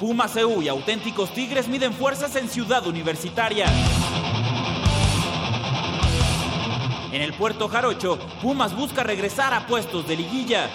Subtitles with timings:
[0.00, 3.66] Pumas EU y auténticos Tigres miden fuerzas en Ciudad Universitaria.
[7.12, 10.70] En el puerto Jarocho, Pumas busca regresar a puestos de liguilla.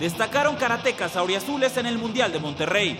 [0.00, 2.98] Destacaron karatecas auriazules en el Mundial de Monterrey.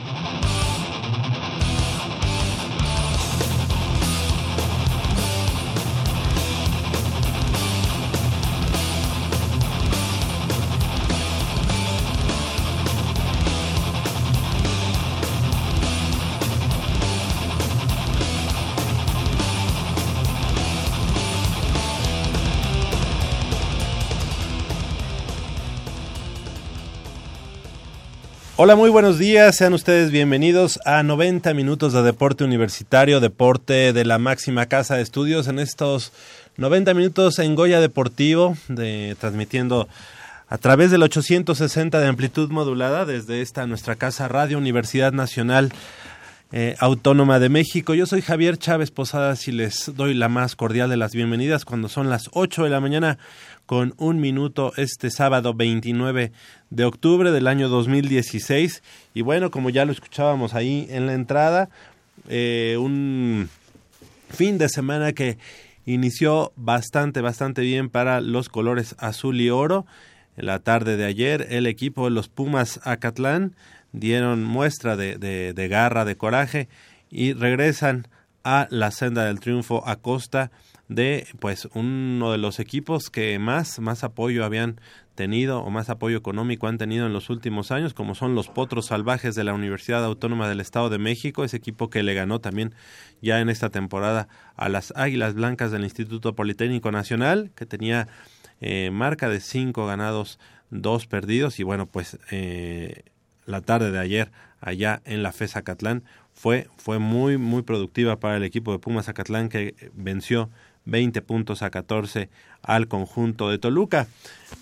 [28.62, 29.56] Hola, muy buenos días.
[29.56, 35.02] Sean ustedes bienvenidos a 90 minutos de deporte universitario, deporte de la máxima casa de
[35.02, 35.48] estudios.
[35.48, 36.12] En estos
[36.58, 39.88] 90 minutos en Goya Deportivo, de, transmitiendo
[40.46, 45.72] a través del 860 de amplitud modulada desde esta nuestra casa Radio Universidad Nacional
[46.52, 47.94] eh, Autónoma de México.
[47.94, 51.88] Yo soy Javier Chávez Posadas y les doy la más cordial de las bienvenidas cuando
[51.88, 53.16] son las 8 de la mañana
[53.70, 56.32] con un minuto este sábado 29
[56.70, 58.82] de octubre del año 2016.
[59.14, 61.68] Y bueno, como ya lo escuchábamos ahí en la entrada,
[62.28, 63.48] eh, un
[64.28, 65.38] fin de semana que
[65.86, 69.86] inició bastante, bastante bien para los colores azul y oro.
[70.36, 73.54] En la tarde de ayer, el equipo de los Pumas Acatlán
[73.92, 76.68] dieron muestra de, de garra, de coraje
[77.08, 78.08] y regresan
[78.42, 80.50] a la senda del triunfo a costa
[80.90, 84.80] de pues uno de los equipos que más más apoyo habían
[85.14, 88.86] tenido o más apoyo económico han tenido en los últimos años como son los Potros
[88.86, 92.74] Salvajes de la Universidad Autónoma del Estado de México ese equipo que le ganó también
[93.22, 98.08] ya en esta temporada a las Águilas Blancas del Instituto Politécnico Nacional que tenía
[98.60, 103.04] eh, marca de cinco ganados dos perdidos y bueno pues eh,
[103.46, 108.36] la tarde de ayer allá en la FESA Catlán fue, fue muy, muy productiva para
[108.36, 110.50] el equipo de Pumas Acatlán que venció
[110.90, 112.28] 20 puntos a 14
[112.62, 114.08] al conjunto de Toluca.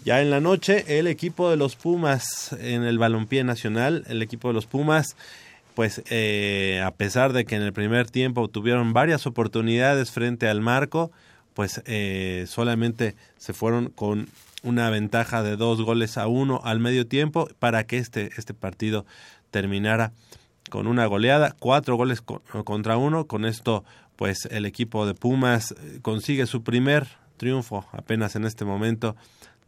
[0.04, 4.48] Ya en la noche, el equipo de los Pumas en el balompié nacional, el equipo
[4.48, 5.16] de los Pumas,
[5.74, 10.60] pues eh, a pesar de que en el primer tiempo tuvieron varias oportunidades frente al
[10.60, 11.10] marco,
[11.54, 14.28] pues eh, solamente se fueron con
[14.62, 19.06] una ventaja de dos goles a uno al medio tiempo para que este, este partido
[19.50, 20.12] terminara
[20.68, 23.26] con una goleada, cuatro goles contra uno.
[23.26, 23.84] Con esto,
[24.18, 27.06] pues el equipo de Pumas eh, consigue su primer
[27.36, 29.14] triunfo apenas en este momento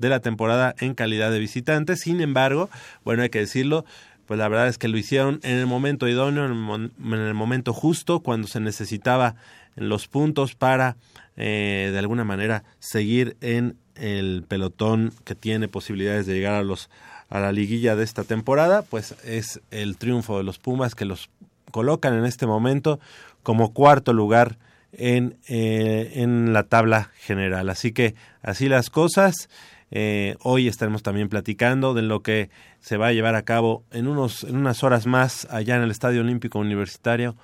[0.00, 1.94] de la temporada en calidad de visitante.
[1.94, 2.68] Sin embargo,
[3.04, 3.84] bueno, hay que decirlo,
[4.26, 8.20] pues la verdad es que lo hicieron en el momento idóneo, en el, momento justo,
[8.20, 9.36] cuando se necesitaba
[9.76, 10.96] los puntos para,
[11.36, 16.90] eh, de alguna manera, seguir en el pelotón que tiene posibilidades de llegar a los
[17.28, 21.30] a la liguilla de esta temporada, pues es el triunfo de los Pumas que los
[21.70, 22.98] colocan en este momento
[23.42, 24.58] como cuarto lugar
[24.92, 27.68] en, eh, en la tabla general.
[27.68, 29.48] Así que así las cosas.
[29.92, 32.48] Eh, hoy estaremos también platicando de lo que
[32.80, 35.90] se va a llevar a cabo en, unos, en unas horas más allá en el
[35.90, 37.34] Estadio Olímpico Universitario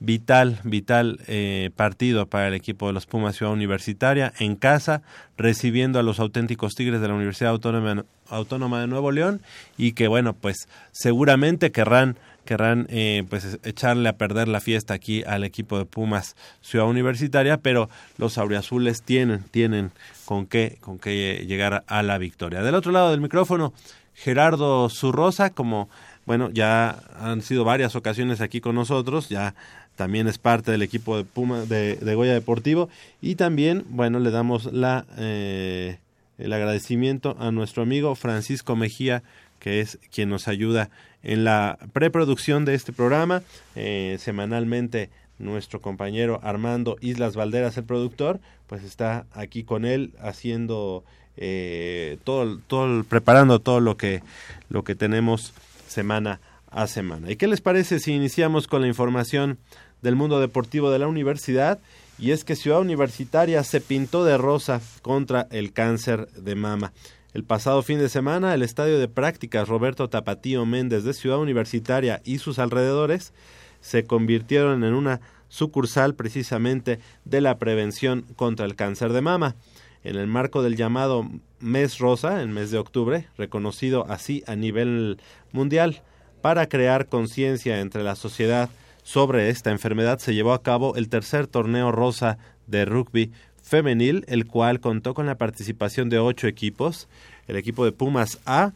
[0.00, 5.02] vital, vital eh, partido para el equipo de los Pumas Ciudad Universitaria en casa,
[5.36, 9.42] recibiendo a los auténticos Tigres de la Universidad Autónoma, Autónoma de Nuevo León
[9.76, 12.16] y que bueno, pues seguramente querrán
[12.50, 17.58] querrán eh, pues echarle a perder la fiesta aquí al equipo de Pumas Ciudad Universitaria,
[17.58, 17.88] pero
[18.18, 19.92] los auriazules tienen tienen
[20.24, 22.60] con qué con qué llegar a la victoria.
[22.64, 23.72] Del otro lado del micrófono,
[24.14, 25.88] Gerardo Zurrosa, como
[26.26, 29.54] bueno, ya han sido varias ocasiones aquí con nosotros, ya
[29.94, 32.88] también es parte del equipo de Puma de, Goya Deportivo
[33.22, 35.98] y también bueno le damos la eh,
[36.36, 39.22] el agradecimiento a nuestro amigo Francisco Mejía
[39.60, 40.90] que es quien nos ayuda
[41.22, 43.42] en la preproducción de este programa.
[43.76, 51.02] Eh, semanalmente nuestro compañero Armando Islas Valderas el productor pues está aquí con él haciendo
[51.36, 54.22] eh, todo todo preparando todo lo que
[54.68, 55.52] lo que tenemos
[55.88, 56.40] semana
[56.70, 57.30] a semana.
[57.30, 59.58] Y qué les parece si iniciamos con la información
[60.02, 61.78] del mundo deportivo de la universidad
[62.18, 66.92] y es que Ciudad Universitaria se pintó de rosa contra el cáncer de mama.
[67.32, 72.20] El pasado fin de semana, el estadio de prácticas Roberto Tapatío Méndez de Ciudad Universitaria
[72.24, 73.32] y sus alrededores
[73.80, 79.54] se convirtieron en una sucursal precisamente de la prevención contra el cáncer de mama.
[80.02, 81.28] En el marco del llamado
[81.60, 85.20] Mes Rosa, el mes de octubre, reconocido así a nivel
[85.52, 86.02] mundial,
[86.42, 88.70] para crear conciencia entre la sociedad
[89.04, 93.32] sobre esta enfermedad se llevó a cabo el tercer torneo rosa de rugby
[93.70, 97.08] femenil, el cual contó con la participación de ocho equipos,
[97.46, 98.72] el equipo de Pumas A,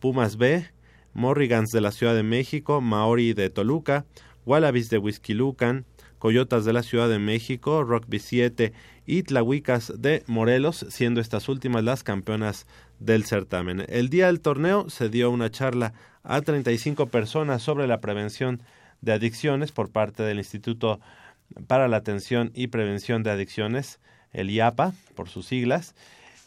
[0.00, 0.66] Pumas B,
[1.14, 4.04] Morrigans de la Ciudad de México, Maori de Toluca,
[4.44, 5.84] Wallabies de Huizquilucan,
[6.18, 8.72] Coyotas de la Ciudad de México, Rockby 7
[9.06, 12.66] y Tlahuicas de Morelos, siendo estas últimas las campeonas
[12.98, 13.84] del certamen.
[13.88, 15.92] El día del torneo se dio una charla
[16.24, 18.60] a 35 personas sobre la prevención
[19.02, 20.98] de adicciones por parte del Instituto
[21.68, 24.00] para la Atención y Prevención de Adicciones,
[24.32, 25.94] el IAPA, por sus siglas.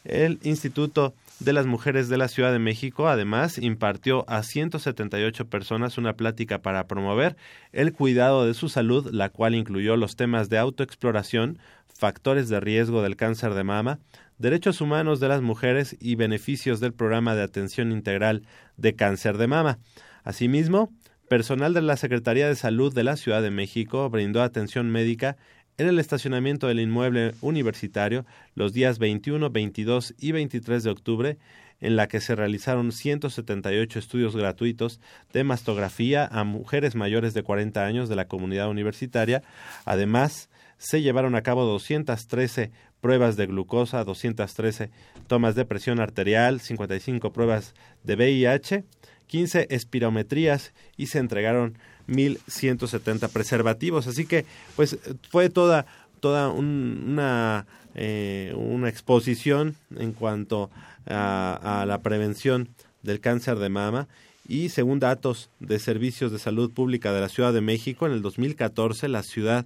[0.03, 5.97] El Instituto de las Mujeres de la Ciudad de México, además, impartió a 178 personas
[5.97, 7.35] una plática para promover
[7.71, 11.59] el cuidado de su salud, la cual incluyó los temas de autoexploración,
[11.93, 13.99] factores de riesgo del cáncer de mama,
[14.37, 18.43] derechos humanos de las mujeres y beneficios del programa de atención integral
[18.77, 19.79] de cáncer de mama.
[20.23, 20.91] Asimismo,
[21.29, 25.37] personal de la Secretaría de Salud de la Ciudad de México brindó atención médica
[25.77, 28.25] en el estacionamiento del inmueble universitario
[28.55, 31.37] los días 21, 22 y 23 de octubre,
[31.81, 35.01] en la que se realizaron 178 estudios gratuitos
[35.33, 39.43] de mastografía a mujeres mayores de 40 años de la comunidad universitaria.
[39.83, 42.71] Además, se llevaron a cabo 213
[43.01, 44.89] pruebas de glucosa, 213
[45.27, 47.73] tomas de presión arterial, 55 pruebas
[48.03, 48.83] de VIH,
[49.27, 54.07] 15 espirometrías y se entregaron 1170 preservativos.
[54.07, 54.97] Así que, pues,
[55.29, 55.85] fue toda,
[56.19, 57.65] toda una,
[57.95, 60.69] eh, una exposición en cuanto
[61.07, 62.69] a, a la prevención
[63.03, 64.07] del cáncer de mama
[64.47, 68.21] y según datos de servicios de salud pública de la Ciudad de México, en el
[68.21, 69.65] 2014 la ciudad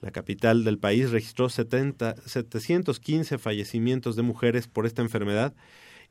[0.00, 5.54] la capital del país registró 70, 715 fallecimientos de mujeres por esta enfermedad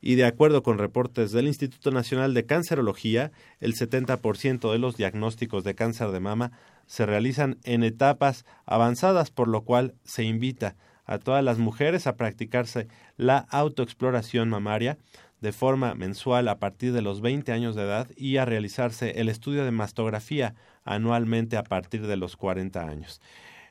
[0.00, 5.64] y de acuerdo con reportes del Instituto Nacional de Cancerología, el 70% de los diagnósticos
[5.64, 6.52] de cáncer de mama
[6.86, 12.16] se realizan en etapas avanzadas, por lo cual se invita a todas las mujeres a
[12.16, 12.86] practicarse
[13.16, 14.98] la autoexploración mamaria
[15.40, 19.28] de forma mensual a partir de los 20 años de edad y a realizarse el
[19.28, 20.54] estudio de mastografía
[20.84, 23.20] anualmente a partir de los 40 años.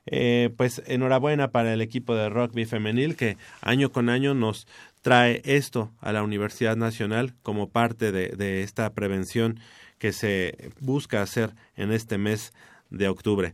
[0.10, 4.66] Eh, pues enhorabuena para el equipo de rugby femenil que año con año nos
[5.02, 9.60] trae esto a la Universidad Nacional como parte de, esta prevención
[10.00, 12.54] que se busca hacer en este mes
[12.90, 13.54] de octubre.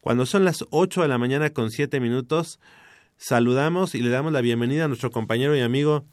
[0.00, 2.58] Cuando son las 8 de la mañana con 7 minutos,
[3.16, 6.04] saludamos y le damos la bienvenida a nuestro compañero y amigo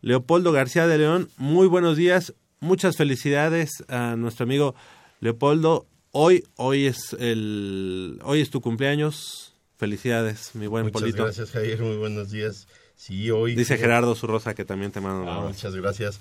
[0.00, 1.28] Leopoldo García de León.
[1.36, 4.74] Muy buenos días, muchas felicidades a nuestro amigo
[5.20, 5.86] Leopoldo.
[6.14, 9.54] Hoy, hoy es el, hoy es tu cumpleaños.
[9.78, 11.24] Felicidades, mi buen muchas Polito.
[11.24, 11.80] gracias, Javier.
[11.80, 12.68] Muy buenos días.
[12.96, 13.54] Sí, hoy.
[13.54, 16.20] Dice Gerardo Zurrosa que también te mando Ah, muchas gracias.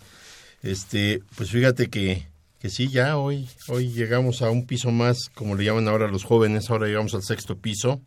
[0.63, 2.25] Este, pues fíjate que,
[2.59, 6.23] que sí, ya hoy, hoy llegamos a un piso más, como le llaman ahora los
[6.23, 8.01] jóvenes, ahora llegamos al sexto piso.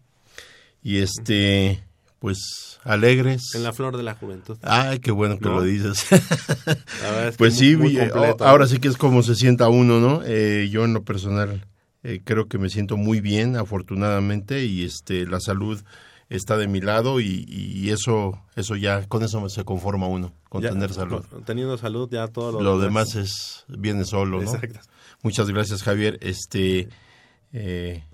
[0.82, 1.84] Y este,
[2.19, 3.54] pues alegres.
[3.54, 4.56] En la flor de la juventud.
[4.62, 5.56] Ay, qué bueno que ¿No?
[5.56, 6.06] lo dices.
[7.02, 8.44] La verdad es que pues muy- sí, muy eh, completo.
[8.46, 10.22] ahora sí que es como se sienta uno, ¿no?
[10.25, 11.66] Eh, yo en lo personal
[12.05, 15.83] eh, creo que me siento muy bien, afortunadamente, y este la salud
[16.29, 20.62] está de mi lado y, y eso eso ya con eso se conforma uno, con
[20.62, 21.25] Ya, tener salud.
[21.45, 24.55] Teniendo salud, ya todo lo, Lo demás es viene solo, ¿no?
[24.55, 24.81] Exacto.
[25.23, 26.19] Muchas gracias, Javier.
[26.21, 26.89] Este
[27.55, 28.05] eh,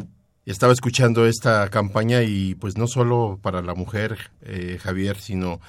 [0.47, 5.61] estaba escuchando esta campaña y pues no solo para la mujer, eh, Javier, sino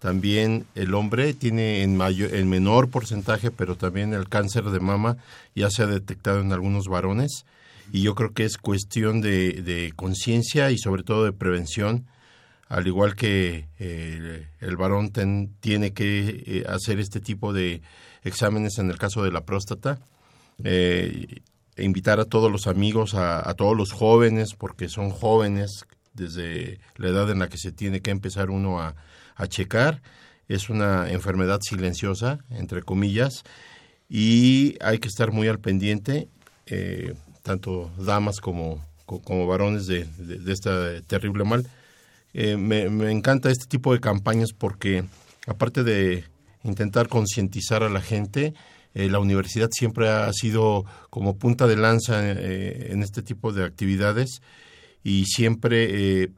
[0.00, 5.16] también el hombre tiene en mayor, en menor porcentaje, pero también el cáncer de mama
[5.54, 7.44] ya se ha detectado en algunos varones
[7.92, 12.06] y yo creo que es cuestión de, de conciencia y sobre todo de prevención
[12.68, 17.80] al igual que eh, el varón ten- tiene que eh, hacer este tipo de
[18.24, 19.98] exámenes en el caso de la próstata,
[20.64, 21.40] eh,
[21.78, 27.30] invitar a todos los amigos, a, todos los jóvenes, porque son jóvenes desde la edad
[27.30, 28.96] en la que se tiene que empezar uno a,
[29.36, 30.02] a checar.
[30.48, 33.44] Es una enfermedad silenciosa, entre comillas,
[34.10, 36.28] y hay que estar muy al pendiente,
[37.48, 41.66] tanto damas como, co- como varones de, de, de este terrible mal.
[42.34, 45.04] Eh, me, me encanta este tipo de campañas porque
[45.46, 46.24] aparte de
[46.62, 48.52] intentar concientizar a la gente,
[48.92, 53.64] eh, la universidad siempre ha sido como punta de lanza eh, en este tipo de
[53.64, 54.42] actividades
[55.02, 56.30] y siempre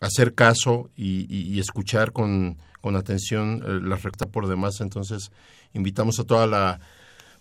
[0.00, 4.80] hacer caso y, y- escuchar con, con atención la recta por demás.
[4.80, 5.30] Entonces,
[5.74, 6.80] invitamos a toda la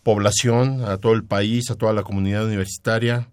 [0.05, 3.27] población, a todo el país, a toda la comunidad universitaria,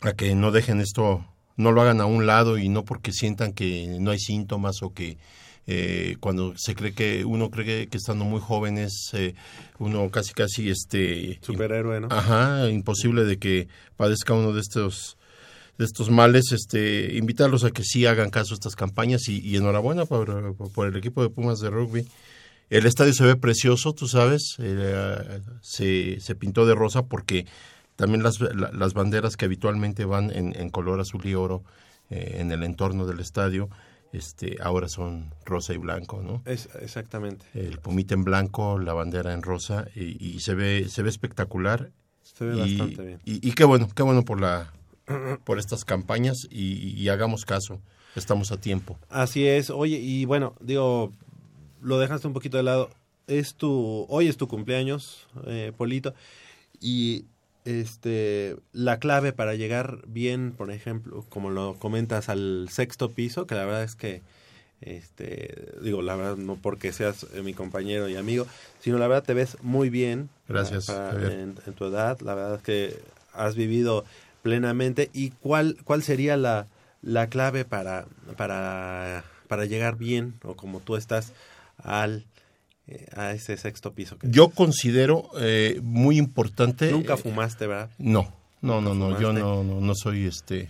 [0.00, 3.52] a que no dejen esto, no lo hagan a un lado y no porque sientan
[3.52, 5.18] que no hay síntomas o que
[5.66, 9.34] eh, cuando se cree que uno cree que, que estando muy jóvenes eh,
[9.80, 12.08] uno casi casi este Superhéroe, ¿no?
[12.12, 15.18] Ajá, imposible de que padezca uno de estos
[15.78, 19.56] de estos males, este, invitarlos a que sí hagan caso a estas campañas y, y
[19.56, 22.06] enhorabuena por, por el equipo de Pumas de rugby.
[22.72, 27.44] El estadio se ve precioso, tú sabes, eh, se, se pintó de rosa porque
[27.96, 31.64] también las, las banderas que habitualmente van en, en color azul y oro
[32.08, 33.68] eh, en el entorno del estadio,
[34.14, 36.42] este, ahora son rosa y blanco, ¿no?
[36.46, 37.44] Es, exactamente.
[37.52, 41.90] El pomita en blanco, la bandera en rosa y, y se ve se ve espectacular.
[42.22, 43.20] Se ve y, bastante bien.
[43.26, 44.72] Y, y qué bueno, qué bueno por la
[45.44, 47.82] por estas campañas y, y hagamos caso.
[48.16, 48.98] Estamos a tiempo.
[49.10, 49.68] Así es.
[49.68, 51.12] Oye, y bueno, digo,
[51.82, 52.90] lo dejaste un poquito de lado.
[53.26, 56.14] Es tu, hoy es tu cumpleaños, eh, Polito,
[56.80, 57.24] y
[57.64, 63.54] este, la clave para llegar bien, por ejemplo, como lo comentas, al sexto piso, que
[63.54, 64.22] la verdad es que,
[64.80, 68.46] este, digo, la verdad no porque seas eh, mi compañero y amigo,
[68.80, 70.28] sino la verdad te ves muy bien.
[70.48, 71.32] Gracias, para- Javier.
[71.32, 72.98] en, en tu edad, la verdad es que
[73.32, 74.04] has vivido
[74.42, 75.08] plenamente.
[75.12, 76.66] ¿Y cuál, cuál sería la,
[77.00, 81.32] la clave para, para, para llegar bien, o como tú estás,
[81.82, 82.26] al
[82.88, 84.18] eh, a ese sexto piso?
[84.18, 86.90] Que Yo considero eh, muy importante.
[86.90, 87.90] Nunca eh, fumaste, ¿verdad?
[87.98, 89.20] No, no, no, no.
[89.20, 90.68] Yo no, no, no soy este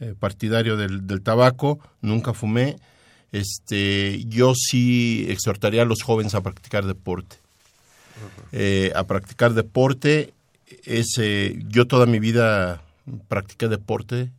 [0.00, 1.80] eh, partidario del, del tabaco.
[2.00, 2.76] Nunca fumé.
[3.32, 7.36] Este, yo sí exhortaría a los jóvenes a practicar deporte.
[8.52, 10.32] Eh, a practicar deporte
[10.84, 11.20] es
[11.68, 12.80] yo toda mi vida
[13.26, 14.30] practiqué deporte,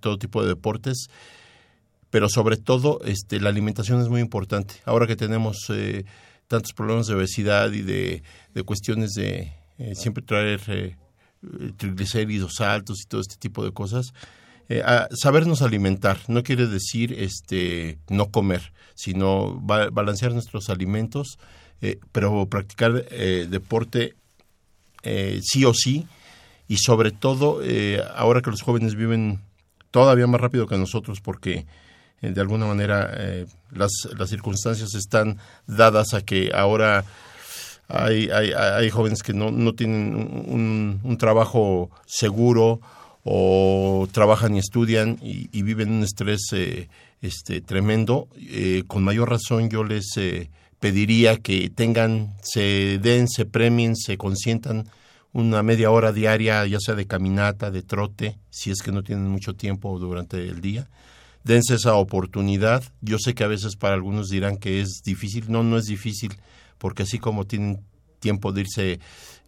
[0.00, 1.08] todo tipo de deportes,
[2.10, 4.74] pero sobre todo este, la alimentación es muy importante.
[4.84, 6.04] Ahora que tenemos eh,
[6.46, 8.22] tantos problemas de obesidad y de,
[8.54, 10.96] de cuestiones de eh, siempre traer eh,
[11.76, 14.12] triglicéridos altos y todo este tipo de cosas,
[15.14, 21.38] sabernos alimentar no quiere decir este no comer, sino ba- balancear nuestros alimentos,
[22.12, 23.04] pero practicar
[23.48, 24.14] deporte
[25.40, 26.06] sí o sí
[26.66, 27.62] y sobre todo
[28.14, 29.40] ahora que los jóvenes viven
[29.90, 31.64] todavía más rápido que nosotros porque
[32.22, 37.04] eh, de alguna manera eh, las, las circunstancias están dadas a que ahora
[37.88, 42.80] hay, hay, hay jóvenes que no, no tienen un, un trabajo seguro
[43.24, 46.88] o trabajan y estudian y, viven un estrés eh,
[47.20, 48.28] este tremendo.
[48.36, 50.18] Eh, con mayor razón yo les
[50.78, 54.86] pediría que tengan se den se premien se consientan
[55.32, 59.28] una media hora diaria ya sea de caminata de trote si es que no tienen
[59.28, 60.88] mucho tiempo durante el día
[61.48, 62.84] dense esa oportunidad.
[63.00, 65.46] Yo sé que a veces para algunos dirán que es difícil.
[65.48, 66.36] No, no es difícil,
[66.76, 67.80] porque así como tienen
[68.20, 69.00] tiempo de irse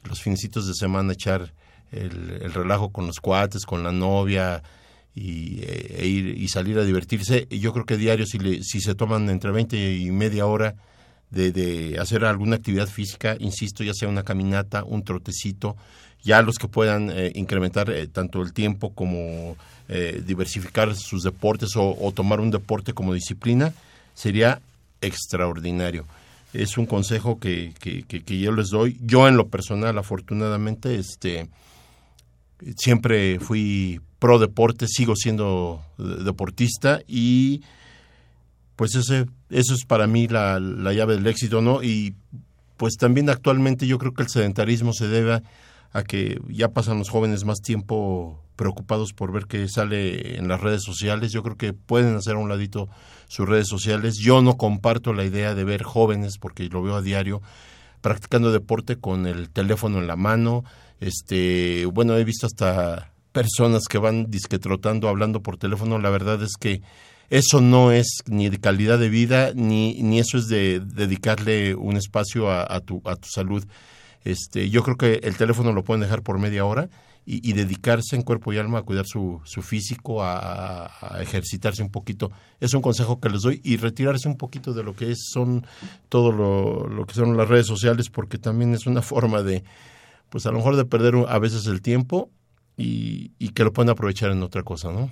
[0.05, 1.53] los finecitos de semana a echar
[1.93, 4.63] el, el relajo con los cuates, con la novia
[5.15, 8.81] y, eh, e ir y salir a divertirse, yo creo que diario si, le, si
[8.81, 10.77] se toman entre 20 y media hora
[11.31, 15.77] de, de hacer alguna actividad física, insisto, ya sea una caminata, un trotecito,
[16.23, 19.57] ya los que puedan eh, incrementar eh, tanto el tiempo como
[19.89, 23.73] eh, diversificar sus deportes o, tomar un deporte como disciplina,
[24.15, 24.61] sería
[25.01, 26.05] extraordinario.
[26.53, 28.99] Es un consejo que, que, que- que yo les doy.
[29.03, 31.49] Yo en lo personal, afortunadamente, este
[32.77, 37.63] siempre fui pro deporte, sigo siendo de- deportista y
[38.77, 41.83] pues ese, eso es para mí la, la llave del éxito, ¿no?
[41.83, 42.15] Y
[42.77, 45.43] pues también actualmente yo creo que el sedentarismo se debe a
[46.07, 50.83] que ya pasan los jóvenes más tiempo preocupados por ver qué sale en las redes
[50.83, 51.33] sociales.
[51.33, 52.89] Yo creo que pueden hacer a un ladito
[53.27, 54.19] sus redes sociales.
[54.19, 57.41] Yo no comparto la idea de ver jóvenes, porque lo veo a diario,
[58.03, 60.65] practicando deporte con el teléfono en la mano.
[61.01, 65.99] Este, bueno, he visto hasta personas que van disque trotando, hablando por teléfono.
[65.99, 66.83] La verdad es que
[67.31, 71.97] eso no es ni de calidad de vida, ni, ni eso es de dedicarle un
[71.97, 73.65] espacio a, a tu, a tu salud.
[74.25, 76.89] Este, yo creo que el teléfono lo pueden dejar por media hora
[77.27, 82.33] y, dedicarse en cuerpo y alma a cuidar su, su físico, a, ejercitarse un poquito.
[82.59, 85.65] Es un consejo que les doy y retirarse un poquito de lo que es, son
[86.09, 89.63] todo lo, que son las redes sociales porque también es una forma de,
[90.29, 92.31] pues a lo mejor de perder a veces el tiempo
[92.77, 95.11] y, que lo pueden aprovechar en otra cosa, ¿no?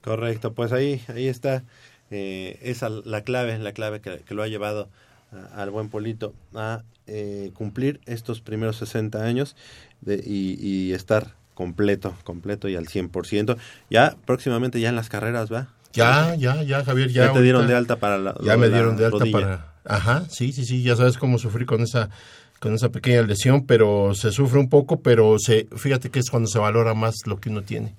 [0.00, 1.64] Correcto, pues ahí, ahí está
[2.10, 4.88] eh, esa la clave, la clave que lo ha llevado
[5.32, 9.56] a- al buen Polito a eh, cumplir estos primeros 60 años
[10.00, 13.56] de, y, y estar completo, completo y al 100%.
[13.90, 15.68] Ya próximamente ya en las carreras, ¿va?
[15.92, 17.26] Ya, ya, ya, Javier, ya.
[17.26, 19.32] Ya, te dieron ahorita- de alta para la Ya me dieron de alta rodilla.
[19.40, 19.72] para...
[19.84, 22.08] Ajá, sí, sí, sí, ya sabes cómo sufrí con esa
[22.60, 26.48] con esa pequeña lesión, pero se sufre un poco, pero se fíjate que es cuando
[26.48, 27.96] se valora más lo que uno tiene.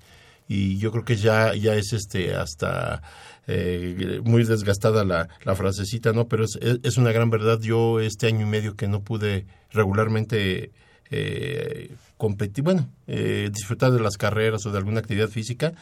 [0.47, 3.01] Y yo creo que ya ya es este hasta
[3.47, 6.27] eh, muy desgastada la, la frasecita, ¿no?
[6.27, 7.59] Pero es, es, una gran verdad.
[7.59, 10.71] Yo este año y medio que no pude regularmente
[11.11, 15.73] eh, competir, bueno, eh, disfrutar de las carreras o de alguna actividad física,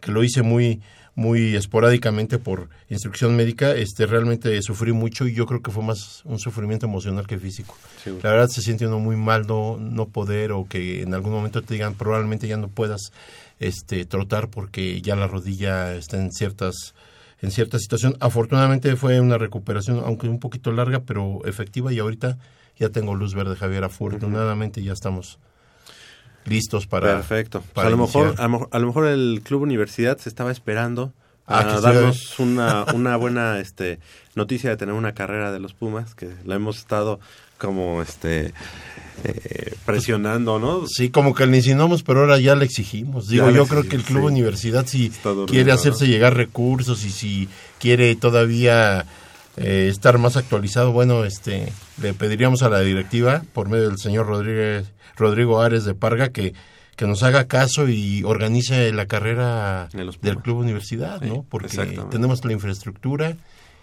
[0.00, 0.80] que lo hice muy
[1.18, 6.22] muy esporádicamente por instrucción médica, este realmente sufrí mucho y yo creo que fue más
[6.24, 7.76] un sufrimiento emocional que físico.
[8.22, 11.60] La verdad se siente uno muy mal no, no poder o que en algún momento
[11.60, 13.12] te digan probablemente ya no puedas
[13.58, 16.94] este trotar porque ya la rodilla está en ciertas
[17.40, 18.16] en cierta situación.
[18.20, 22.38] Afortunadamente fue una recuperación, aunque un poquito larga, pero efectiva y ahorita
[22.76, 23.84] ya tengo luz verde, Javier.
[23.84, 25.38] Afortunadamente ya estamos
[26.44, 27.14] listos para.
[27.14, 27.62] Perfecto.
[27.74, 31.12] Pues a, lo mejor, a, lo mejor, el Club Universidad se estaba esperando
[31.46, 33.98] ah, a darnos una, una buena este,
[34.34, 37.20] noticia de tener una carrera de los Pumas, que la hemos estado
[37.58, 38.52] como este
[39.24, 40.86] eh, presionando, ¿no?
[40.86, 43.28] Sí, como que le insinuamos, pero ahora ya le exigimos.
[43.28, 45.10] Digo, yo creo que el Club Universidad si
[45.46, 47.48] quiere hacerse llegar recursos y si
[47.80, 49.06] quiere todavía
[49.56, 54.26] eh, estar más actualizado, bueno, este le pediríamos a la directiva por medio del señor
[54.26, 56.54] Rodríguez Rodrigo Ares de Parga que
[56.98, 61.46] que nos haga caso y organice la carrera del Club Universidad, ¿no?
[61.48, 61.68] Porque
[62.10, 63.36] tenemos la infraestructura,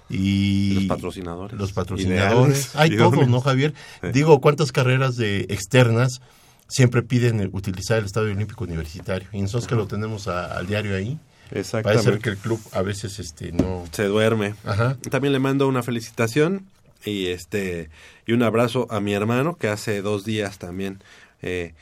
[0.10, 1.60] y los patrocinadores.
[1.60, 2.76] Los patrocinadores.
[2.76, 3.74] Hay todo, ¿no, Javier?
[4.14, 6.22] Digo, ¿cuántas carreras de externas
[6.68, 9.28] siempre piden utilizar el Estadio Olímpico Universitario?
[9.32, 11.20] Y nosotros que lo tenemos al diario ahí.
[11.52, 12.04] Exactamente.
[12.04, 14.56] Parece que el club a veces este no se duerme.
[14.64, 14.98] Ajá.
[15.10, 16.66] También le mando una felicitación
[17.04, 17.90] y este
[18.26, 21.04] y un abrazo a mi hermano que hace dos días también
[21.44, 21.74] eh,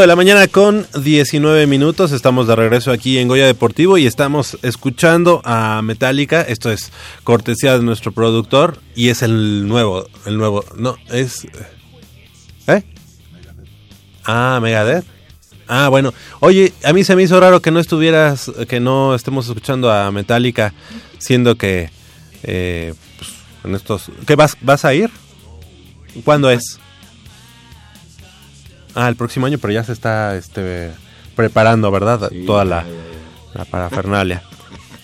[0.00, 2.12] De la mañana con 19 minutos.
[2.12, 6.42] Estamos de regreso aquí en Goya Deportivo y estamos escuchando a Metallica.
[6.42, 6.92] Esto es
[7.24, 11.48] cortesía de nuestro productor y es el nuevo, el nuevo, no, es...
[12.68, 12.84] ¿Eh?
[14.24, 15.04] Ah, Megadeth.
[15.66, 16.14] Ah, bueno.
[16.38, 20.12] Oye, a mí se me hizo raro que no estuvieras, que no estemos escuchando a
[20.12, 20.74] Metallica,
[21.18, 21.90] siendo que,
[22.44, 23.30] eh, pues,
[23.64, 24.12] en estos...
[24.26, 25.10] ¿Qué vas, vas a ir?
[26.24, 26.78] ¿Cuándo es?
[28.94, 30.90] Ah, el próximo año, pero ya se está este,
[31.36, 32.30] preparando, ¿verdad?
[32.46, 32.84] Toda la,
[33.54, 34.42] la parafernalia.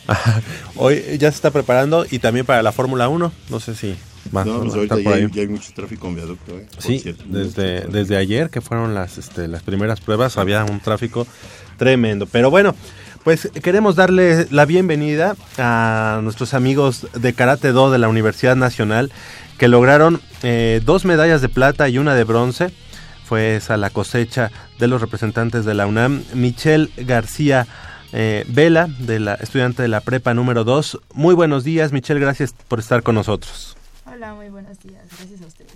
[0.77, 3.33] Hoy ya se está preparando y también para la Fórmula 1.
[3.51, 3.97] No sé si
[4.35, 6.59] va, No, pues ahorita ya hay, ya hay mucho tráfico en viaducto.
[6.59, 6.67] ¿eh?
[6.79, 7.25] Sí, cierto.
[7.27, 11.27] desde, desde ayer que fueron las, este, las primeras pruebas había un tráfico
[11.79, 12.27] tremendo.
[12.27, 12.75] Pero bueno,
[13.23, 19.11] pues queremos darle la bienvenida a nuestros amigos de Karate Do de la Universidad Nacional
[19.59, 22.73] que lograron eh, dos medallas de plata y una de bronce.
[23.25, 26.23] Fue esa la cosecha de los representantes de la UNAM.
[26.35, 27.67] Michelle García
[28.13, 31.01] eh, Vela, de la estudiante de la prepa número 2.
[31.15, 33.77] Muy buenos días, Michelle, gracias por estar con nosotros.
[34.07, 35.03] Hola, muy buenos días.
[35.19, 35.73] Gracias a ustedes.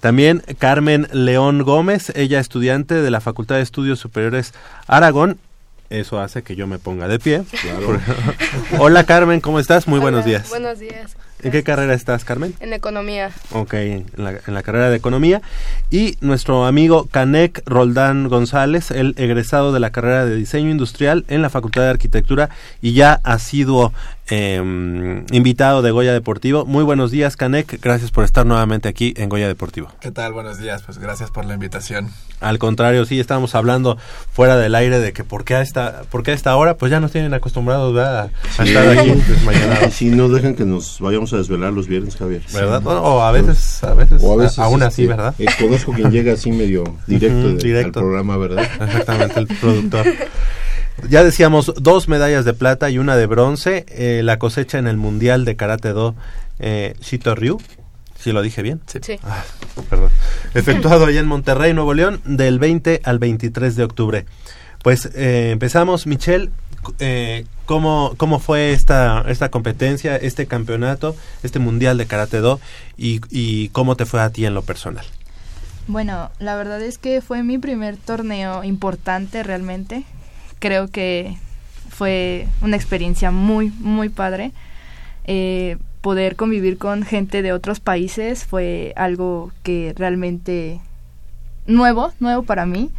[0.00, 4.54] También Carmen León Gómez, ella estudiante de la Facultad de Estudios Superiores
[4.86, 5.38] Aragón.
[5.90, 7.42] Eso hace que yo me ponga de pie.
[8.78, 9.86] Hola Carmen, ¿cómo estás?
[9.86, 10.48] Muy buenos días.
[10.48, 11.16] Buenos días.
[11.42, 12.54] ¿En qué carrera estás, Carmen?
[12.60, 13.30] En economía.
[13.52, 15.42] Ok, en la, en la carrera de Economía.
[15.90, 21.42] Y nuestro amigo Canek Roldán González, el egresado de la carrera de Diseño Industrial en
[21.42, 22.50] la Facultad de Arquitectura
[22.82, 23.92] y ya ha sido
[24.30, 26.64] eh, invitado de Goya Deportivo.
[26.64, 27.80] Muy buenos días, Canek.
[27.82, 29.88] Gracias por estar nuevamente aquí en Goya Deportivo.
[30.00, 30.32] ¿Qué tal?
[30.32, 30.82] Buenos días.
[30.82, 32.08] Pues gracias por la invitación.
[32.40, 33.98] Al contrario, sí, estábamos hablando
[34.32, 36.90] fuera del aire de que por qué a esta, por qué a esta hora, pues
[36.90, 38.30] ya nos tienen acostumbrados ¿verdad?
[38.58, 38.68] a Sí.
[38.70, 39.94] estar aquí Y desmañanados.
[39.94, 42.42] si no dejan que nos vayamos a desvelar los viernes, Javier.
[42.54, 42.86] ¿Verdad?
[42.86, 45.34] O, o a veces, a veces, O a veces, aún así, este, ¿verdad?
[45.38, 47.98] eh, conozco quien llega así medio directo, Ujú, de- directo.
[48.00, 48.64] al programa, ¿verdad?
[48.80, 50.06] Exactamente, el productor.
[51.08, 53.86] Ya decíamos, dos medallas de plata y una de bronce.
[53.88, 56.14] eh, la cosecha en el Mundial de Karate Do
[56.58, 57.58] eh, Shito Ryu.
[58.18, 58.80] ¿Sí lo dije bien?
[58.86, 59.18] Sí.
[59.22, 59.42] Ah,
[59.88, 60.10] perdón.
[60.52, 64.26] Efectuado allá en Monterrey, Nuevo León, del 20 al 23 de octubre.
[64.82, 66.50] Pues eh, empezamos, Michelle.
[66.98, 72.60] Eh, ¿cómo, ¿Cómo fue esta, esta competencia, este campeonato, este mundial de Karate Do
[72.96, 75.04] y, y cómo te fue a ti en lo personal?
[75.86, 80.04] Bueno, la verdad es que fue mi primer torneo importante realmente.
[80.60, 81.36] Creo que
[81.88, 84.52] fue una experiencia muy, muy padre.
[85.24, 90.80] Eh, poder convivir con gente de otros países fue algo que realmente
[91.66, 92.90] nuevo, nuevo para mí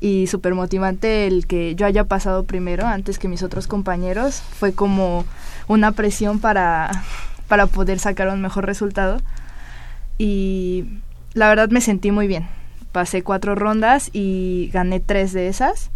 [0.00, 4.42] y súper motivante el que yo haya pasado primero antes que mis otros compañeros.
[4.58, 5.24] Fue como
[5.68, 7.04] una presión para,
[7.48, 9.20] para poder sacar un mejor resultado
[10.18, 10.86] y
[11.34, 12.46] la verdad me sentí muy bien.
[12.92, 15.90] Pasé cuatro rondas y gané tres de esas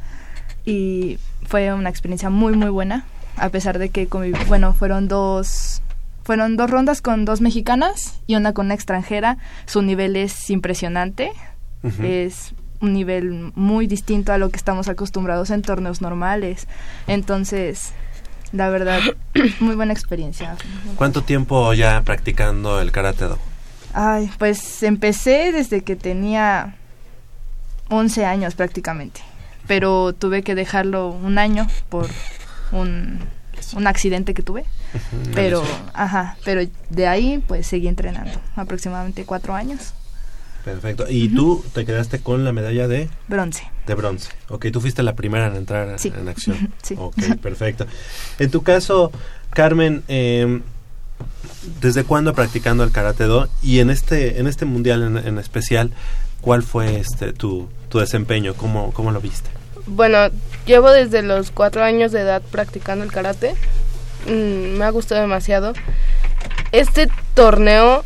[0.70, 3.04] y fue una experiencia muy muy buena
[3.36, 4.06] a pesar de que
[4.48, 5.82] bueno fueron dos
[6.22, 9.38] fueron dos rondas con dos mexicanas y una con una extranjera.
[9.66, 11.32] Su nivel es impresionante.
[12.02, 16.68] Es un nivel muy distinto a lo que estamos acostumbrados en torneos normales.
[17.06, 17.92] Entonces
[18.52, 19.00] la verdad
[19.60, 20.56] muy buena experiencia.
[20.96, 23.38] ¿Cuánto tiempo ya practicando el Karate Do?
[23.92, 26.76] Ay, pues empecé desde que tenía
[27.88, 29.20] 11 años prácticamente,
[29.70, 32.08] pero tuve que dejarlo un año por
[32.72, 33.20] un,
[33.76, 34.64] un accidente que tuve.
[35.32, 35.62] Pero,
[35.94, 39.94] ajá, pero de ahí pues seguí entrenando, aproximadamente cuatro años,
[40.64, 41.06] Perfecto.
[41.08, 43.62] Y tú te quedaste con la medalla de, bronce.
[43.86, 44.28] de bronce.
[44.48, 46.12] Ok, tú fuiste la primera en entrar Sí.
[46.14, 46.74] en acción.
[46.82, 46.96] Sí.
[46.98, 47.86] Ok, perfecto.
[48.40, 49.12] En tu caso,
[49.50, 50.60] Carmen, eh,
[51.80, 53.48] ¿desde cuándo practicando el Karate Do?
[53.62, 55.92] Y en este, en este mundial en, en especial,
[56.40, 58.52] ¿cuál fue este tu, tu desempeño?
[58.54, 59.48] ¿Cómo, ¿Cómo lo viste?
[59.92, 60.28] Bueno,
[60.66, 63.56] llevo desde los cuatro años de edad practicando el karate.
[64.26, 65.72] Mm, me ha gustado demasiado.
[66.70, 68.04] Este torneo,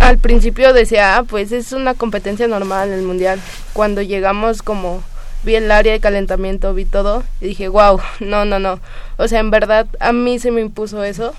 [0.00, 3.38] al principio decía, ah, pues es una competencia normal en el mundial.
[3.74, 5.02] Cuando llegamos como
[5.42, 8.80] vi el área de calentamiento, vi todo y dije, wow, no, no, no.
[9.18, 11.34] O sea, en verdad a mí se me impuso eso.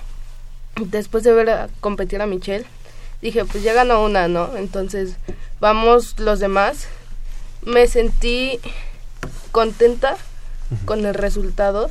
[0.76, 2.66] Después de ver a competir a Michelle,
[3.20, 4.56] dije, pues ya ganó una, ¿no?
[4.56, 5.16] Entonces,
[5.58, 6.86] vamos los demás.
[7.62, 8.60] Me sentí
[9.54, 10.16] contenta
[10.84, 11.88] con el resultado,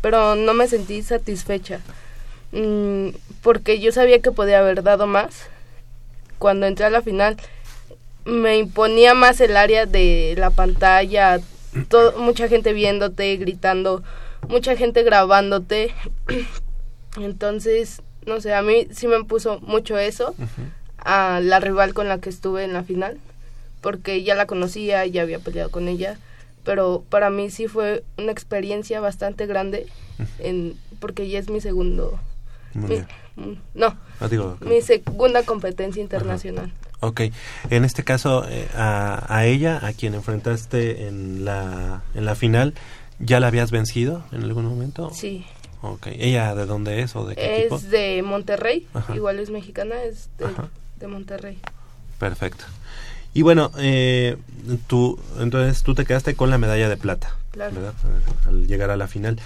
[0.00, 1.78] pero no me sentí satisfecha.
[2.50, 3.10] Mm,
[3.42, 5.46] porque yo sabía que podía haber dado más.
[6.40, 7.36] Cuando entré a la final,
[8.24, 11.38] me imponía más el área de la pantalla,
[11.88, 14.02] todo, mucha gente viéndote, gritando,
[14.48, 15.94] mucha gente grabándote.
[17.20, 20.34] Entonces, no sé, a mí sí me puso mucho eso
[20.98, 23.16] a la rival con la que estuve en la final,
[23.80, 26.18] porque ya la conocía, ya había peleado con ella,
[26.66, 29.86] pero para mí sí fue una experiencia bastante grande,
[30.40, 32.18] en, porque ya es mi segundo,
[32.74, 32.98] mi-
[33.36, 36.72] mm, no, Ah, digo, mi segunda competencia internacional.
[37.00, 37.20] Ok,
[37.70, 42.74] en este caso eh, a, a ella, a quien enfrentaste en la, en la final,
[43.20, 45.10] ¿ya la habías vencido en algún momento?
[45.14, 45.46] Sí.
[45.82, 46.06] Ok.
[46.10, 47.76] ¿Ella de dónde es o de qué equipo?
[47.76, 49.14] Es de Monterrey, Ajá.
[49.14, 50.68] igual es mexicana, es de, Ajá.
[50.98, 51.58] de Monterrey.
[52.18, 52.64] Perfecto.
[53.36, 54.36] Y bueno, eh,
[54.86, 57.74] tú, entonces tú te quedaste con la medalla de plata, Claro.
[57.74, 57.92] ¿verdad?
[58.46, 59.38] Al llegar a la final.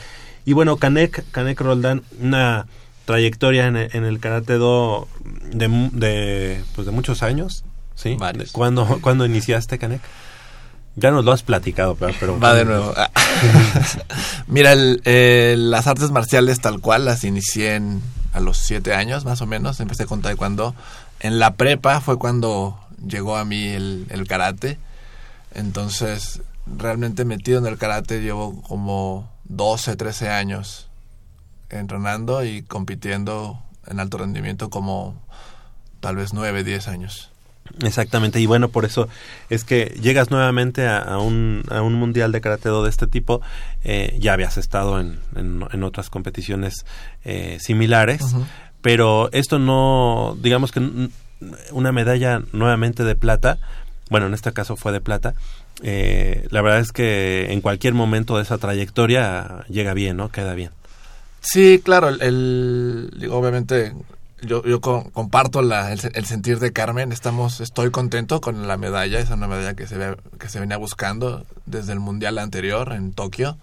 [0.44, 2.66] Y bueno, Canek, Canek Roldán, una
[3.04, 5.08] trayectoria en el, en el karate do
[5.52, 7.64] de, mu- de, pues de muchos años,
[7.96, 8.14] ¿sí?
[8.16, 8.52] Varios.
[8.52, 10.00] ¿Cuándo, ¿Cuándo iniciaste, Canek?
[10.94, 12.14] Ya nos lo has platicado, pero...
[12.20, 12.94] pero Va de nuevo.
[14.46, 19.24] Mira, el- eh, las artes marciales tal cual las inicié en- a los siete años,
[19.24, 19.80] más o menos.
[19.80, 20.74] Empecé con taekwondo.
[21.18, 24.78] En la prepa fue cuando llegó a mí el, el karate.
[25.54, 30.88] Entonces, realmente metido en el karate llevo como 12, 13 años
[31.70, 35.14] entrenando y compitiendo en alto rendimiento como
[36.00, 37.30] tal vez 9, 10 años.
[37.82, 39.08] Exactamente, y bueno, por eso
[39.48, 43.06] es que llegas nuevamente a, a un, a un mundial de karate do de este
[43.06, 43.42] tipo.
[43.84, 46.84] eh, ya habías estado en, en, en otras competiciones
[47.24, 48.22] eh, similares,
[48.80, 51.10] pero esto no, digamos que
[51.72, 53.58] una medalla nuevamente de plata,
[54.10, 55.34] bueno, en este caso fue de plata.
[55.82, 60.28] eh, la verdad es que en cualquier momento de esa trayectoria llega bien, ¿no?
[60.30, 60.70] Queda bien.
[61.40, 63.94] Sí, claro, el, digo, obviamente
[64.42, 68.68] yo, yo co- comparto la, el, se- el sentir de Carmen, estamos, estoy contento con
[68.68, 69.96] la medalla, es una medalla que se,
[70.38, 73.56] que se venía buscando desde el mundial anterior en Tokio.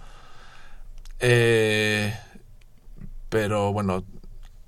[1.20, 2.16] Eh,
[3.30, 4.04] pero bueno,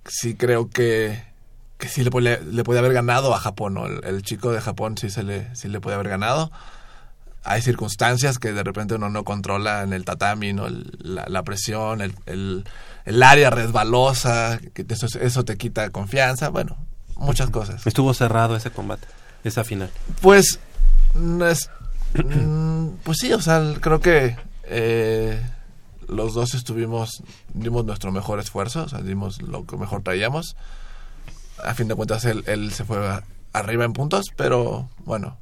[0.06, 1.24] sí creo que,
[1.80, 3.88] que sí le, puede- le puede haber ganado a Japón, ¿no?
[3.88, 6.52] el, el chico de Japón sí, se le, sí le puede haber ganado.
[7.44, 10.68] Hay circunstancias que de repente uno no controla en el tatami, ¿no?
[10.68, 12.66] El- la, la presión, el, el,
[13.06, 16.78] el área resbalosa, que eso, eso te quita confianza, bueno,
[17.16, 17.88] muchas cosas.
[17.88, 19.08] Estuvo cerrado ese combate,
[19.46, 19.90] esa final.
[20.22, 20.60] Pues,
[21.16, 21.70] no es,
[22.14, 25.42] mm, pues sí, o sea, creo que eh,
[26.10, 30.58] los dos estuvimos, dimos nuestro mejor esfuerzo, o sea, dimos lo que mejor traíamos.
[31.64, 35.38] A fin de cuentas, él, él se fue a- arriba en puntos, pero bueno,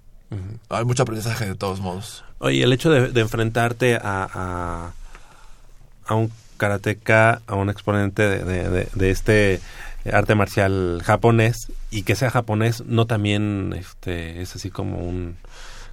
[0.70, 2.24] hay mucho aprendizaje de todos modos.
[2.40, 4.02] Oye, el hecho de, de enfrentarte a,
[4.34, 4.92] a,
[6.06, 9.62] a un karateka, a un exponente de, de- de- de este
[10.12, 15.36] arte marcial japonés y que sea japonés, no también este, es así como un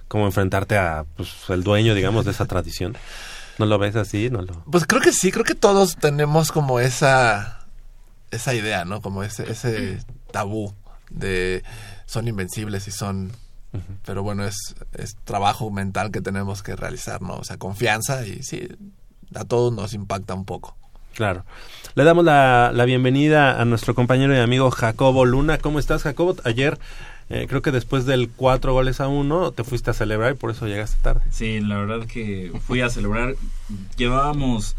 [0.07, 2.95] como enfrentarte a pues, el dueño, digamos, de esa tradición.
[3.57, 4.29] ¿No lo ves así?
[4.29, 4.53] ¿No lo...
[4.71, 7.59] Pues creo que sí, creo que todos tenemos como esa
[8.31, 9.01] esa idea, ¿no?
[9.01, 9.99] Como ese ese
[10.35, 10.73] tabú
[11.09, 11.63] de
[12.05, 13.31] son invencibles y son
[14.05, 17.35] pero bueno, es es trabajo mental que tenemos que realizar, ¿no?
[17.35, 18.67] O sea, confianza y sí
[19.33, 20.75] a todos nos impacta un poco.
[21.13, 21.45] Claro.
[21.95, 25.57] Le damos la, la bienvenida a nuestro compañero y amigo Jacobo Luna.
[25.57, 26.35] ¿Cómo estás, Jacobo?
[26.43, 26.77] Ayer,
[27.29, 30.51] eh, creo que después del cuatro goles a uno, te fuiste a celebrar y por
[30.51, 31.21] eso llegaste tarde.
[31.31, 33.35] Sí, la verdad que fui a celebrar.
[33.95, 34.75] Llevábamos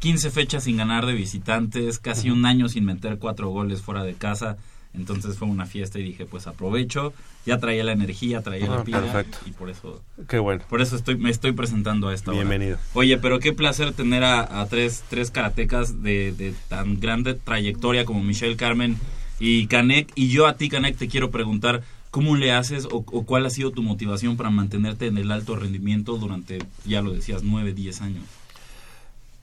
[0.00, 4.14] 15 fechas sin ganar de visitantes, casi un año sin meter cuatro goles fuera de
[4.14, 4.56] casa.
[4.94, 7.12] Entonces fue una fiesta y dije, pues aprovecho.
[7.44, 9.00] Ya traía la energía, traía Ah, la pila.
[9.02, 9.38] perfecto.
[9.46, 10.64] Y por eso, Qué bueno.
[10.68, 12.40] por eso estoy, me estoy presentando a esta hora.
[12.40, 12.78] Bienvenido.
[12.94, 18.04] Oye, pero qué placer tener a, a tres, tres karatecas de, de tan grande trayectoria
[18.04, 18.96] como Michelle Carmen
[19.38, 20.10] y Canek.
[20.14, 23.50] Y yo a ti, Canek, te quiero preguntar, ¿cómo le haces o, o cuál ha
[23.50, 28.00] sido tu motivación para mantenerte en el alto rendimiento durante, ya lo decías, nueve, diez
[28.00, 28.24] años?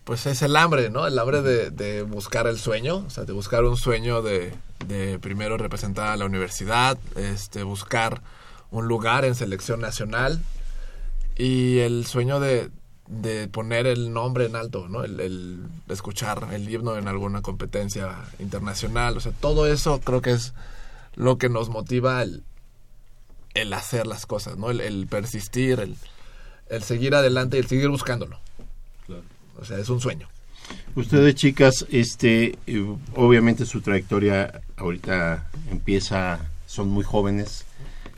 [0.03, 1.07] Pues es el hambre, ¿no?
[1.07, 4.53] El hambre de, de buscar el sueño, o sea, de buscar un sueño de,
[4.87, 8.21] de primero representar a la universidad, este, buscar
[8.69, 10.41] un lugar en selección nacional
[11.37, 12.69] y el sueño de,
[13.07, 15.05] de poner el nombre en alto, ¿no?
[15.05, 20.31] El, el escuchar el himno en alguna competencia internacional, o sea, todo eso creo que
[20.31, 20.53] es
[21.15, 22.43] lo que nos motiva el,
[23.53, 24.69] el hacer las cosas, ¿no?
[24.69, 25.95] El, el persistir, el,
[26.67, 28.42] el seguir adelante y el seguir buscándolo.
[29.59, 30.27] O sea, es un sueño.
[30.95, 37.65] Ustedes, chicas, este, eh, obviamente su trayectoria ahorita empieza, son muy jóvenes,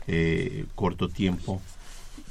[0.06, 1.60] eh, corto tiempo,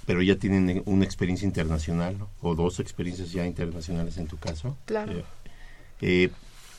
[0.06, 2.30] pero ya tienen una experiencia internacional, ¿no?
[2.42, 4.78] o dos experiencias ya internacionales en tu caso.
[4.86, 5.12] Claro.
[5.12, 5.24] Eh,
[6.02, 6.30] eh,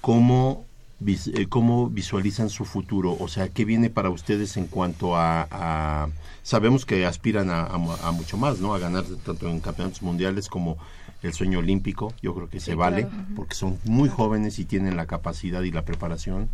[0.00, 0.64] ¿cómo,
[1.00, 3.16] vis- eh, ¿Cómo visualizan su futuro?
[3.18, 5.46] O sea, ¿qué viene para ustedes en cuanto a...
[5.50, 6.08] a-
[6.42, 8.74] sabemos que aspiran a, a mu- a mucho más, ¿no?
[8.74, 10.76] A ganar tanto en campeonatos mundiales como
[11.22, 12.12] el sueño olímpico.
[12.22, 13.16] Yo creo que se vale, claro.
[13.34, 16.48] porque son muy jóvenes y tienen la capacidad y la preparación.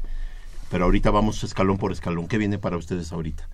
[0.71, 2.27] Pero ahorita vamos escalón por escalón.
[2.29, 3.47] ¿Qué viene para ustedes ahorita?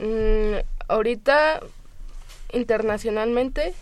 [0.00, 1.60] Mm, ahorita,
[2.52, 3.74] internacionalmente,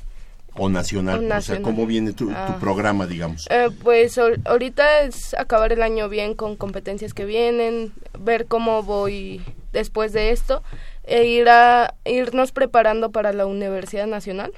[0.58, 1.30] O nacional.
[1.30, 1.62] O O sea.
[1.62, 2.56] ¿cómo viene tu, tu Ah.
[2.60, 3.46] programa, digamos?
[3.50, 8.82] eh, pues ahor- ahorita es acabar el año bien con competencias que vienen, ver cómo
[8.82, 9.42] voy
[9.72, 10.62] después de esto
[11.04, 14.52] e ir a irnos preparando para la Universidad Nacional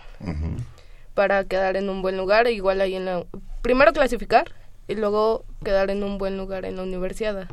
[1.15, 3.25] para quedar en un buen lugar, igual ahí en la
[3.63, 4.53] primero clasificar
[4.87, 7.49] y luego quedar en un buen lugar en la universidad.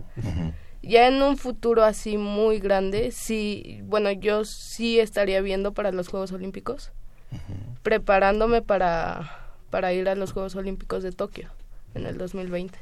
[0.84, 6.08] Ya en un futuro así muy grande, sí, bueno, yo sí estaría viendo para los
[6.10, 6.92] Juegos Olímpicos,
[7.84, 11.50] preparándome para, para ir a los Juegos Olímpicos de Tokio
[11.94, 12.78] en el 2020.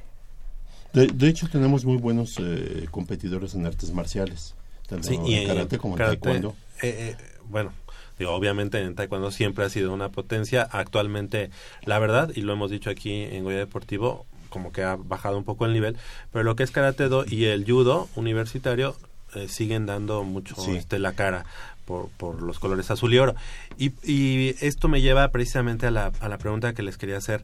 [0.93, 4.53] De, de hecho, tenemos muy buenos eh, competidores en artes marciales,
[4.88, 6.56] tanto Sí, y en en karate como en karate, taekwondo.
[6.82, 7.71] eh, eh, bueno,
[8.19, 10.62] digo, obviamente en taekwondo siempre ha sido una potencia.
[10.71, 11.49] Actualmente,
[11.84, 15.43] la verdad, y lo hemos dicho aquí en Goya Deportivo, como que ha bajado un
[15.45, 15.97] poco el nivel,
[16.32, 18.95] pero lo que es karate do y el judo universitario
[19.34, 20.75] eh, siguen dando mucho Sí.
[20.75, 21.43] este, la cara
[21.86, 23.36] por, por los colores azul y oro.
[23.78, 27.43] Y, esto me lleva precisamente a la, a la pregunta que les quería hacer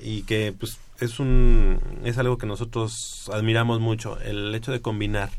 [0.00, 5.30] y que pues es un es algo que nosotros admiramos mucho el hecho de combinar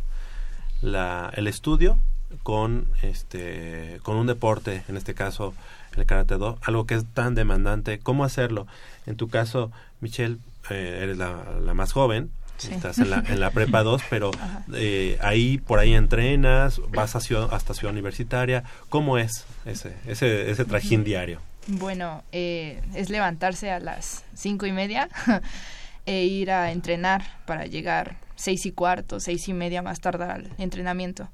[0.82, 1.98] la, el estudio
[2.44, 5.54] con este con un deporte en este caso
[5.96, 8.68] el karate do algo que es tan demandante cómo hacerlo
[9.06, 10.38] en tu caso Michelle
[10.70, 12.74] eh, eres la, la más joven Sí.
[12.74, 14.32] estás en la, en la prepa 2 pero
[14.74, 20.50] eh, ahí por ahí entrenas vas a ciudad- hasta ciudad universitaria cómo es ese ese
[20.50, 25.10] ese trajín diario Bueno, eh, es levantarse a las cinco y media
[26.06, 30.50] e ir a entrenar para llegar seis y cuarto, seis y media más tardar al
[30.58, 31.30] entrenamiento.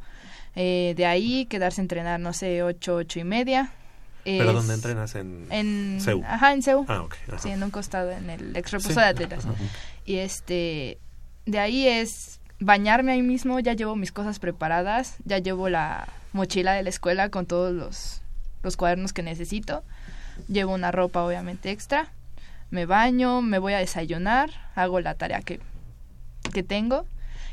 [0.56, 3.72] Eh, de ahí quedarse a entrenar, no sé, ocho, ocho y media.
[4.24, 6.24] pero Es- dónde entrenas en En, CEU?
[6.26, 6.86] Ajá, en CEU.
[6.88, 7.40] Ah, ok, ajá.
[7.40, 9.00] Sí, en un costado, en el ex reposo Sí.
[9.00, 9.46] de atletas.
[10.06, 11.00] Y este,
[11.46, 16.74] de ahí es bañarme ahí mismo, ya llevo mis cosas preparadas, ya llevo la mochila
[16.74, 18.22] de la escuela con todos los,
[18.64, 19.84] los cuadernos que necesito,
[20.48, 22.10] llevo una ropa obviamente extra,
[22.70, 25.60] me baño, me voy a desayunar, hago la tarea que,
[26.54, 27.06] que tengo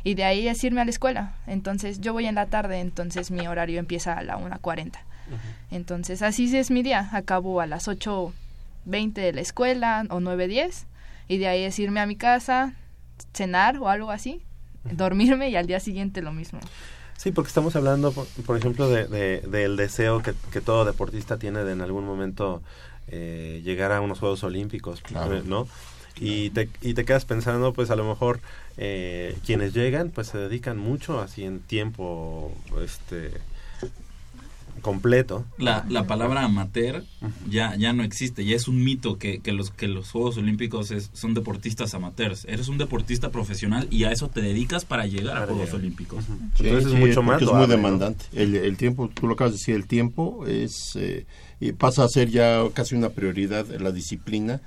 [0.04, 1.32] y de ahí es irme a la escuela.
[1.46, 4.92] Entonces yo voy en la tarde, entonces mi horario empieza a la 1.40.
[5.70, 10.84] Entonces así es mi día, acabo a las 8.20 de la escuela o 9.10
[11.26, 12.74] y de ahí es irme a mi casa,
[13.34, 14.42] cenar o algo así,
[14.90, 16.60] dormirme y al día siguiente lo mismo.
[17.16, 21.36] Sí, porque estamos hablando, por, por ejemplo, de, de- del deseo que, que todo deportista
[21.38, 22.62] tiene de en algún momento
[23.08, 25.36] eh, llegar a unos Juegos Olímpicos, Claro.
[25.38, 25.66] eh, ¿no?
[26.20, 28.40] Y te, y te quedas pensando, pues a lo mejor
[28.76, 32.52] eh, quienes llegan, pues se dedican mucho así en tiempo
[32.82, 33.32] este
[34.78, 35.44] completo.
[35.58, 37.04] La, la palabra amateur
[37.50, 40.90] ya, ya no existe, ya es un mito que, que los, que los Juegos Olímpicos
[40.90, 42.44] es- son deportistas amateurs.
[42.48, 45.80] Eres un deportista profesional y a eso te dedicas para llegar a Para Juegos llegar.
[45.80, 46.24] Olímpicos.
[46.56, 48.24] Sí, Entonces sí, es mucho más es muy demandante.
[48.32, 51.26] El, el tiempo, tú lo acabas de decir, el tiempo es eh,
[51.60, 54.60] y pasa a ser ya casi una prioridad la disciplina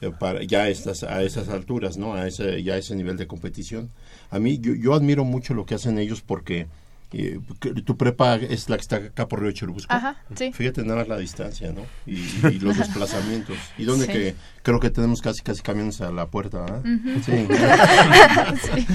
[0.00, 2.14] eh, para ya a estas a esas alturas, ¿no?
[2.14, 3.88] A ese ya a ese nivel de competición.
[4.30, 6.66] A mí yo, yo admiro mucho lo que hacen ellos porque
[7.12, 7.38] eh,
[7.84, 9.92] tu prepa es la que está acá por Río Churubusco.
[9.92, 10.52] Ajá, sí.
[10.52, 11.82] Fíjate nada más la distancia, ¿no?
[12.06, 12.18] Y,
[12.54, 13.56] y los desplazamientos.
[13.78, 14.12] Y donde Sí.
[14.12, 16.80] que creo que tenemos casi casi camiones a la puerta, ¿ah?
[16.80, 17.20] Ujú.
[17.24, 17.46] Sí.
[18.74, 18.86] Sí.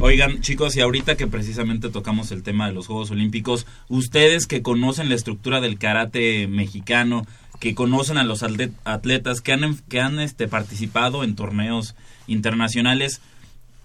[0.00, 4.62] Oigan, chicos, y ahorita que precisamente tocamos el tema de los Juegos Olímpicos, ustedes que
[4.62, 7.26] conocen la estructura del karate mexicano,
[7.60, 11.94] que conocen a los atle- atletas que han, en- que han este, participado en torneos
[12.26, 13.20] internacionales,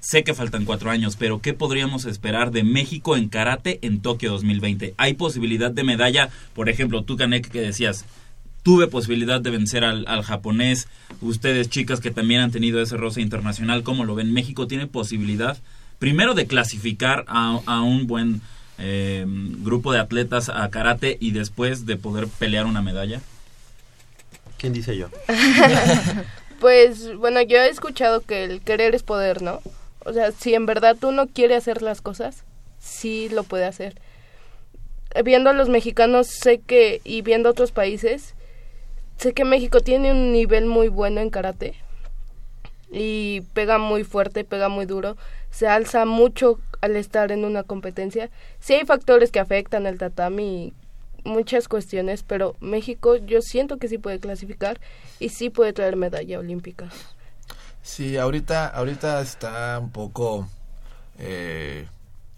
[0.02, 4.32] sé que faltan cuatro años, pero ¿qué podríamos esperar de México en karate en Tokio
[4.32, 4.96] 2020?
[4.98, 6.30] ¿Hay posibilidad de medalla?
[6.54, 8.06] Por ejemplo, tú, Kanek, que decías,
[8.64, 10.88] tuve posibilidad de vencer al, al japonés.
[11.22, 14.34] Ustedes, chicas, que también han tenido ese roce internacional, ¿cómo lo ven?
[14.34, 15.58] ¿México tiene posibilidad,
[16.00, 18.42] primero, de clasificar a, a un buen
[18.80, 23.22] eh, grupo de atletas a karate y después de poder pelear una medalla?
[24.58, 25.10] ¿Quién dice yo?
[26.62, 29.62] Pues bueno, yo he escuchado que el querer es poder, ¿no?
[30.06, 32.44] O sea, si en verdad uno quiere hacer las cosas,
[32.80, 33.96] sí lo puede hacer.
[35.24, 38.34] Viendo a los mexicanos, sé que, y viendo otros países,
[39.18, 41.76] sé que México tiene un nivel muy bueno en karate.
[42.90, 45.18] Y pega muy fuerte, pega muy duro.
[45.50, 48.30] Se alza mucho al estar en una competencia.
[48.60, 50.74] Sí hay factores que afectan el tatami y
[51.24, 54.80] muchas cuestiones, pero México yo siento que sí puede clasificar
[55.20, 56.90] y sí puede traer medalla olímpica.
[57.84, 60.48] Sí, ahorita, ahorita está un poco
[61.18, 61.88] eh,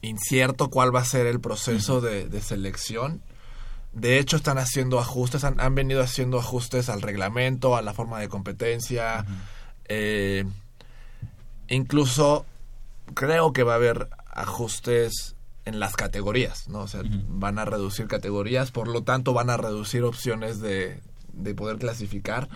[0.02, 3.22] incierto cuál va a ser el proceso de, de selección.
[3.92, 8.20] De hecho, están haciendo ajustes, han, han venido haciendo ajustes al reglamento, a la forma
[8.20, 9.26] de competencia.
[9.86, 10.46] eh,
[11.68, 12.46] incluso
[13.14, 15.36] creo que va a haber ajustes
[15.66, 16.80] en las categorías, ¿no?
[16.80, 21.00] O sea, van a reducir categorías, por lo tanto van a reducir opciones de,
[21.32, 22.50] de poder clasificar.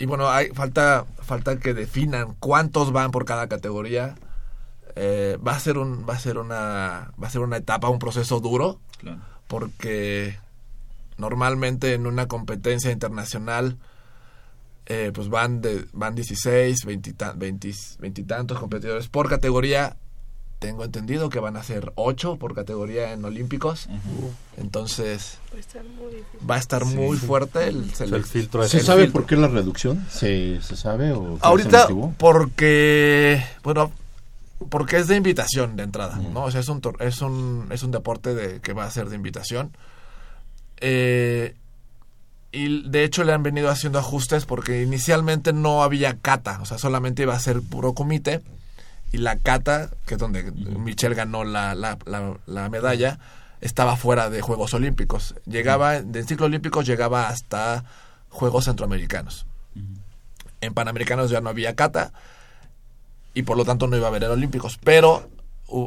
[0.00, 4.16] Y bueno, hay, falta, falta que definan cuántos van por cada categoría.
[4.96, 7.98] Eh, va a ser un, va a ser una, va a ser una etapa, un
[8.00, 9.20] proceso duro, Claro.
[9.46, 10.38] porque
[11.18, 13.76] normalmente en una competencia internacional
[14.86, 17.70] eh, pues van de van 16, 20, 20,
[18.00, 19.96] 20 y tantos competidores por categoría.
[20.60, 23.88] Tengo entendido que van a ser 8 por categoría en Olímpicos.
[24.56, 26.50] Entonces Va a estar muy difícil.
[26.50, 26.94] va a estar Sí.
[26.94, 29.20] muy fuerte el, sea, el filtro ¿Se el sabe filtro.
[29.22, 30.06] por qué la reducción?
[30.10, 33.90] ¿Se, se sabe o Ahorita, se porque, bueno,
[34.68, 36.44] porque es de invitación de entrada, ¿no?
[36.44, 39.08] O sea, es un, tor- es un, es un deporte de, que va a ser
[39.08, 39.74] de invitación.
[40.82, 41.54] Eh,
[42.52, 46.76] y de hecho le han venido haciendo ajustes porque inicialmente no había cata, o sea,
[46.78, 48.42] solamente iba a ser puro comité.
[49.12, 53.18] Y la cata, que es donde Michelle ganó la, la, la, la medalla,
[53.60, 55.34] estaba fuera de Juegos Olímpicos.
[55.46, 57.84] Llegaba, de ciclo olímpicos llegaba hasta
[58.28, 59.46] Juegos Centroamericanos.
[60.60, 62.12] En Panamericanos ya no había cata
[63.34, 64.78] y por lo tanto no iba a haber en Olímpicos.
[64.82, 65.28] Pero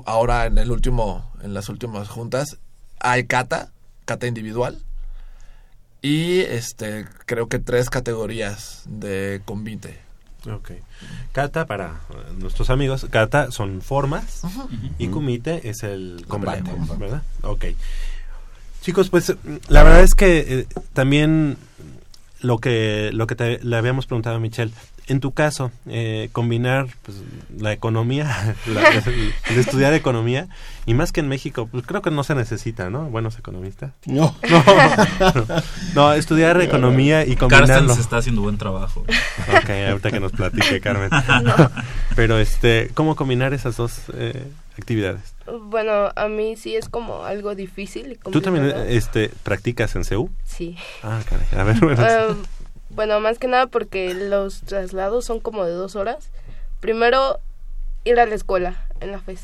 [0.06, 2.58] ahora en el último, en las últimas juntas
[3.00, 3.72] hay cata,
[4.06, 4.82] cata individual
[6.02, 10.00] y este creo que tres categorías de convite.
[10.52, 10.72] Ok.
[11.32, 12.02] Kata, para
[12.38, 14.42] nuestros amigos, kata son formas
[14.98, 16.64] y kumite es el combate.
[16.98, 17.24] ¿verdad?
[17.44, 17.66] Ok.
[18.82, 19.34] Chicos, pues
[19.70, 21.58] la verdad es que eh, también
[22.42, 24.74] lo que lo que te, le habíamos preguntado a Michelle,
[25.08, 27.18] en tu caso, eh, combinar pues,
[27.58, 30.48] la economía, la- el, el estudiar economía,
[30.86, 33.04] y más que en México, pues creo que no se necesita, ¿no?
[33.06, 33.92] Buenos economistas.
[34.06, 34.36] No.
[34.50, 34.64] No,
[35.34, 35.46] no,
[35.96, 37.96] no, estudiar economía y Carsten combinarlo.
[37.96, 39.02] se está haciendo buen trabajo.
[39.02, 41.10] Ok, ahorita que nos platique Carmen.
[42.16, 44.46] Pero este, ¿cómo combinar esas dos eh,
[44.78, 45.34] actividades?
[45.70, 48.14] Bueno, a mí sí es como algo difícil.
[48.14, 50.30] y ¿Tú también este, practicas en CEU?
[50.46, 50.76] Sí.
[51.04, 51.48] Ah, caray.
[51.58, 52.06] A ver, bueno.
[52.06, 52.36] Eh,
[52.96, 56.30] bueno, más que nada porque los traslados son como de dos horas.
[56.80, 57.40] Primero,
[58.04, 59.42] ir a la escuela en la FES.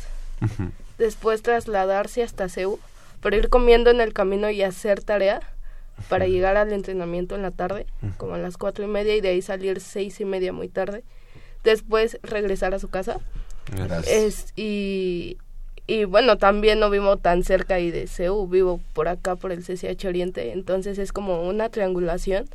[0.98, 2.80] Después trasladarse hasta CEU,
[3.22, 5.42] pero ir comiendo en el camino y hacer tarea
[6.08, 7.86] para llegar al entrenamiento en la tarde,
[8.18, 11.04] como a las cuatro y media, y de ahí salir seis y media muy tarde.
[11.64, 13.20] Después regresar a su casa.
[13.72, 14.08] Gracias.
[14.08, 15.38] Es, y,
[15.88, 19.64] y bueno, también no vivo tan cerca ahí de CEU, vivo por acá, por el
[19.64, 22.48] CCH Oriente, entonces es como una triangulación.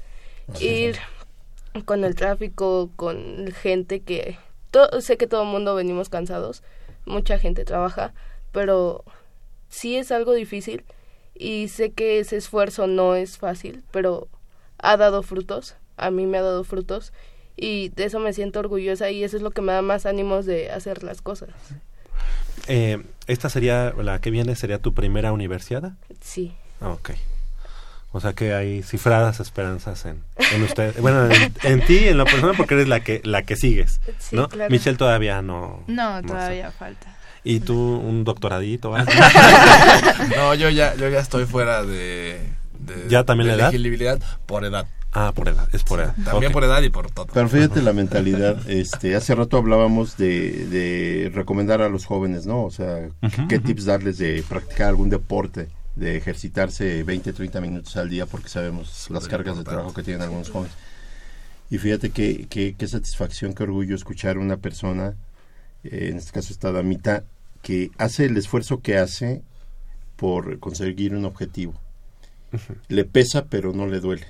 [0.61, 0.97] Ir
[1.84, 4.36] con el tráfico, con gente que...
[4.70, 6.62] to- sé que todo el mundo venimos cansados,
[7.05, 8.12] mucha gente trabaja,
[8.53, 9.05] pero
[9.68, 10.84] sí es algo difícil
[11.34, 14.28] y sé que ese esfuerzo no es fácil, pero
[14.78, 17.12] ha dado frutos, a mí me ha dado frutos
[17.57, 20.47] y de eso me siento orgullosa y eso es lo que me da más ánimos
[20.47, 21.51] de hacer las cosas.
[22.68, 25.92] Eh, ¿Esta sería, la que viene, sería tu primera universidad?
[26.20, 26.55] Sí.
[26.80, 27.11] Ah, ok.
[28.16, 30.22] O sea que hay cifradas esperanzas en,
[30.54, 30.94] en usted.
[31.00, 34.36] Bueno, en, en ti, en lo personal, porque eres la que la que sigues, Sí,
[34.36, 34.48] ¿no?
[34.48, 34.70] claro.
[34.70, 35.82] Michelle todavía no.
[35.88, 37.16] No, todavía falta.
[37.42, 38.94] ¿Y tú un doctoradito?
[40.36, 42.40] No, yo ya, yo ya estoy fuera de,
[42.78, 43.74] de- ¿Ya también de la edad?
[43.74, 44.86] elegibilidad por edad.
[45.12, 46.14] Ah, por edad, es por edad.
[46.24, 47.26] También por edad y por todo.
[47.32, 52.64] Pero fíjate la mentalidad, este, hace rato hablábamos de, de recomendar a los jóvenes, ¿no?
[52.64, 53.08] O sea,
[53.48, 58.49] qué tips darles de practicar algún deporte, de ejercitarse 20, 30 minutos al día, porque
[58.49, 60.74] sabemos las cargas de trabajo que tienen algunos jóvenes.
[61.70, 65.14] Y fíjate qué, qué, qué satisfacción, qué orgullo escuchar a una persona,
[65.84, 67.24] eh, en este caso esta damita,
[67.62, 69.42] que hace el esfuerzo que hace
[70.16, 71.74] por conseguir un objetivo.
[72.88, 74.26] Le pesa, pero no le duele.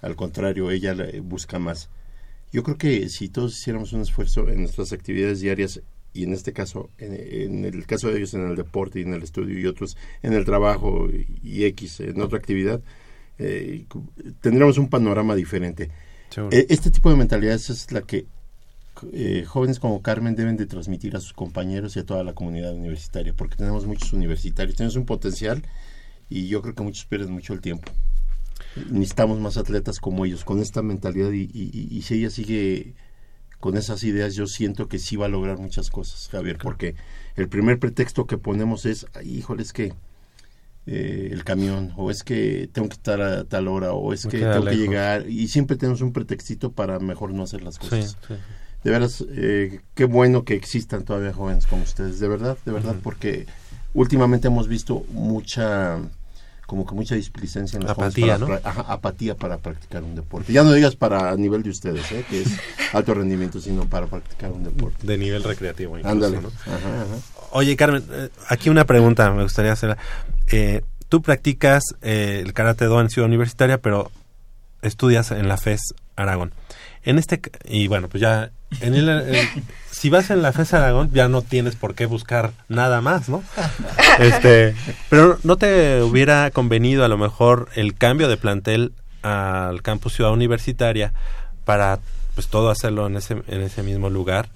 [0.00, 1.90] Al contrario, ella busca más.
[2.52, 5.80] Yo creo que si todos hiciéramos un esfuerzo en nuestras actividades diarias,
[6.16, 9.14] y en este caso, en, en el caso de ellos en el deporte y en
[9.14, 11.08] el estudio, y otros en el trabajo
[11.42, 12.80] y X en otra actividad,
[13.38, 13.84] eh,
[14.40, 15.90] tendríamos un panorama diferente.
[16.52, 18.26] Eh, Este tipo de mentalidades es la que
[19.12, 22.74] eh, jóvenes como Carmen deben de transmitir a sus compañeros y a toda la comunidad
[22.74, 25.62] universitaria, porque tenemos muchos universitarios, tenemos un potencial
[26.30, 27.92] y yo creo que muchos pierden mucho el tiempo.
[28.90, 32.94] Necesitamos más atletas como ellos, con esta mentalidad y, y- y- y si ella sigue
[33.60, 36.94] con esas ideas, yo siento que sí va a lograr muchas cosas, Javier, porque
[37.36, 39.94] el primer pretexto que ponemos es, "Ay, híjole, es que
[40.88, 44.30] eh, el camión, o es que tengo que estar a tal hora, o es Me
[44.30, 48.10] que tengo que llegar, y siempre tenemos un pretextito para mejor no hacer las cosas.
[48.10, 48.34] Sí, sí.
[48.84, 52.94] De veras, eh, qué bueno que existan todavía jóvenes como ustedes, de verdad, de verdad,
[53.02, 53.46] porque
[53.94, 55.98] últimamente hemos visto mucha,
[56.66, 58.60] como que mucha displicencia en jóvenes Apatía, para ¿no?
[58.68, 60.52] ajá, apatía para practicar un deporte.
[60.52, 62.24] Ya no digas para a nivel de ustedes, ¿eh?
[62.28, 62.48] que es
[62.92, 65.06] alto rendimiento, sino para practicar un deporte.
[65.06, 65.96] De nivel recreativo.
[65.96, 66.40] incluso, Ándale.
[66.40, 66.48] ¿no?
[66.48, 67.16] Ajá, ajá.
[67.52, 69.96] Oye, Carmen, eh, aquí una pregunta me gustaría hacer.
[70.48, 74.10] Eh, tú practicas eh, el karate do en Ciudad Universitaria, pero
[74.82, 76.52] estudias en la FES Aragón.
[77.04, 78.50] En este y bueno, pues ya
[78.80, 79.08] en el,
[79.96, 83.42] si vas en la FES Aragón ya no tienes por qué buscar nada más, ¿no?
[84.18, 84.74] Este,
[85.08, 88.92] pero no te hubiera convenido a lo mejor el cambio de plantel
[89.22, 91.14] al campus Ciudad Universitaria
[91.64, 91.98] para
[92.34, 94.50] pues todo hacerlo en ese, en ese mismo lugar.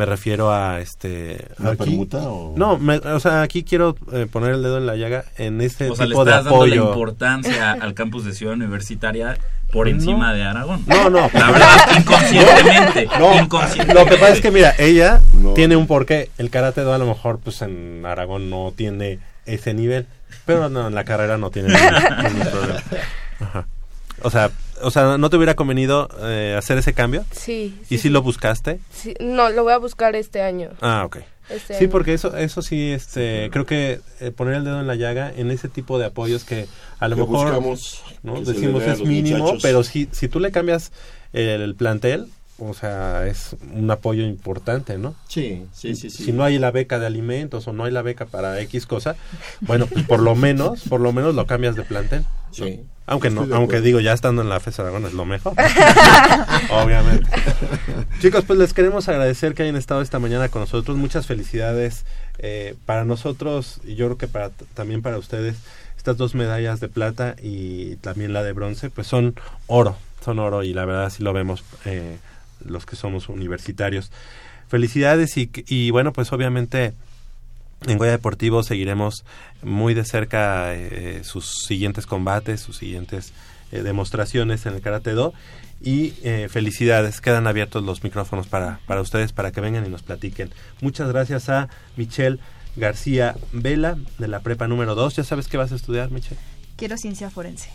[0.00, 1.46] Me refiero a este...
[1.58, 2.54] ¿Una aquí- permuta o...?
[2.56, 5.90] No, me- o sea, aquí quiero eh, poner el dedo en la llaga en ese
[5.90, 6.86] O sea, le tipo de estás dando la apoyo.
[6.88, 9.36] importancia al campus de Ciudad Universitaria
[9.70, 9.92] por No.
[9.92, 10.82] encima de Aragón.
[10.86, 11.28] No, no.
[11.34, 13.08] La verdad, inconscientemente.
[13.18, 13.94] No, inconscientemente.
[14.04, 15.52] lo que pasa es que, mira, ella No.
[15.52, 16.30] tiene un porqué.
[16.38, 20.06] El karate do a lo mejor, pues en Aragón no tiene ese nivel.
[20.46, 22.80] Pero no, en la carrera no tiene ningún, ningún problema.
[23.40, 23.66] Ajá.
[24.22, 24.50] O sea,
[24.82, 27.24] o sea, ¿no te hubiera convenido eh, hacer ese cambio?
[27.32, 28.80] Sí, ¿Y si lo buscaste?
[28.92, 29.14] sí.
[29.20, 30.70] No, lo voy a buscar este año.
[30.80, 31.18] Ah, ok.
[31.48, 31.90] Este Sí, año.
[31.90, 35.50] porque eso, eso sí, este, creo que eh, poner el dedo en la llaga en
[35.50, 36.66] ese tipo de apoyos que
[37.00, 38.40] a lo Que mejor buscamos ¿no?
[38.40, 39.62] decimos es mínimo, muchachos.
[39.62, 40.92] pero si, si tú le cambias
[41.32, 42.28] el plantel,
[42.68, 45.14] o sea, es un apoyo importante, ¿no?
[45.28, 46.24] Sí, sí, sí, sí.
[46.24, 49.16] Si no hay la beca de alimentos o no hay la beca para X cosa,
[49.60, 52.24] bueno, pues por lo menos, por lo menos lo cambias de plantel.
[52.50, 52.80] Sí.
[53.06, 55.54] Aunque no, aunque digo, ya estando en la FES Aragón es lo mejor.
[56.70, 57.28] Obviamente.
[58.20, 60.96] Chicos, pues les queremos agradecer que hayan estado esta mañana con nosotros.
[60.96, 62.04] Muchas felicidades
[62.38, 65.56] eh, para nosotros y yo creo que para también para ustedes.
[65.96, 69.34] Estas dos medallas de plata y también la de bronce, pues son
[69.66, 72.16] oro, son oro y la verdad sí lo vemos eh,
[72.64, 74.10] los que somos universitarios.
[74.68, 76.94] Felicidades y, y bueno, pues obviamente
[77.86, 79.24] en Goya Deportivo seguiremos
[79.62, 83.32] muy de cerca eh, sus siguientes combates, sus siguientes
[83.72, 85.32] eh, demostraciones en el Karate Do.
[85.82, 90.02] Y eh, felicidades, quedan abiertos los micrófonos para, para ustedes, para que vengan y nos
[90.02, 90.50] platiquen.
[90.82, 92.38] Muchas gracias a Michelle
[92.76, 95.16] García Vela, de la prepa número 2.
[95.16, 96.40] ¿Ya sabes qué vas a estudiar, Michelle?
[96.76, 97.70] Quiero ciencia forense.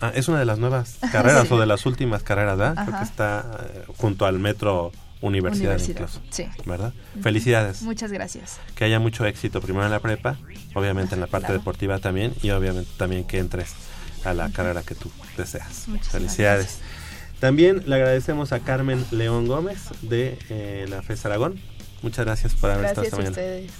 [0.00, 1.54] Ah, es una de las nuevas carreras Sí.
[1.54, 2.74] o de las últimas carreras, ¿verdad?
[2.84, 2.98] Creo Ajá.
[2.98, 6.46] que está eh, junto al metro Universidad, Universidad, incluso, sí.
[6.64, 6.92] ¿verdad?
[7.20, 7.82] Felicidades.
[7.82, 8.60] Muchas gracias.
[8.76, 10.36] que haya mucho éxito primero en la prepa,
[10.74, 11.58] obviamente en la parte Claro.
[11.58, 13.72] deportiva también y obviamente también que entres
[14.24, 15.88] a la carrera que tú deseas.
[15.88, 16.78] Muchas Felicidades.
[17.40, 21.60] También le agradecemos a Carmen León Gómez de eh, la FES Aragón.
[22.02, 23.30] Muchas gracias por haber estado esta a mañana.
[23.30, 23.70] ustedes.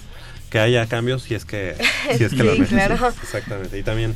[0.49, 1.75] Que haya cambios si es que,
[2.17, 2.87] si es que lo necesitas.
[2.97, 3.13] claro.
[3.23, 3.77] Exactamente.
[3.79, 4.15] Y también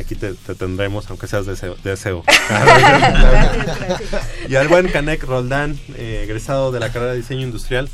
[0.00, 1.76] aquí te, te tendremos, aunque seas de SEO.
[1.84, 2.22] de SEO.
[2.48, 4.22] Gracias, gracias.
[4.48, 7.88] y al buen Canek Roldán, eh, egresado de la carrera de diseño industrial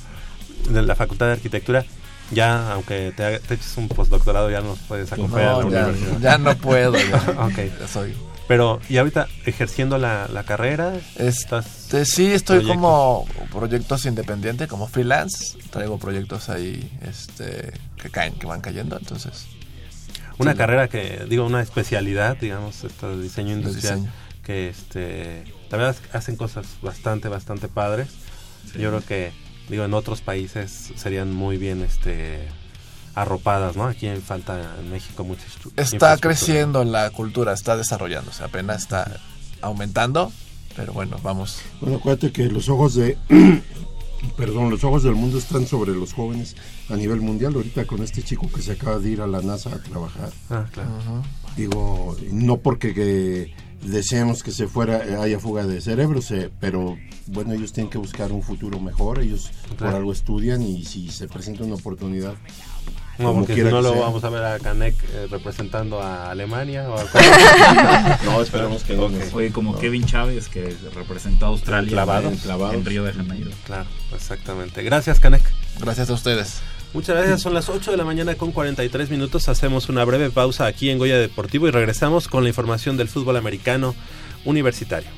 [0.70, 1.84] de la Facultad de Arquitectura.
[2.30, 5.86] Ya, aunque te, te eches un postdoctorado, ya nos puedes acompañar a la No, ya,
[5.86, 6.20] universidad.
[6.20, 6.92] ya no puedo.
[6.94, 7.58] Ya, Ok.
[7.80, 8.14] Ya soy.
[8.46, 10.92] Pero, ¿y ahorita ejerciendo la, la carrera?
[11.16, 12.76] ¿Estás Este, sí, estoy proyectos?
[12.76, 15.56] como proyectos independientes, como freelance.
[15.70, 18.96] Traigo proyectos ahí este, que caen, que van cayendo.
[18.98, 19.46] Entonces,
[20.38, 24.12] Una Sí, carrera que, digo, una especialidad, digamos, esto de diseño industrial, diseño.
[24.44, 28.08] que este, la verdad es que hacen cosas bastante, bastante padres.
[28.78, 29.32] Yo creo que,
[29.68, 32.46] digo, en otros países serían muy bien, este,
[33.18, 33.84] arropadas, ¿no?
[33.84, 35.42] Aquí falta en México mucha
[35.76, 38.44] está creciendo la cultura, está desarrollándose.
[38.44, 39.20] Apenas está
[39.60, 40.32] aumentando.
[40.76, 41.60] Pero bueno, vamos.
[41.80, 43.18] Bueno, acuérdate que los ojos de...
[44.36, 46.54] Perdón, los ojos del mundo están sobre los jóvenes
[46.90, 47.54] a nivel mundial.
[47.54, 50.30] Ahorita con este chico que se acaba de ir a la NASA a trabajar.
[50.50, 50.90] Ah, claro.
[51.56, 56.96] Digo, no porque que deseemos que se fuera, eh, haya fuga de cerebros, eh, pero
[57.26, 59.20] bueno, ellos tienen que buscar un futuro mejor.
[59.20, 62.34] Ellos por algo estudian y si se presenta una oportunidad.
[63.18, 63.90] No, como porque si no sea.
[64.00, 69.10] vamos a ver a Canek eh, representando a Alemania o a No, esperemos que no.
[69.32, 72.32] Oye, como Kevin Chávez, que representó a Australia Clavados.
[72.32, 72.74] en- Clavados.
[72.76, 73.50] en Río de Janeiro.
[73.66, 74.84] Claro, exactamente.
[74.84, 75.42] Gracias, Canek.
[75.80, 76.60] Gracias a ustedes.
[76.94, 79.48] Muchas gracias, son las 8 de la mañana con 43 minutos.
[79.48, 83.36] Hacemos una breve pausa aquí en Goya Deportivo y regresamos con la información del fútbol
[83.36, 83.94] americano
[84.46, 85.17] universitario.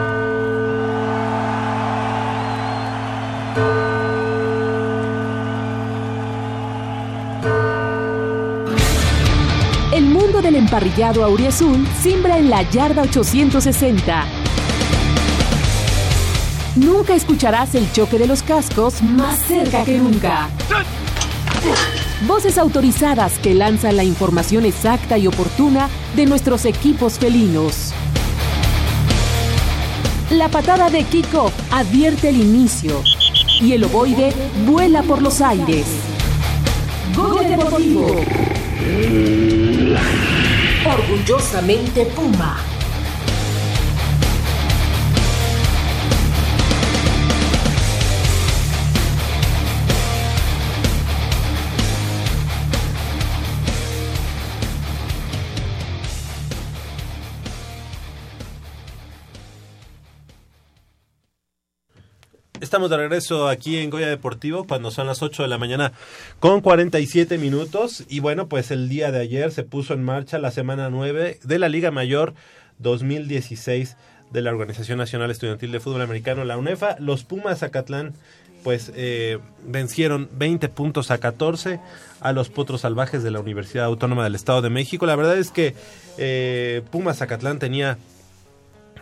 [10.71, 14.23] Emparrillado auriazul simbra en la yarda 860.
[16.77, 20.47] Nunca escucharás el choque de los cascos más cerca que nunca.
[22.25, 27.91] Voces autorizadas que lanzan la información exacta y oportuna de nuestros equipos felinos.
[30.29, 33.03] La patada de kickoff advierte el inicio
[33.59, 34.31] y el ovoide
[34.65, 35.85] vuela por los aires.
[37.13, 38.15] Goya Deportivo.
[40.83, 42.70] Orgullosamente Puma.
[62.71, 65.91] Estamos de regreso aquí en Goya Deportivo cuando son las 8 de la mañana
[66.39, 68.05] con 47 minutos.
[68.07, 71.59] Y bueno, pues el día de ayer se puso en marcha la semana 9 de
[71.59, 72.33] la Liga Mayor
[72.79, 73.97] 2016
[74.31, 76.95] de la Organización Nacional Estudiantil de Fútbol Americano, la UNEFA.
[76.99, 78.13] Los Pumas Zacatlán
[78.63, 81.81] pues eh, vencieron 20 puntos a 14
[82.21, 85.05] a los Potros Salvajes de la Universidad Autónoma del Estado de México.
[85.05, 85.75] La verdad es que
[86.17, 87.97] eh, Pumas Zacatlán tenía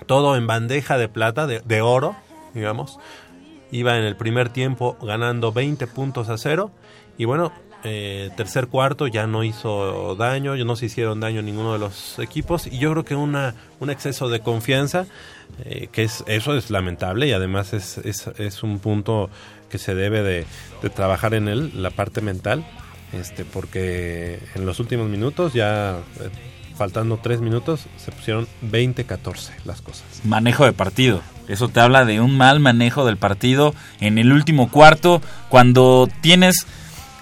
[0.08, 2.16] todo en bandeja de plata, de, de oro,
[2.56, 2.98] digamos.
[3.72, 6.72] Iba en el primer tiempo ganando 20 puntos a cero.
[7.18, 7.52] Y bueno,
[7.84, 12.68] eh, tercer cuarto ya no hizo daño, no se hicieron daño ninguno de los equipos.
[12.68, 15.06] Y yo creo que una, un exceso de confianza,
[15.64, 19.30] eh, que es, eso es lamentable y además es, es, es un punto
[19.70, 20.46] que se debe de,
[20.82, 22.66] de, trabajar en él, la parte mental.
[23.14, 26.00] Este, porque en los últimos minutos ya...
[26.20, 26.30] Eh,
[26.80, 30.06] faltando tres minutos, se pusieron 20-14 las cosas.
[30.24, 31.22] Manejo de partido.
[31.50, 36.68] Eso te habla de un mal manejo del partido en el último cuarto, cuando tienes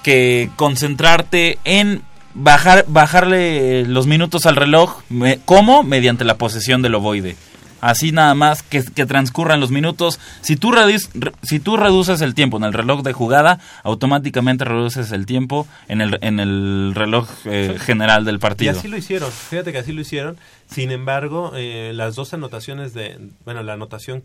[0.03, 2.03] que concentrarte en
[2.33, 5.01] bajar, bajarle los minutos al reloj.
[5.45, 5.83] ¿Cómo?
[5.83, 7.35] Mediante la posesión del ovoide.
[7.81, 10.19] Así nada más que, que transcurran los minutos.
[10.41, 11.09] Si tú, reduces,
[11.43, 16.01] si tú reduces el tiempo en el reloj de jugada, automáticamente reduces el tiempo en
[16.01, 18.73] el, en el reloj eh, general del partido.
[18.73, 19.31] Y así lo hicieron.
[19.31, 20.37] Fíjate que así lo hicieron.
[20.69, 23.17] Sin embargo, eh, las dos anotaciones de...
[23.45, 24.23] Bueno, la anotación,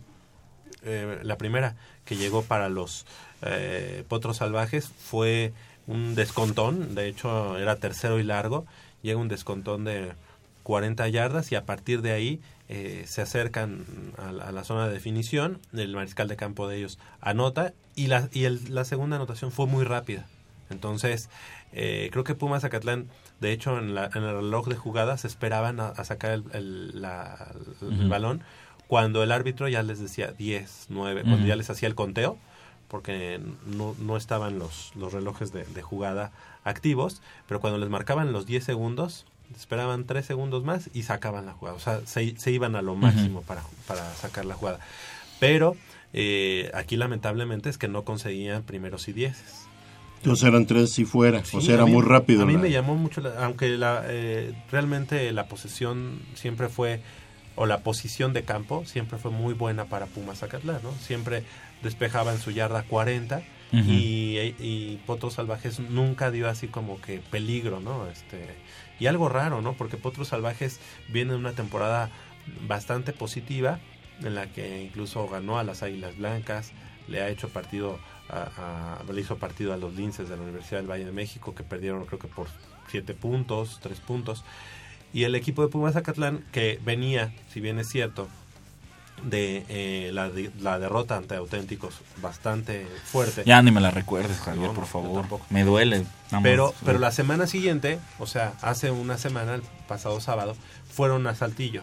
[0.85, 3.07] eh, la primera que llegó para los
[3.43, 5.53] eh, Potros Salvajes fue
[5.87, 6.95] un descontón.
[6.95, 8.67] De hecho, era tercero y largo.
[9.03, 10.13] Llega un descontón de
[10.63, 12.41] 40 yardas y a partir de ahí
[12.75, 13.85] eh, se acercan
[14.17, 18.07] a la, a la, zona de definición, el mariscal de campo de ellos anota y
[18.07, 20.25] la, y el, la segunda anotación fue muy rápida.
[20.71, 21.29] Entonces,
[21.75, 23.09] eh, creo que Pumas Zacatlán,
[23.41, 27.03] de hecho, en, la, en, el reloj de jugadas esperaban a, a sacar el, el,
[27.03, 27.53] la,
[27.83, 28.09] el uh -huh.
[28.09, 28.43] balón
[28.87, 31.29] cuando el árbitro ya les decía 10, 9, uh -huh.
[31.29, 32.39] cuando ya les hacía el conteo,
[32.89, 36.33] porque no, no estaban los, los relojes de, de jugada
[36.65, 39.27] activos, pero cuando les marcaban los 10 segundos,
[39.59, 41.77] esperaban tres segundos más y sacaban la jugada.
[41.77, 43.47] O sea, se, se iban a lo máximo uh -huh.
[43.47, 44.81] para, para sacar la jugada.
[45.41, 45.77] Pero
[46.13, 49.67] eh, aquí lamentablemente es que no conseguían primeros y dieces.
[50.19, 52.43] Entonces eran tres si fuera, sí, o sea, era mí, muy rápido.
[52.43, 57.01] A mí me llamó mucho, la, aunque la, eh, realmente la posesión siempre fue,
[57.57, 60.93] o la posición de campo siempre fue muy buena para Pumas Zacatlán, ¿no?
[60.93, 61.43] Siempre
[61.83, 63.43] despejaba en su yarda 40
[63.73, 68.07] y, y Potros Salvajes nunca dio así como que peligro, ¿no?
[68.07, 68.55] Este,
[69.01, 69.73] y algo raro, ¿no?
[69.73, 72.11] Porque Potros Salvajes viene de una temporada
[72.67, 73.79] bastante positiva
[74.21, 76.73] en la que incluso ganó a las Águilas Blancas,
[77.09, 77.99] le ha hecho partido
[78.29, 81.63] a, le hizo partido a los Linces de la Universidad del Valle de México que
[81.63, 82.47] perdieron creo que por
[82.89, 84.45] siete puntos, tres puntos
[85.13, 88.29] y el equipo de Pumas Zacatlán que venía, si bien es cierto,
[89.23, 93.43] de eh, la, de- la derrota ante auténticos bastante fuerte.
[93.47, 95.25] Ya ni me la recuerdes, Javier, No, por favor.
[95.51, 96.05] Me duele.
[96.43, 100.57] Pero, pero la semana siguiente, o sea, hace una semana, el pasado sábado,
[100.91, 101.83] fueron a Saltillo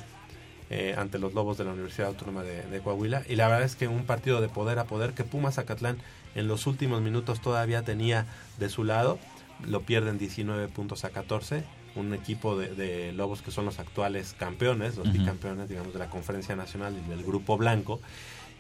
[0.70, 3.24] eh, ante los Lobos de la Universidad Autónoma de, de Coahuila.
[3.30, 5.98] Y la verdad es que un partido de poder a poder que Pumas Zacatlán
[6.36, 8.26] en los últimos minutos todavía tenía
[8.60, 9.18] de su lado.
[9.66, 11.64] Lo pierden 19 puntos a 14.
[12.00, 15.18] Un equipo de, de Lobos que son los actuales campeones, los Ujú.
[15.18, 18.00] bicampeones, digamos, de la Conferencia Nacional y del Grupo Blanco.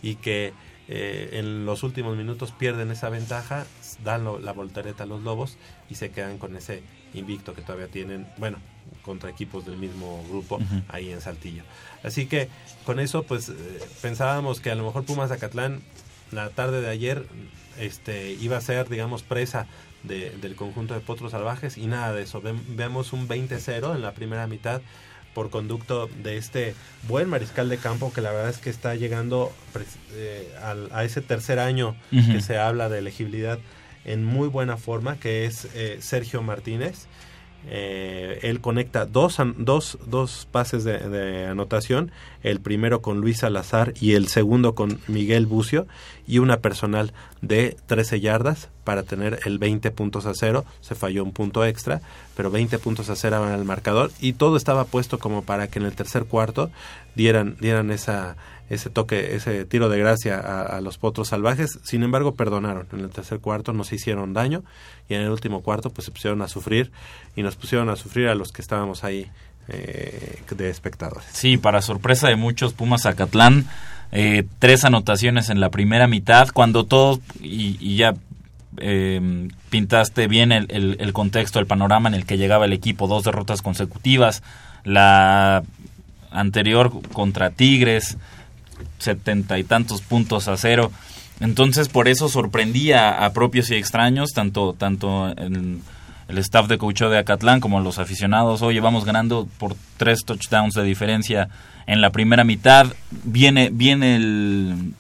[0.01, 0.53] Y que
[0.87, 3.65] eh, en los últimos minutos pierden esa ventaja,
[4.03, 5.57] dan lo- la voltereta a los Lobos
[5.89, 6.81] y se quedan con ese
[7.13, 8.57] invicto que todavía tienen, bueno,
[9.03, 11.63] contra equipos del mismo grupo ahí en Saltillo.
[12.03, 12.49] Así que
[12.85, 13.53] con eso pues eh,
[14.01, 15.81] pensábamos que a lo mejor Pumas Zacatlán
[16.31, 17.25] la tarde de ayer
[17.79, 19.67] este iba a ser digamos presa
[20.03, 22.41] de- del conjunto de Potros Salvajes y nada de eso.
[22.69, 24.81] Vemos un 20-0 en la primera mitad
[25.33, 26.73] por conducto de este
[27.07, 29.51] buen mariscal de campo que la verdad es que está llegando
[30.13, 31.95] eh, al- a ese tercer año
[32.33, 33.59] que se habla de elegibilidad
[34.05, 37.05] en muy buena forma, que es eh, Sergio Martínez.
[37.67, 43.93] Eh, él conecta dos, dos, dos pases de, de anotación, el primero con Luis Salazar
[43.99, 45.85] y el segundo con Miguel Bucio,
[46.25, 50.65] y una personal de 13 yardas para tener el 20 puntos a cero.
[50.81, 52.01] Se falló un punto extra,
[52.35, 55.79] pero 20 puntos a cero en el marcador, y todo estaba puesto como para que
[55.79, 56.71] en el tercer cuarto
[57.15, 58.35] dieran, dieran esa,
[58.69, 61.79] ese toque, ese tiro de gracia a, los potros salvajes.
[61.83, 62.87] Sin embargo, perdonaron.
[62.93, 64.63] En el tercer cuarto no se hicieron daño
[65.09, 66.91] y en el último cuarto pues se pusieron a sufrir
[67.35, 69.27] y nos pusieron a sufrir a los que estábamos ahí
[69.67, 71.27] eh, de espectadores.
[71.31, 73.65] Sí, para sorpresa de muchos, Pumas Zacatlán,
[74.11, 78.13] eh, tres anotaciones en la primera mitad, cuando todos, y, y ya
[78.77, 83.23] eh, pintaste bien el- el contexto, el panorama en el que llegaba el equipo, dos
[83.23, 84.41] derrotas consecutivas,
[84.83, 85.63] la
[86.31, 88.17] anterior contra Tigres,
[88.97, 90.91] setenta y tantos puntos a cero.
[91.39, 95.81] Entonces, por eso sorprendía a propios y extraños, tanto, tanto en
[96.27, 98.61] el staff de coacheo de Acatlán como los aficionados.
[98.61, 101.49] Oye, vamos ganando por tres touchdowns de diferencia
[101.87, 102.87] en la primera mitad.
[103.23, 104.93] Viene, viene el,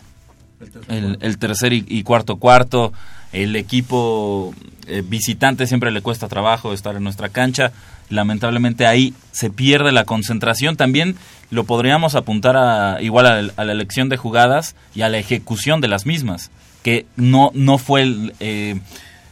[0.87, 2.93] el, el tercer y cuarto cuarto.
[3.31, 4.55] El equipo
[4.89, 7.71] eh, visitante siempre le cuesta trabajo estar en nuestra cancha.
[8.09, 10.75] Lamentablemente ahí se pierde la concentración.
[10.77, 11.15] También
[11.51, 15.17] lo podríamos apuntar a, igual a, la- a la elección de jugadas y a la
[15.19, 16.49] ejecución de las mismas,
[16.83, 18.79] que no, no fue el, eh,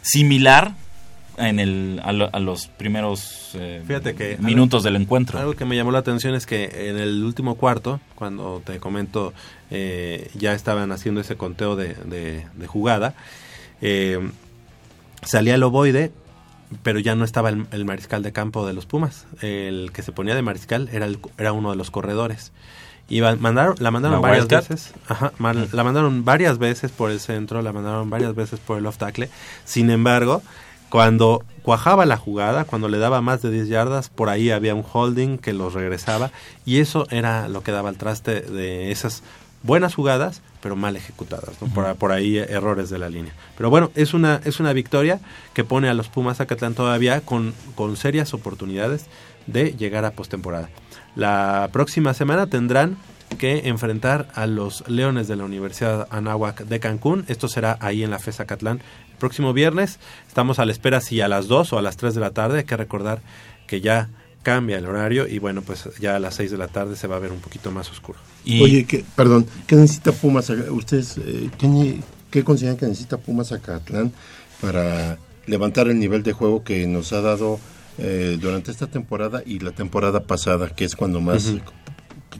[0.01, 0.73] similar
[1.37, 5.37] en el, a, lo- a los primeros eh, Fíjate que minutos del encuentro.
[5.39, 9.33] Algo que me llamó la atención es que en el último cuarto, cuando te comento,
[9.69, 13.13] eh, ya estaban haciendo ese conteo de, de- de jugada,
[13.81, 14.19] eh,
[15.23, 16.11] salía el ovoide,
[16.83, 19.25] pero ya no estaba el, el mariscal de campo de los Pumas.
[19.41, 22.51] El que se ponía de mariscal era, el- era uno de los corredores.
[23.09, 24.93] Y mandaron, la mandaron ¿La varias veces.
[25.07, 28.85] Ajá, man- la mandaron varias veces por el centro, la mandaron varias veces por el
[28.85, 29.29] off tackle.
[29.63, 30.41] Sin embargo,
[30.89, 34.83] cuando cuajaba la jugada, cuando le daba más de 10 yardas, por ahí había un
[34.91, 36.31] holding que los regresaba
[36.65, 39.23] y eso era lo que daba el traste de esas
[39.67, 41.67] buenas jugadas, pero mal ejecutadas, ¿no?
[41.67, 43.33] por, por ahí errores de la línea.
[43.55, 45.19] Pero bueno, es una, es una victoria
[45.53, 49.05] que pone a los Pumas Zacatlán todavía con, con serias oportunidades
[49.45, 50.69] de llegar a postemporada.
[51.15, 52.97] La próxima semana tendrán
[53.37, 57.25] que enfrentar a los Leones de la Universidad Anáhuac de Cancún.
[57.27, 59.99] Esto será ahí en la FES Zacatlán el próximo viernes.
[60.27, 62.59] Estamos a la espera si a las 2 o a las 3 de la tarde.
[62.59, 63.21] Hay que recordar
[63.67, 64.09] que ya
[64.43, 67.17] cambia el horario y bueno, pues ya a las 6 de la tarde se va
[67.17, 68.19] a ver un poquito más oscuro.
[68.45, 70.49] Oye, que, perdón, ¿qué necesita Pumas?
[70.49, 71.99] ¿Ustedes eh, qué,
[72.31, 74.13] qué consideran que necesita Pumas Zacatlán
[74.61, 77.59] para levantar el nivel de juego que nos ha dado
[77.97, 81.59] eh, durante esta temporada y la temporada pasada, que es cuando más Ujú.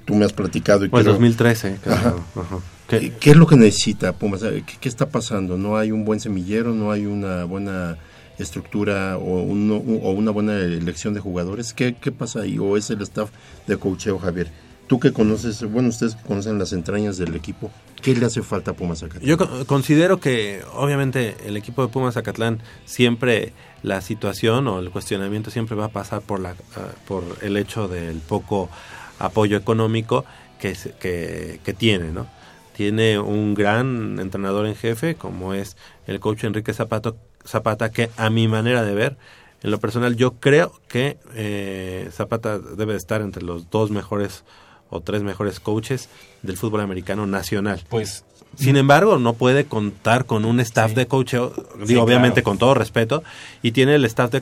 [0.06, 0.86] tú me has platicado?
[0.86, 2.24] Y Pues quiero- 2013, claro.
[2.36, 2.42] Ajá.
[2.42, 2.58] Ajá.
[2.88, 4.42] ¿Qué, qué es lo que necesita Pumas?
[4.42, 5.58] ¿Qué, qué está pasando?
[5.58, 6.74] ¿No hay un buen semillero?
[6.74, 7.98] ¿No hay una buena
[8.40, 11.74] estructura o, un- o una buena elección de jugadores?
[11.74, 12.58] ¿Qué, ¿Qué pasa ahí?
[12.60, 13.30] ¿O es el staff
[13.68, 14.48] de coacheo, Javier?
[14.88, 17.70] Tú que conoces, bueno, ustedes conocen las entrañas del equipo,
[18.02, 19.26] ¿qué le hace falta a Pumas Zacatlán?
[19.28, 23.52] Yo co- considero que obviamente el equipo de Pumas Zacatlán siempre
[23.84, 27.90] la situación o el cuestionamiento siempre va a pasar por la ah, por el hecho
[27.90, 28.70] del poco
[29.20, 30.24] apoyo económico
[30.58, 32.26] que, que, que tiene, ¿no?
[32.74, 35.76] Tiene un gran entrenador en jefe como es
[36.06, 37.18] el coach Enrique Zapato,
[37.48, 39.18] Zapata que a mi manera de ver
[39.64, 44.44] en lo personal yo creo que eh, Zapata debe de estar entre los dos mejores
[44.90, 46.10] o tres mejores coaches
[46.44, 47.84] del fútbol americano nacional.
[47.90, 48.24] Pues
[48.58, 52.46] Sin embargo, no puede contar con un staff de coacheo, digo, Sí, obviamente claro.
[52.46, 53.24] con todo respeto,
[53.62, 54.42] y tiene el staff de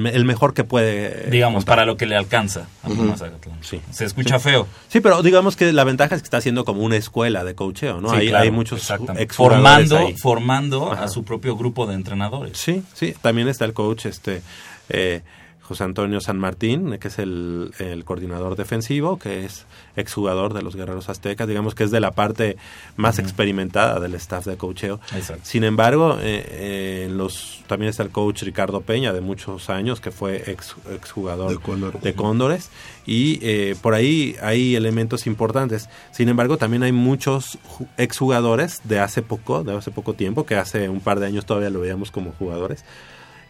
[0.00, 1.30] me- el mejor que puede.
[1.30, 1.72] Digamos, contar.
[1.76, 2.88] para lo que le alcanza a.
[2.88, 3.56] Pumas Zacatlán.
[3.62, 3.80] Sí.
[3.90, 4.66] Se escucha feo.
[4.88, 8.00] Sí, pero digamos que la ventaja es que está haciendo como una escuela de coacheo,
[8.02, 8.10] ¿no?
[8.12, 8.92] Hay, claro, hay muchos
[9.30, 10.14] formando, ahí.
[10.18, 11.04] formando Ajá.
[11.04, 12.58] a su propio grupo de entrenadores.
[12.58, 13.14] Sí, sí.
[13.22, 14.42] También está el coach, este,
[14.90, 15.22] eh,
[15.62, 19.64] José Antonio San Martín, que es el, el coordinador defensivo, que es
[19.96, 22.56] exjugador de los Guerreros Aztecas, digamos que es de la parte
[22.96, 25.00] más experimentada del staff de coacheo.
[25.14, 25.42] Exacto.
[25.44, 30.10] Sin embargo, eh, eh, los, también está el coach Ricardo Peña, de muchos años, que
[30.10, 32.02] fue ex, exjugador De Cóndores.
[32.02, 32.70] de Cóndores,
[33.06, 35.88] y eh, por ahí hay elementos importantes.
[36.10, 40.56] Sin embargo, también hay muchos ju- exjugadores de hace poco, de hace poco tiempo, que
[40.56, 42.84] hace un par de años todavía lo veíamos como jugadores,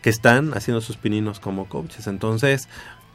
[0.03, 2.07] que están haciendo sus pininos como coaches.
[2.07, 2.69] Entonces,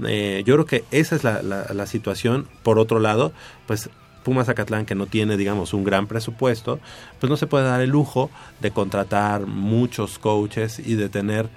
[0.07, 2.47] eh, yo creo que esa es la, la- la situación.
[2.63, 3.33] Por otro lado,
[3.67, 3.89] pues
[4.23, 6.79] Pumas Zacatlán, que no tiene, digamos, un gran presupuesto,
[7.19, 8.29] pues no se puede dar el lujo
[8.59, 11.47] de contratar muchos coaches y de tener,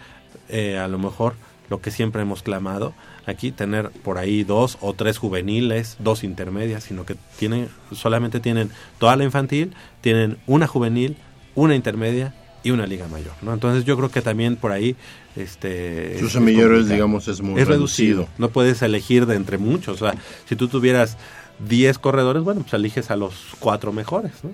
[0.49, 1.35] eh, a lo mejor,
[1.69, 2.93] lo que siempre hemos clamado
[3.27, 8.71] aquí, tener por ahí dos o tres juveniles, dos intermedias, sino que tienen, solamente tienen
[8.99, 11.17] toda la infantil, tienen una juvenil,
[11.55, 13.55] una intermedia y una liga mayor, ¿no?
[13.55, 14.97] Entonces yo creo que también por ahí
[15.37, 18.23] este Sus es semilleros, digamos, es muy es reducido.
[18.23, 18.39] reducido.
[18.39, 21.17] No puedes elegir de entre muchos, o sea, si tú tuvieras
[21.69, 24.51] 10 corredores, bueno, pues eliges a los cuatro mejores, ¿no?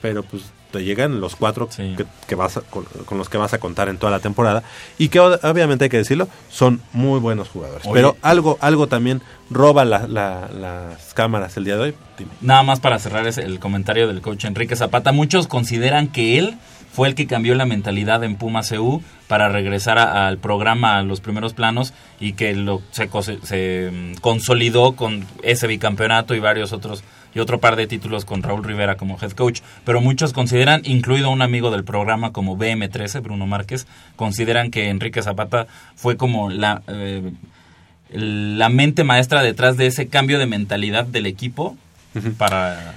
[0.00, 3.54] Pero pues te llegan los cuatro que, que vas a- con, con los que vas
[3.54, 4.62] a contar en toda la temporada
[4.98, 7.84] y que obviamente hay que decirlo, son muy buenos jugadores.
[7.86, 7.94] Oye.
[7.94, 11.94] Pero algo algo también roba la- la- las cámaras el día de hoy.
[12.18, 12.30] Dime.
[12.40, 16.56] Nada más para cerrar ese- el comentario del coach Enrique Zapata, muchos consideran que él
[16.94, 21.02] fue el que cambió la mentalidad en Puma CU para regresar a- al programa a
[21.02, 23.08] los primeros planos y que lo, se,
[23.42, 28.44] se, mm, consolidó con ese bicampeonato y varios otros y otro par de títulos con
[28.44, 29.60] Raúl Rivera como head coach.
[29.84, 35.20] Pero muchos consideran, incluido un amigo del programa como BM13, Bruno Márquez, consideran que Enrique
[35.20, 35.66] Zapata
[35.96, 37.32] fue como la, eh,
[38.10, 41.76] la mente maestra detrás de ese cambio de mentalidad del equipo
[42.38, 42.94] para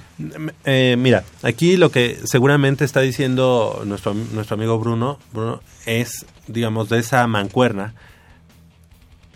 [0.64, 6.88] Eh, mira, aquí lo que seguramente está diciendo nuestro, nuestro amigo Bruno, Bruno es, digamos,
[6.88, 7.94] de esa mancuerna,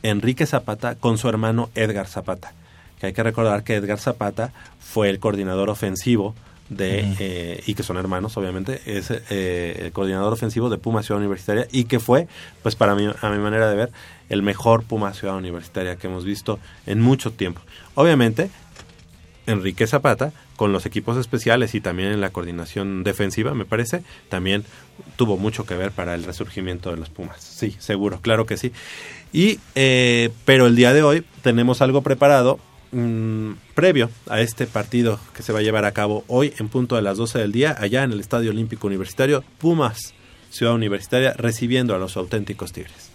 [0.02, 2.52] Enrique Zapata con su hermano Edgar Zapata.
[2.98, 6.34] Que hay que recordar que Edgar Zapata fue el coordinador ofensivo
[6.68, 11.20] de, eh, y que son hermanos, obviamente, es eh, el coordinador ofensivo de Puma Ciudad
[11.20, 12.26] Universitaria y que fue,
[12.62, 13.92] pues para mí, a mi manera de ver,
[14.28, 17.60] el mejor Puma Ciudad Universitaria que hemos visto en mucho tiempo.
[17.94, 18.50] Obviamente,
[19.46, 20.32] Enrique Zapata
[20.62, 24.62] con los equipos especiales y también en la coordinación defensiva, me parece, también
[25.16, 27.42] tuvo mucho que ver para el resurgimiento de los Pumas.
[27.42, 28.70] Sí, seguro, claro que sí.
[29.32, 32.60] Y, eh, pero el día de hoy tenemos algo preparado
[32.92, 36.94] mm, previo a este partido que se va a llevar a cabo hoy en punto
[36.94, 40.14] de las 12 del día, allá en el Estadio Olímpico Universitario, Pumas,
[40.50, 43.11] Ciudad Universitaria, recibiendo a los auténticos Tigres.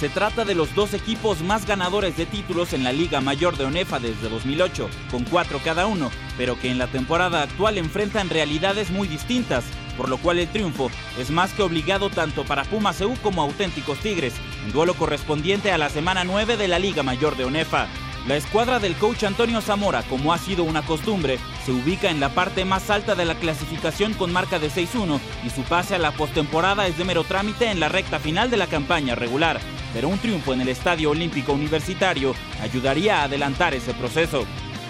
[0.00, 3.64] Se trata de los dos equipos más ganadores de títulos en la Liga Mayor de
[3.64, 8.90] ONEFA desde 2008, con cuatro cada uno, pero que en la temporada actual enfrentan realidades
[8.90, 9.64] muy distintas,
[9.96, 13.98] por lo cual el triunfo es más que obligado tanto para Pumas EU como Auténticos
[14.00, 14.34] Tigres,
[14.66, 17.88] en duelo correspondiente a la semana 9 de la Liga Mayor de ONEFA.
[18.26, 22.30] La escuadra del coach Antonio Zamora, como ha sido una costumbre, se ubica en la
[22.30, 26.10] parte más alta de la clasificación con marca de 6-1 y su pase a la
[26.10, 29.60] postemporada es de mero trámite en la recta final de la campaña regular.
[29.94, 34.44] Pero un triunfo en el Estadio Olímpico Universitario ayudaría a adelantar ese proceso.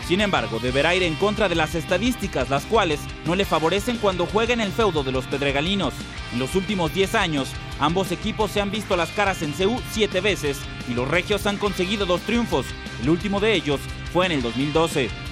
[0.06, 4.26] Sin embargo, deberá ir en contra de las estadísticas, las cuales no le favorecen cuando
[4.26, 5.94] juega en el feudo de los pedregalinos.
[6.32, 7.48] En los últimos 10 años,
[7.80, 11.56] ambos equipos se han visto las caras en CEU 7 veces y los regios han
[11.56, 12.66] conseguido dos triunfos.
[13.02, 13.80] El último de ellos
[14.12, 15.25] fue en el 2012.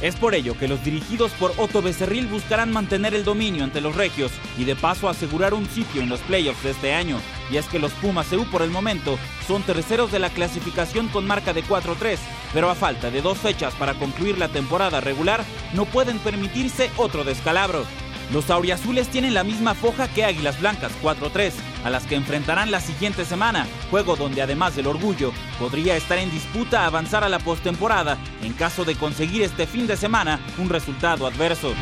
[0.00, 3.94] Es por ello que los dirigidos por Otto Becerril buscarán mantener el dominio ante los
[3.94, 7.20] regios y de paso asegurar un sitio en los playoffs de este año.
[7.50, 11.52] Y es que los Pumas por el momento son terceros de la clasificación con marca
[11.52, 12.16] de 4-3,
[12.54, 15.44] pero a falta de dos fechas para concluir la temporada regular,
[15.74, 17.84] no pueden permitirse otro descalabro.
[18.32, 21.52] Los auriazules tienen la misma foja que Águilas Blancas 4-3,
[21.84, 26.30] a las que enfrentarán la siguiente semana, juego donde además del orgullo podría estar en
[26.30, 31.26] disputa avanzar a la postemporada en caso de conseguir este fin de semana un resultado
[31.26, 31.74] adverso.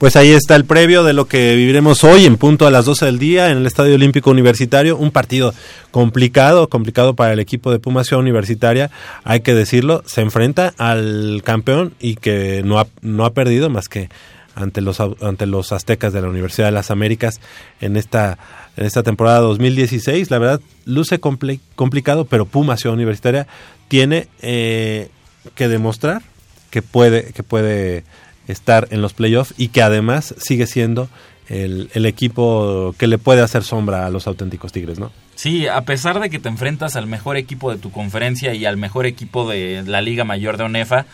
[0.00, 3.04] Pues ahí está el previo de lo que viviremos hoy en punto a las 12
[3.04, 4.96] del día en el Estadio Olímpico Universitario.
[4.96, 5.52] Un partido
[5.90, 8.90] complicado, complicado para el equipo de Puma Ciudad Universitaria,
[9.24, 10.02] hay que decirlo.
[10.06, 14.08] Se enfrenta al campeón y que no ha, no ha perdido más que
[14.54, 17.38] ante los ante los aztecas de la Universidad de las Américas
[17.82, 18.38] en esta
[18.78, 23.46] en esta temporada 2016 la verdad luce complicado pero Puma Ciudad Universitaria
[23.88, 25.08] tiene eh,
[25.54, 26.22] que demostrar
[26.70, 28.02] que puede que puede
[28.50, 31.08] estar en los playoffs y que además sigue siendo
[31.48, 35.80] el, el equipo que le puede hacer sombra a los auténticos Tigres no Sí, a
[35.86, 39.48] pesar de que te enfrentas al mejor equipo de tu conferencia y al mejor equipo
[39.48, 41.06] de la Liga Mayor de ONEFA,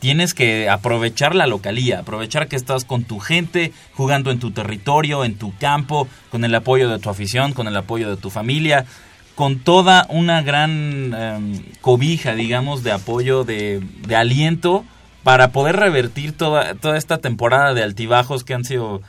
[0.00, 5.24] tienes que aprovechar la localía, aprovechar que estás con tu gente, jugando en tu territorio,
[5.24, 8.84] en tu campo, con el apoyo de tu afición, con el apoyo de tu familia,
[9.34, 14.84] con toda una gran em, cobija, digamos, de apoyo, de, de aliento
[15.28, 19.02] para poder revertir toda, toda esta temporada de altibajos que han sido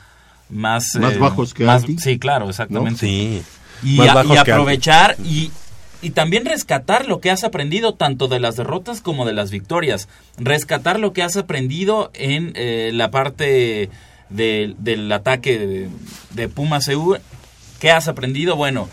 [0.50, 0.94] más...
[0.96, 1.86] Más eh, bajos que más-.
[1.96, 3.00] Sí, claro, exactamente.
[3.00, 3.42] Sí.
[3.82, 4.50] Y, Más a- bajos y que alti.
[4.50, 5.50] aprovechar y,
[6.02, 10.08] y también rescatar lo que has aprendido tanto de las derrotas como de las victorias.
[10.36, 13.88] Rescatar lo que has aprendido en eh, la parte
[14.28, 15.88] de- del ataque de,
[16.34, 17.16] de Pumas EU.
[17.80, 18.56] ¿Qué has aprendido?
[18.56, 18.90] Bueno,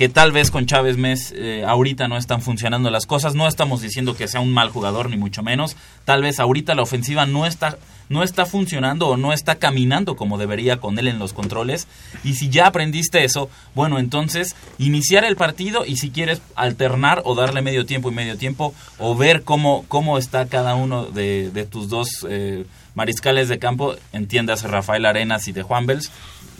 [0.00, 3.34] que tal vez con Chávez Mes eh, ahorita no están funcionando las cosas.
[3.34, 5.76] No estamos diciendo que sea un mal jugador, ni mucho menos.
[6.06, 7.76] Tal vez ahorita la ofensiva no está,
[8.08, 11.86] no está funcionando o no está caminando como debería con él en los controles.
[12.24, 17.34] Y si ya aprendiste eso, bueno, entonces iniciar el partido y si quieres alternar o
[17.34, 21.66] darle medio tiempo y medio tiempo o ver cómo, cómo está cada uno de, de
[21.66, 26.10] tus dos eh, mariscales de campo, entiendas Rafael Arenas y de Juan Bels.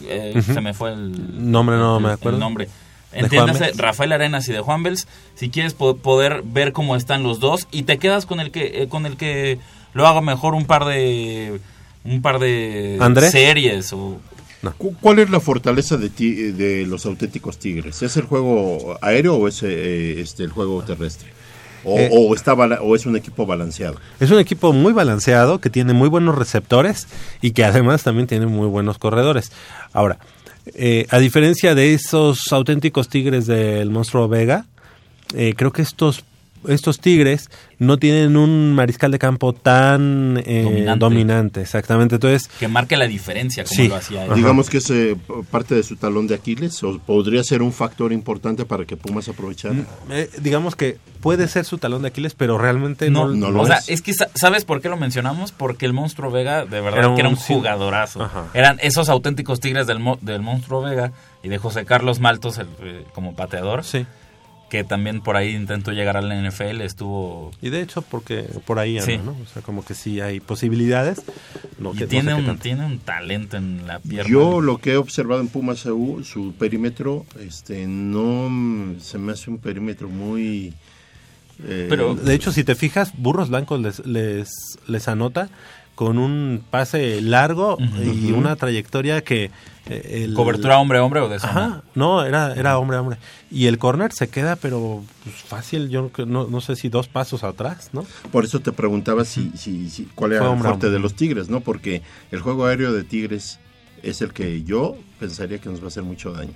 [0.03, 0.39] Eh.
[0.45, 2.37] Se me fue el, Nombre no el- me el acuerdo.
[2.37, 2.69] nombre.
[3.11, 3.71] ¿De Entiéndase?
[3.75, 7.67] Rafael Arenas y de Juan Bels, si quieres po- poder ver cómo están los dos
[7.71, 9.59] y te quedas con el que eh, con el que
[9.93, 11.59] lo haga mejor un par de
[12.05, 13.31] un par de ¿Andrés?
[13.31, 14.17] series o
[14.77, 18.01] Cu- ¿Cuál es la fortaleza de, ti- de los auténticos Tigres?
[18.03, 21.29] ¿Es el juego aéreo o es eh, este, el juego terrestre?
[21.83, 23.95] ¿O, Eh, o está ¿O es un equipo balanceado?
[24.19, 27.07] Es un equipo muy balanceado, que tiene muy buenos receptores
[27.41, 29.51] y que además también tiene muy buenos corredores.
[29.93, 30.19] Ahora,
[30.65, 34.65] eh, a diferencia de esos auténticos tigres del monstruo Vega,
[35.33, 36.23] eh, creo que estos
[36.67, 37.49] estos tigres
[37.79, 40.99] no tienen un mariscal de campo tan eh, Dominante.
[40.99, 41.61] dominante.
[41.61, 42.15] exactamente.
[42.15, 43.87] Entonces, que marque la diferencia como Sí.
[43.87, 44.33] lo hacía él.
[44.35, 45.15] Digamos que es eh,
[45.49, 49.27] parte de su talón de Aquiles o podría ser un factor importante para que Pumas
[49.29, 49.75] aprovechara.
[50.11, 54.01] eh, digamos que puede ser su talón de Aquiles, pero realmente no, o sea, es
[54.01, 55.51] que sa- ¿sabes por qué lo mencionamos?
[55.51, 58.23] Porque el Monstruo Vega, de verdad, Era que era un un jugadorazo.
[58.23, 58.45] Ajá.
[58.53, 61.11] Eran esos auténticos tigres del, mo- del Monstruo Vega
[61.43, 63.83] y de José Carlos Maltos el, eh, como pateador.
[63.83, 64.05] Sí.
[64.71, 67.51] Que también por ahí intentó llegar al NFL, estuvo...
[67.61, 69.17] Y de hecho, porque por ahí anda, Sí.
[69.23, 69.31] ¿no?
[69.31, 71.21] O sea, como que sí hay posibilidades.
[71.77, 74.31] No, y que- no tiene, sé un, tiene un talento en la pierna.
[74.31, 79.49] Yo lo que he observado en Pumas EU, su perímetro, este, no se me hace
[79.49, 80.73] un perímetro muy...
[81.65, 81.89] eh,
[82.23, 84.49] de hecho, si te fijas, Burros Blancos les, les,
[84.87, 85.49] les anota
[85.95, 89.51] con un pase largo y una trayectoria que...
[89.87, 91.51] eh, el- ¿Cobertura hombre a hombre o de zona?
[91.51, 93.17] Ajá, no, era, era hombre a hombre.
[93.49, 97.43] Y el corner se queda, pero pues, fácil, yo no, no sé si dos pasos
[97.43, 98.05] atrás, ¿no?
[98.31, 101.61] Por eso te preguntaba si, si, si- cuál era el fuerte de los Tigres, ¿no?
[101.61, 102.01] Porque
[102.31, 103.59] el juego aéreo de Tigres
[104.03, 106.53] es el que yo pensaría que nos va a hacer mucho daño.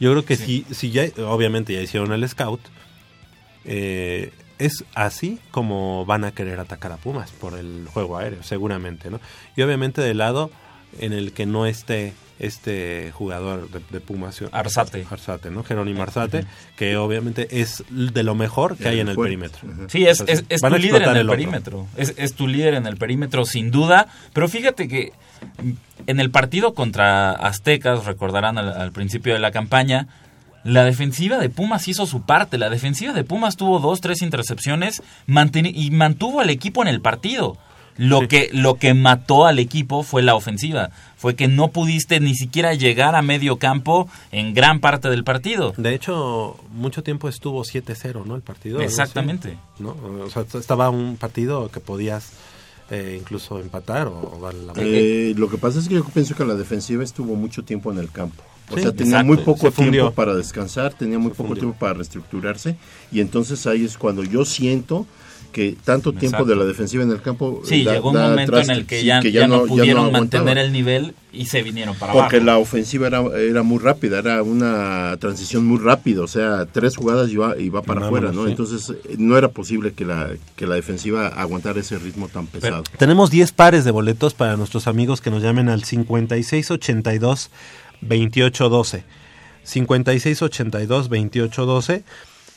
[0.00, 2.60] Yo creo que si, si ya, obviamente ya hicieron el scout,
[3.64, 9.10] eh, es así como van a querer atacar a Pumas por el juego aéreo, seguramente,
[9.10, 9.20] ¿no?
[9.56, 10.50] Y obviamente del lado
[11.00, 14.40] en el que no esté este jugador de, de Pumas.
[14.52, 15.06] Arzate.
[15.10, 15.62] Arzate, ¿no?
[15.64, 16.44] Jerónimo Arzate,
[16.76, 19.60] que obviamente es de lo mejor que hay en el perímetro.
[19.88, 21.86] Sí, es, Entonces, es, tu líder en el, perímetro.
[21.96, 24.08] Es, es tu líder en el perímetro, sin duda.
[24.32, 25.12] Pero fíjate que
[26.06, 30.08] en el partido contra Aztecas, recordarán al, al principio de la campaña,
[30.64, 32.56] la defensiva de Pumas hizo su parte.
[32.58, 37.58] La defensiva de Pumas tuvo dos, tres intercepciones y mantuvo al equipo en el partido.
[37.96, 40.90] Lo, que, lo que mató al equipo fue la ofensiva.
[41.24, 45.72] Fue que no pudiste ni siquiera llegar a medio campo en gran parte del partido.
[45.78, 48.36] De hecho, mucho tiempo estuvo 7-0, ¿no?
[48.36, 48.82] El partido.
[48.82, 49.56] Exactamente.
[49.78, 49.96] ¿no?
[50.22, 52.32] O sea, estaba un partido que podías
[52.90, 54.90] eh, incluso empatar o, o darle la vuelta.
[54.90, 58.00] Eh, lo que pasa es que yo pienso que la defensiva estuvo mucho tiempo en
[58.00, 58.42] el campo.
[58.70, 61.94] O Sí, sea, tenía exacto, muy poco tiempo para descansar, tenía muy poco tiempo para
[61.94, 62.76] reestructurarse
[63.10, 65.06] y entonces ahí es cuando yo siento
[65.54, 66.44] que tanto tiempo Exacto.
[66.46, 69.06] de la defensiva en el campo Sí, da- llegó un momento en el que Sí,
[69.06, 72.46] ya, ya no, pudieron mantener el nivel y se vinieron para Porque abajo.
[72.46, 77.30] la ofensiva era, era muy rápida, era una transición muy rápida, o sea, tres jugadas
[77.30, 78.44] y va, y va para afuera, ¿no?
[78.44, 78.50] sí.
[78.50, 82.82] Entonces no era posible que la, que la defensiva aguantara ese ritmo tan pesado.
[82.98, 87.50] Tenemos 10 pares de boletos para nuestros amigos que nos llamen al 5682
[88.02, 89.04] 2812.
[89.64, 92.04] 5682 2812.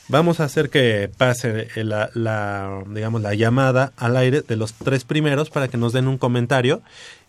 [0.08, 4.72] Vamos a hacer que pase eh, la, la, digamos, la llamada al aire de los
[4.72, 6.80] tres primeros para que nos den un comentario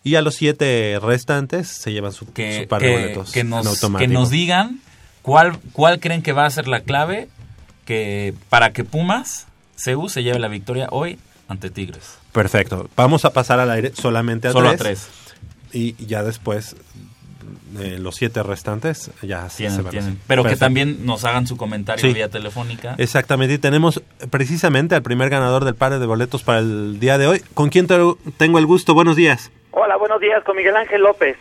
[0.02, 3.44] y a los siete restantes se llevan su, que, su par de que- boletos que
[3.44, 4.80] nos, que nos digan
[5.22, 7.28] cuál, cuál creen que va a ser la clave
[7.84, 11.18] que para que Pumas, CEU, se lleve la victoria hoy
[11.48, 12.14] ante Tigres.
[12.32, 12.88] Perfecto.
[12.96, 15.08] Vamos a pasar al aire solamente a Solo a tres.
[15.72, 16.76] Y ya después
[17.78, 20.18] eh, los siete restantes ya se- Tienen, se van tienen.
[20.26, 22.12] Pero que también nos hagan su comentario Sí.
[22.14, 22.94] vía telefónica.
[22.98, 27.26] Exactamente, y tenemos precisamente al primer ganador del par de boletos para el día de
[27.26, 27.42] hoy.
[27.54, 27.98] ¿Con quién te-
[28.36, 28.94] tengo el gusto?
[28.94, 29.50] Buenos días.
[29.72, 31.36] Hola, buenos días, con Miguel Ángel López.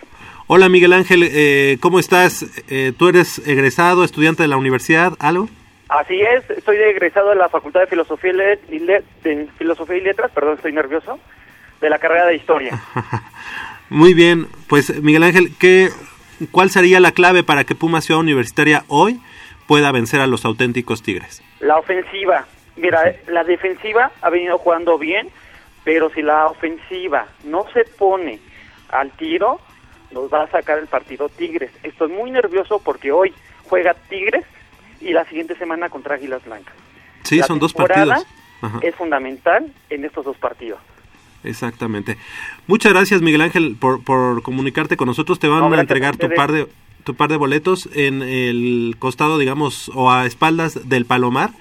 [0.47, 2.43] Hola Miguel Ángel, eh, ¿cómo estás?
[2.70, 5.14] Eh, ¿Tú eres egresado, estudiante de la universidad?
[5.20, 5.47] ¿Algo?
[5.89, 8.32] Así es, soy egresado de la Facultad de Filosofía
[8.72, 11.20] y Le- de Filosofía y Letras, perdón, estoy nervioso,
[11.82, 12.80] de la carrera de Historia.
[13.90, 15.90] Muy bien, pues Miguel Ángel, ¿qué,
[16.52, 19.20] ¿cuál sería la clave para que Puma Ciudad Universitaria hoy
[19.68, 21.42] pueda vencer a los auténticos Tigres?
[21.60, 25.30] La ofensiva, mira, la defensiva ha venido jugando bien,
[25.84, 28.40] pero si la ofensiva no se pone
[28.90, 29.60] al tiro,
[30.12, 31.72] nos va a sacar el partido Tigres.
[31.82, 33.34] Estoy muy nervioso porque hoy
[33.68, 34.46] juega Tigres
[35.02, 36.76] y la siguiente semana contra Águilas Blancas.
[37.24, 38.26] Sí, La son dos partidos.
[38.62, 38.80] Ajá.
[38.82, 40.80] Es fundamental en estos dos partidos.
[41.44, 42.18] Exactamente.
[42.68, 45.40] Muchas gracias Miguel Ángel por, por comunicarte con nosotros.
[45.40, 46.68] Te van No, a entregar tu par de
[47.06, 51.52] tu par de boletos en el costado, digamos, o a espaldas del Palomar,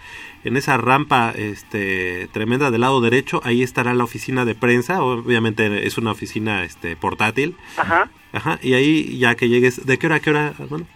[0.45, 5.87] en esa rampa este tremenda del lado derecho, ahí estará la oficina de prensa, obviamente
[5.87, 7.57] es una oficina este portátil.
[7.77, 8.11] Ajá.
[8.33, 10.87] Ajá, y ahí ya que llegues, ¿de qué hora a qué hora, hermano?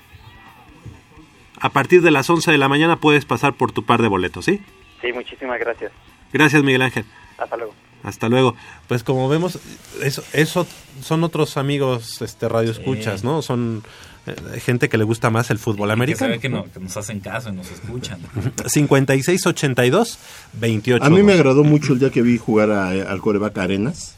[1.60, 4.44] A partir de las 11 de la mañana puedes pasar por tu par de boletos,
[4.44, 4.60] ¿sí?
[5.00, 5.92] Sí, muchísimas gracias.
[6.32, 7.04] Gracias, Miguel Ángel.
[7.38, 7.74] Hasta luego.
[8.02, 8.54] Hasta luego.
[8.88, 9.58] Pues como vemos,
[10.02, 10.66] eso, eso
[11.02, 13.42] son otros amigos este radio escuchas, ¿no?
[13.42, 13.82] Son
[14.26, 16.40] eh, gente que le gusta más el fútbol Y que americano.
[16.40, 18.18] que, no- que nos hacen caso y nos escuchan.
[18.66, 20.18] 5682
[20.54, 21.04] 28.
[21.04, 24.14] A mí me agradó mucho el día que vi jugar a- al coreback Arenas.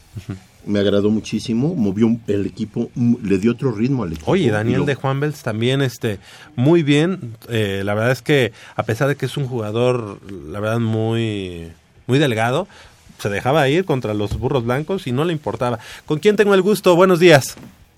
[0.65, 4.31] Me agradó muchísimo, movió un- el equipo, le dio otro ritmo al equipo.
[4.31, 6.17] Oye, Daniel Lo- de Juan Bels también, este,
[6.55, 7.35] muy bien.
[7.49, 10.19] Eh, la verdad es que a pesar de que es un jugador,
[10.49, 11.71] la verdad muy,
[12.07, 12.67] muy delgado,
[13.17, 15.79] se dejaba ir contra los burros blancos y no le importaba.
[16.05, 16.95] ¿Con quién tengo el gusto?
[16.95, 17.57] Buenos días.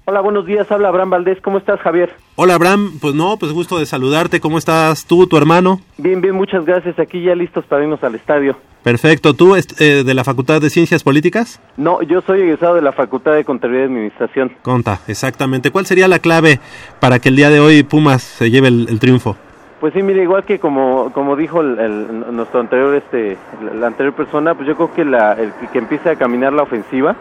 [0.10, 0.72] Hola, buenos días.
[0.72, 1.38] Habla Abraham Valdés.
[1.42, 2.16] ¿Cómo estás, Javier?
[2.38, 2.98] Hola, Abraham.
[3.02, 4.40] Pues no, pues gusto de saludarte.
[4.40, 5.82] ¿Cómo estás tú, tu hermano?
[5.98, 6.98] Bien, bien, muchas gracias.
[6.98, 8.56] Aquí ya listos para irnos al estadio.
[8.84, 9.34] Perfecto.
[9.34, 11.60] ¿Tú eh, de la Facultad de Ciencias Políticas?
[11.76, 14.54] No, yo soy egresado de la Facultad de Contaduría y Administración.
[14.62, 15.72] Conta, exactamente.
[15.72, 16.62] ¿Cuál sería la clave
[17.02, 19.36] para que el día de hoy Pumas se lleve el, el triunfo?
[19.80, 23.38] Pues sí, mire, igual que como como dijo el, el- nuestro anterior este
[23.80, 27.16] la, anterior persona, pues yo creo que la el que, empiece a caminar la ofensiva,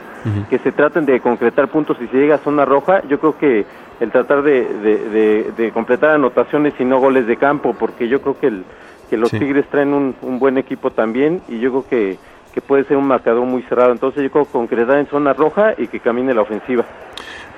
[0.49, 3.67] que se traten de concretar puntos y se llega a zona roja, yo creo que
[4.01, 8.21] el tratar de, de, de- de completar anotaciones y no goles de campo, porque yo
[8.23, 8.65] creo que el
[9.11, 9.39] que los Sí.
[9.39, 12.19] Tigres traen un, un buen equipo también y yo creo que
[12.55, 15.75] que puede ser un marcador muy cerrado, entonces yo creo que concretar en zona roja
[15.77, 16.87] y que camine la ofensiva.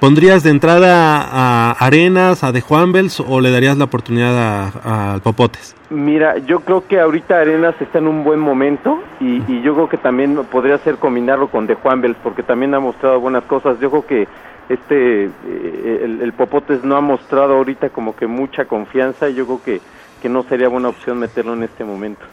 [0.01, 5.19] ¿Pondrías de entrada a Arenas, a De Juanbels o le darías la oportunidad a, a
[5.19, 5.75] Popotes?
[5.91, 9.89] Mira, yo creo que ahorita Arenas está en un buen momento y, y yo creo
[9.89, 13.81] que también podría ser combinarlo con De Juanbels porque también ha mostrado buenas cosas.
[13.81, 14.29] Yo creo que
[14.69, 19.47] este eh, el, el Popotes no ha mostrado ahorita como que mucha confianza y yo
[19.47, 19.81] creo que,
[20.23, 22.25] que no sería buena opción meterlo en este momento.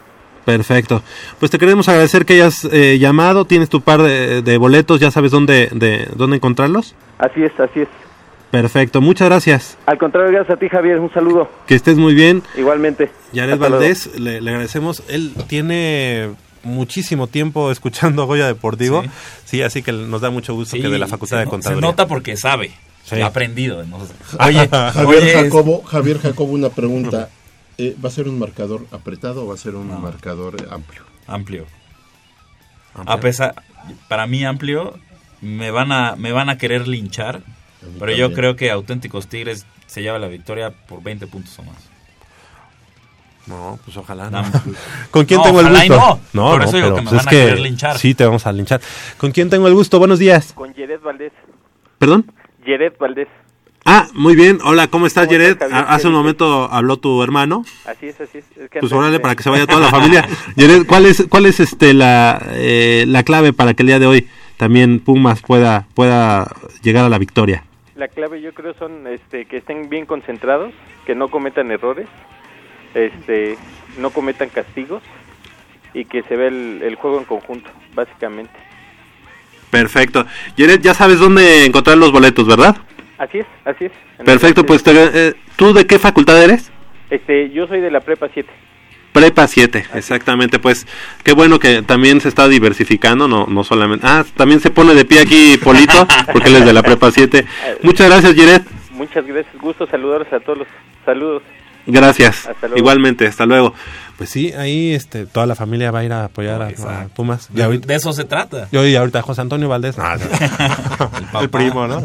[0.46, 1.02] Perfecto.
[1.38, 3.44] Pues te queremos agradecer que hayas eh, llamado.
[3.44, 6.94] Tienes tu par de, de boletos, ya sabes dónde, de, dónde encontrarlos.
[7.18, 7.88] Así es, así es.
[8.50, 9.76] Perfecto, muchas gracias.
[9.86, 11.50] Al contrario, gracias a ti Javier, un saludo.
[11.66, 12.42] Que estés muy bien.
[12.56, 13.10] Igualmente.
[13.32, 13.58] Yared.
[13.58, 15.02] Valdés, le, le agradecemos.
[15.08, 16.30] Él tiene
[16.62, 19.02] muchísimo tiempo escuchando a Goya Deportivo.
[19.44, 21.80] Sí, así que nos da mucho gusto Sí, que de la Facultad se de Contaduría.
[21.80, 22.70] Se nota porque sabe.
[23.04, 23.20] Sí.
[23.20, 23.78] Ha aprendido.
[24.40, 27.28] Oye, Javier oye, es- Jacobo, Javier Jacobo, una pregunta.
[27.78, 31.02] Eh, ¿Va a ser un marcador apretado o va a ser un marcador amplio?
[31.26, 31.66] amplio.
[32.94, 33.54] A pesar,
[34.08, 34.98] para mí amplio,
[35.42, 37.42] me van a, me van a querer linchar,
[37.98, 41.76] pero yo creo que Auténticos Tigres se lleva la victoria por 20 puntos o más.
[43.46, 44.30] No, pues ojalá.
[44.30, 44.42] No.
[44.42, 44.50] no.
[45.10, 46.20] ¿Con quién No, tengo el gusto?
[46.32, 46.50] no.
[46.50, 47.98] Por eso digo pero que me pues van a querer linchar.
[47.98, 48.80] Sí, te vamos a linchar.
[49.18, 49.98] ¿Con quién tengo el gusto?
[49.98, 50.52] Buenos días.
[50.54, 51.32] Con Yered Valdés.
[51.98, 52.32] ¿Perdón?
[52.66, 53.28] Yered Valdés.
[53.88, 54.58] Ah, muy bien.
[54.64, 55.58] Hola, ¿cómo estás, ¿Cómo Jared?
[55.72, 57.64] Hace un momento habló tu hermano.
[57.84, 58.44] Así es, así es.
[58.56, 60.26] Es que Pues órale, para que se vaya toda la familia.
[60.56, 64.08] Jared, ¿cuál es, cuál es este la, eh, la clave para que el día de
[64.08, 66.52] hoy también Pumas pueda, pueda
[66.82, 67.62] llegar a la victoria?
[67.94, 70.74] La clave yo creo son este, que estén bien concentrados,
[71.06, 72.08] que no cometan errores,
[72.92, 73.56] este,
[73.98, 75.04] no cometan castigos
[75.94, 78.52] y que se vea el, el juego en conjunto, básicamente.
[79.70, 80.26] Perfecto.
[80.58, 82.76] Jared, ya sabes dónde encontrar los boletos, ¿verdad?
[83.18, 83.92] Así es, así es.
[84.24, 84.92] Perfecto, pues te-
[85.28, 86.70] eh, ¿tú de qué facultad eres?
[87.10, 88.48] Este, yo soy de la prepa 7.
[89.12, 90.58] Prepa 7, exactamente.
[90.58, 90.86] Pues
[91.24, 94.06] qué bueno que también se está diversificando, no, no solamente.
[94.06, 97.46] Ah, también se pone de pie aquí Polito, porque él es de la Prepa 7.
[97.82, 98.62] Muchas gracias, Giret.
[98.90, 100.66] Muchas gracias, gusto saludarlos a todos
[101.04, 101.42] saludos.
[101.86, 102.46] Gracias.
[102.46, 102.78] Hasta luego.
[102.78, 103.74] Igualmente, hasta luego.
[104.16, 107.08] Pues sí, ahí este, toda la familia va a ir a apoyar a-.
[107.14, 107.52] Pumas.
[107.52, 108.68] De, de eso se trata.
[108.72, 109.98] Yo y ahorita José Antonio Valdés.
[109.98, 111.40] No, no.
[111.40, 112.02] el, primo, ¿no?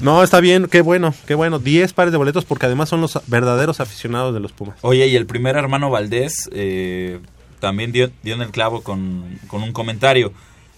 [0.00, 1.58] No, está bien, qué bueno, qué bueno.
[1.58, 4.76] 10 pares de boletos porque además son los verdaderos aficionados de los Pumas.
[4.82, 7.20] Oye, y el primer hermano Valdés eh,
[7.58, 10.32] también dio, dio en el clavo con, con un comentario.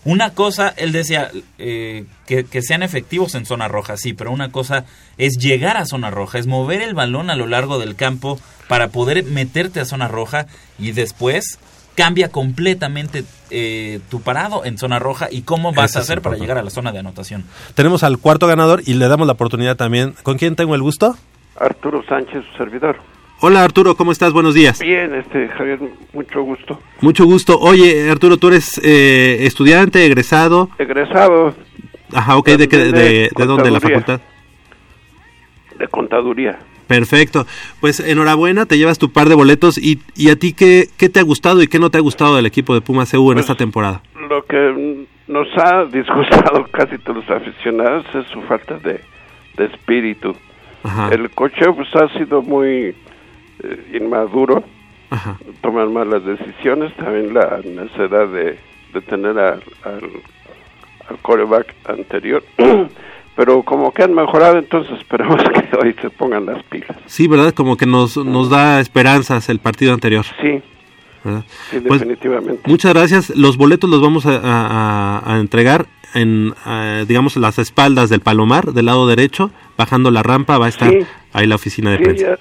[0.05, 4.51] Una cosa, él decía eh, que, que sean efectivos en zona roja, sí, pero una
[4.51, 4.85] cosa
[5.17, 8.89] es llegar a zona roja, es mover el balón a lo largo del campo para
[8.89, 10.47] poder meterte a zona roja
[10.79, 11.61] y después
[11.95, 16.37] cambia completamente eh, tu parado en zona roja y cómo vas Ese a hacer para
[16.37, 17.45] llegar a la zona de anotación.
[17.75, 20.15] Tenemos al cuarto ganador y le damos la oportunidad también.
[20.23, 21.17] ¿Con quién tengo el gusto?
[21.57, 22.97] Arturo Sánchez, su servidor.
[23.45, 24.33] Hola Arturo, ¿cómo estás?
[24.33, 24.79] Buenos días.
[24.79, 25.81] Bien, este Javier,
[26.13, 26.79] mucho gusto.
[27.01, 27.59] Mucho gusto.
[27.59, 30.71] Oye, Arturo, tú eres eh, estudiante, egresado.
[30.79, 31.53] Egresado
[32.15, 33.65] Ajá, ok, ¿de, qué- de, de, de dónde?
[33.65, 34.21] ¿De la facultad?
[35.79, 36.61] de contaduría.
[36.87, 37.45] Perfecto.
[37.81, 39.77] Pues enhorabuena, te llevas tu par de boletos.
[39.79, 42.37] ¿Y, y a ti qué, qué te ha gustado y qué no te ha gustado
[42.37, 44.03] del equipo de Pumas EU en esta temporada?
[44.29, 49.01] Lo que nos ha disgustado casi todos los aficionados es su falta de,
[49.57, 50.37] de espíritu.
[50.85, 51.09] Ajá.
[51.13, 52.95] El cocheo pues ha sido muy
[53.63, 54.65] eh, inmaduro,
[55.11, 55.37] Ajá.
[55.61, 58.59] toman malas decisiones, también la necesidad de,
[58.95, 60.11] de tener al, al,
[61.09, 62.43] al coreback anterior.
[63.35, 66.97] Pero como que han mejorado, entonces esperemos que hoy se pongan las pilas.
[67.07, 67.55] Sí, ¿verdad?
[67.55, 70.27] Como que nos, nos da esperanzas el partido anterior.
[70.43, 70.61] Sí,
[71.25, 71.45] ¿verdad?
[71.71, 72.63] sí, Pues, definitivamente.
[72.69, 73.31] Muchas gracias.
[73.31, 74.39] Los boletos los vamos a,
[75.25, 79.51] a- entregar en, eh, digamos, las espaldas del Palomar, del lado derecho.
[79.79, 80.99] Bajando la rampa va a estar Sí.
[81.33, 82.27] ahí la oficina de Sí, prensa.
[82.27, 82.39] ya,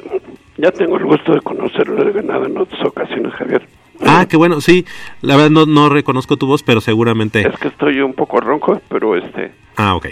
[0.58, 3.68] ya tengo el gusto de conocerlo, he ganado en otras ocasiones, Javier.
[4.06, 4.62] Ah, qué bueno.
[4.62, 4.86] Sí,
[5.22, 7.48] la verdad no, no reconozco tu voz, pero seguramente...
[7.48, 10.08] Es que estoy un poco ronco, pero este, Ah, ok.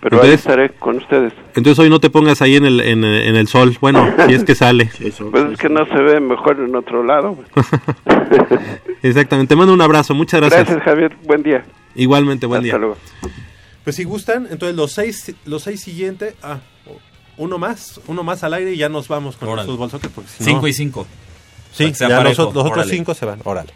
[0.00, 1.32] pero ahí Entonces- estaré con ustedes.
[1.56, 3.74] Entonces hoy no te pongas ahí en el, en, en el sol.
[3.80, 4.90] Bueno, si es que sale.
[5.30, 7.36] Pues es que no se ve mejor en otro lado.
[9.02, 9.48] Exactamente.
[9.54, 10.14] Te mando un abrazo.
[10.14, 10.64] Muchas gracias.
[10.66, 11.16] Gracias, Javier.
[11.24, 11.64] Buen día.
[11.94, 12.78] Igualmente, buen Hasta día.
[12.78, 12.96] luego.
[13.84, 16.58] Pues si gustan, entonces los seis, los seis siguientes, ah,
[17.38, 19.68] uno más, uno más al aire y ya nos vamos con Órale.
[19.68, 21.06] el fútbol soccer, porque si Cinco no- y cinco.
[21.72, 22.24] Sí, ya parejo.
[22.28, 22.90] los otros Órale.
[22.90, 23.72] cinco se van, órale.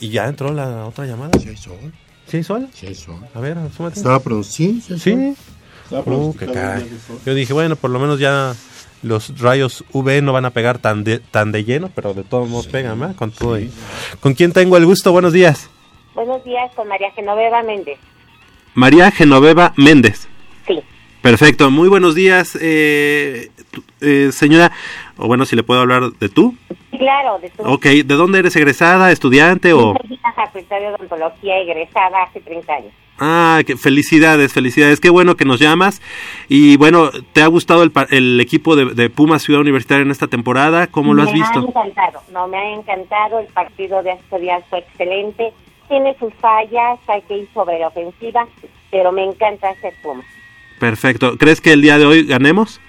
[0.00, 1.38] ¿Y ya entró la otra llamada?
[1.38, 1.92] Sí sol.
[2.26, 2.68] ¿Sí sol?
[2.72, 3.20] Sí sol.
[3.34, 3.96] A ver, súmate.
[3.98, 4.82] Estaba pronunciando.
[4.82, 5.34] Sí, Sí.
[5.84, 6.88] Estaba Uh, qué caray.
[7.26, 8.54] Yo dije, bueno, por lo menos ya
[9.02, 12.48] los rayos UV no van a pegar tan de, tan de lleno, pero de todos
[12.48, 13.16] modos pegan, ¿verdad?
[13.16, 13.70] Con todo y-
[14.20, 15.10] ¿Con quién tengo el gusto?
[15.10, 15.68] Buenos días.
[16.14, 17.98] Buenos días, con María Genoveva Méndez.
[18.74, 20.28] María Genoveva Méndez.
[21.22, 23.50] Perfecto, muy buenos días, eh,
[24.00, 24.72] eh, señora,
[25.18, 26.54] o bueno, si le puedo hablar de tú.
[26.96, 29.94] Claro, de su Ok, ¿de dónde eres egresada, estudiante o...?
[29.94, 32.92] Soy una facultad de odontología egresada hace 30 años.
[33.18, 36.00] Ah, que felicidades, felicidades, qué bueno que nos llamas.
[36.48, 40.26] Y bueno, ¿te ha gustado el, el equipo de, de Pumas Ciudad Universitaria en esta
[40.26, 40.86] temporada?
[40.86, 41.68] ¿Cómo lo has me ha visto?
[41.68, 43.40] encantado, no, me ha encantado.
[43.40, 45.52] El partido de estos días fue excelente.
[45.88, 48.46] Tiene sus fallas, hay que ir sobre la ofensiva,
[48.90, 50.24] pero me encanta ese Puma.
[50.80, 52.80] Perfecto, ¿crees que el día de hoy ganemos?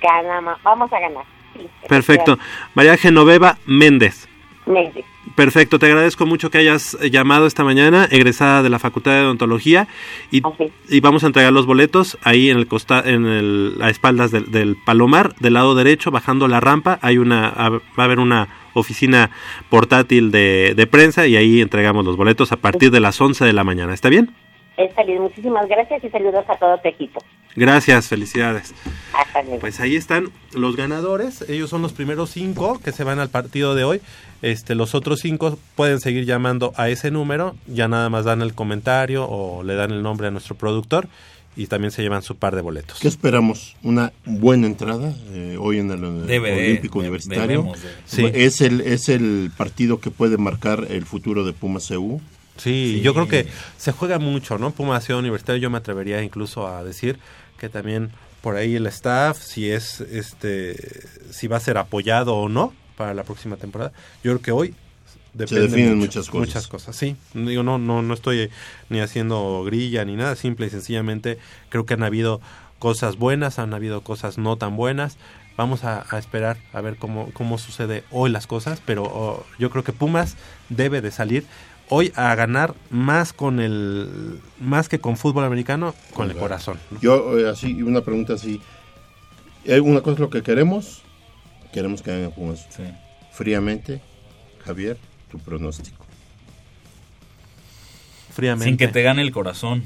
[0.00, 1.24] Ganamos, vamos a ganar.
[1.54, 2.38] Sí, Perfecto.
[2.74, 4.28] María Genoveva Méndez.
[4.64, 5.04] Méndez.
[5.34, 9.22] Perfecto, te agradezco mucho que hayas eh, llamado esta mañana, egresada de la Facultad de
[9.22, 9.88] Odontología,
[10.30, 10.40] y,
[10.88, 14.52] y vamos a entregar los boletos ahí en el costa, en el, a espaldas del,
[14.52, 19.30] del Palomar, del lado derecho, bajando la rampa, hay una, va a haber una oficina
[19.68, 23.52] portátil de, de prensa y ahí entregamos los boletos a partir de las 11 de
[23.52, 23.92] la mañana.
[23.94, 24.32] ¿Está bien?
[24.76, 27.22] Está bien, muchísimas gracias y saludos a todo tu equipo.
[27.54, 28.74] Gracias, felicidades.
[29.14, 29.60] Hasta luego.
[29.60, 31.42] Pues ahí están los ganadores.
[31.48, 34.00] Ellos son los primeros cinco que se van al partido de hoy.
[34.42, 37.56] Este, los otros cinco pueden seguir llamando a ese número.
[37.66, 41.08] Ya nada más dan el comentario o le dan el nombre a nuestro productor
[41.56, 42.98] y también se llevan su par de boletos.
[43.00, 43.74] ¿Qué esperamos?
[43.82, 47.46] Una buena entrada eh, hoy en el eh, Debe Olímpico de- Universitario.
[47.62, 48.16] debemos de- Sí.
[48.26, 48.30] Sí.
[48.34, 52.20] Es, el, es el partido que puede marcar el futuro de Pumas EU.
[52.56, 53.46] Sí, yo creo que
[53.76, 54.70] se juega mucho, ¿no?
[54.70, 57.18] Puma Ciudad Universitaria, yo me atrevería incluso a decir
[57.58, 58.10] que también
[58.40, 60.76] por ahí el staff, si es, este,
[61.30, 63.92] si va a ser apoyado o no para la próxima temporada.
[64.22, 64.74] Yo creo que hoy
[65.34, 66.46] depende definen mucho, muchas cosas.
[66.46, 67.16] Muchas cosas, sí.
[67.34, 68.50] Digo, no, no, no estoy
[68.88, 71.38] ni haciendo grilla ni nada, simple y sencillamente
[71.68, 72.40] creo que han habido
[72.78, 75.16] cosas buenas, han habido cosas no tan buenas.
[75.56, 79.70] Vamos a, a esperar a ver cómo, cómo sucede hoy las cosas, pero oh, yo
[79.70, 80.36] creo que Pumas
[80.68, 81.46] debe de salir
[81.88, 87.00] hoy a ganar más con el más que con fútbol americano con el corazón ¿no?
[87.00, 88.60] Yo, eh, así, una pregunta así.
[89.64, 91.02] Eh, Una cosa es lo que queremos.
[91.72, 92.66] Queremos que hagan Pumas.
[93.32, 94.00] Fríamente,
[94.64, 94.96] Javier,
[95.30, 96.06] tu pronóstico.
[98.32, 98.64] Fríamente.
[98.64, 99.82] Sin que te gane el corazón.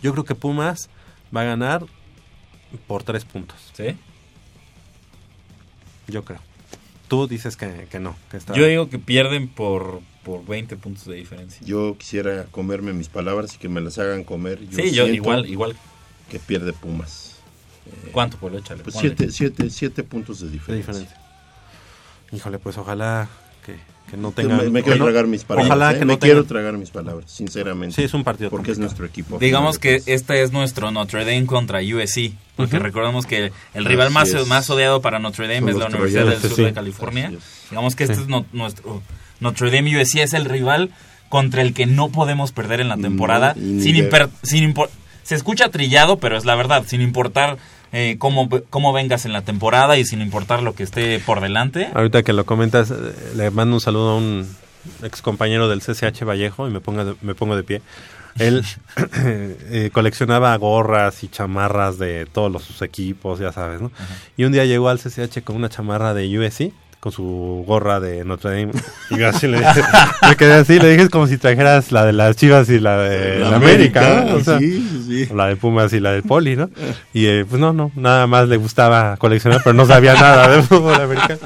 [0.00, 0.88] Yo creo que Pumas
[1.36, 1.84] va a ganar
[2.86, 3.58] por tres puntos.
[3.74, 3.96] ¿Sí?
[6.06, 6.40] Yo creo.
[7.08, 8.14] Tú dices que, que no.
[8.30, 8.54] Que está...
[8.54, 11.60] Yo digo que pierden por, por 20 puntos de diferencia.
[11.64, 14.58] Yo quisiera comerme mis palabras y que me las hagan comer.
[14.70, 15.76] Sí, yo igual, igual.
[16.30, 17.36] Que pierde Pumas.
[17.86, 18.82] Eh, ¿Cuánto por échale?
[18.82, 21.16] Pues siete, siete, siete puntos de De diferencia.
[22.32, 23.28] Híjole, pues ojalá
[23.64, 23.76] que,
[24.10, 24.70] que no Me- tengan...
[24.72, 25.66] me, quiero no- tragar mis palabras.
[25.70, 25.98] Ojalá ¿eh?
[25.98, 27.96] que me no quiero tragar mis palabras, sinceramente.
[27.96, 29.38] Sí, es un partido Porque es nuestro equipo.
[29.38, 32.84] Digamos que este es nuestro Notre Dame contra USC, porque Ujú.
[32.84, 36.40] recordemos que el rival más, más odiado para Notre Dame Son es la Universidad del
[36.42, 36.72] Sur de.
[36.74, 37.32] California.
[37.70, 38.22] Digamos que este Sí.
[38.22, 39.02] es no- nuestro
[39.40, 40.90] Notre Dame USC es el rival
[41.28, 44.88] contra el que no podemos perder en la temporada, sin, imper- sin impor-
[45.22, 47.58] se escucha trillado, pero es la verdad, sin importar
[47.92, 51.88] eh, cómo, cómo vengas en la temporada y sin importar lo que esté por delante.
[51.94, 52.92] Ahorita que lo comentas,
[53.36, 54.48] le mando un saludo a un
[55.02, 57.82] ex compañero del CCH Vallejo y me, ponga de- me pongo de pie.
[58.38, 58.64] Él
[59.16, 63.90] eh, coleccionaba gorras y chamarras de todos los, sus equipos, ya sabes, ¿no?
[64.36, 66.72] Y un día llegó al CCH con una chamarra de USC,
[67.08, 68.72] con su gorra de Notre Dame.
[69.10, 69.82] Y yo así le dije,
[70.28, 72.98] me quedé así, le dije, es como si trajeras la de las Chivas y la
[72.98, 74.36] de La la América, América, ¿no?
[74.36, 75.28] O sea, sí, sí.
[75.34, 76.70] la de Pumas y la del Poli, ¿no?
[77.12, 80.62] Y eh, pues no, no, nada más le gustaba coleccionar, pero no sabía nada de
[80.62, 81.40] fútbol americano.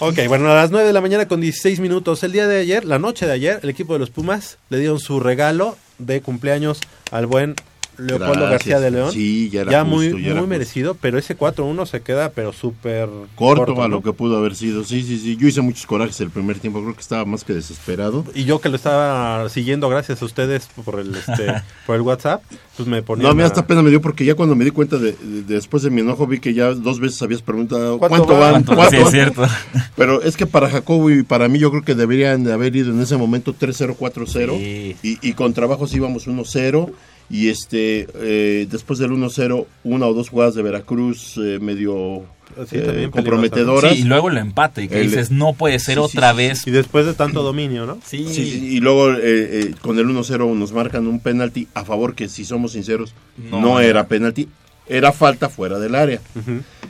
[0.00, 2.22] Ok, bueno, a las 9 de la mañana con 16 minutos.
[2.24, 4.98] El día de ayer, la noche de ayer, el equipo de los Pumas le dieron
[4.98, 6.80] su regalo de cumpleaños
[7.10, 7.54] al buen
[7.98, 8.50] Leopoldo Gracias.
[8.50, 9.12] García de León.
[9.12, 10.46] Sí, ya era muy, justo, ya era muy justo.
[10.50, 13.96] merecido, pero ese 4-1 se queda, pero súper Corto, a ¿no?
[13.96, 14.84] lo que pudo haber sido.
[14.84, 15.36] Sí, sí, sí.
[15.36, 16.80] Yo hice muchos corajes el primer tiempo.
[16.82, 18.24] Creo que estaba más que desesperado.
[18.34, 21.46] Y yo que lo estaba siguiendo gracias a ustedes por el este
[21.86, 22.42] por el WhatsApp,
[22.76, 24.70] pues me ponía No, a mí hasta pena me dio porque ya cuando me di
[24.70, 28.26] cuenta de, de- después de mi enojo vi que ya dos veces habías preguntado ¿Cuánto
[28.36, 28.90] cuánto, van?
[28.90, 29.46] Sí, es cierto.
[29.96, 32.90] Pero es que para Jacobo y para mí yo creo que deberían de haber ido
[32.92, 34.96] en ese momento 3-0, 4-0 Sí.
[35.02, 36.90] y, y con trabajos íbamos 1-0
[37.30, 42.24] y este eh, después del 1-0 una o dos jugadas de Veracruz eh, medio
[42.68, 43.94] Sí, eh, también comprometedoras.
[43.94, 46.36] Sí, y luego el empate, que El- dices, no puede ser Sí, sí, otra sí,
[46.36, 46.66] vez.
[46.66, 47.98] y después de tanto dominio, ¿no?
[48.04, 51.84] Sí, Sí, sí, y luego eh, eh, con el 1-0 nos marcan un penalti a
[51.84, 53.14] favor que si somos sinceros
[53.50, 53.88] No no, era.
[53.88, 54.48] era penalti,
[54.86, 56.20] era falta fuera del área.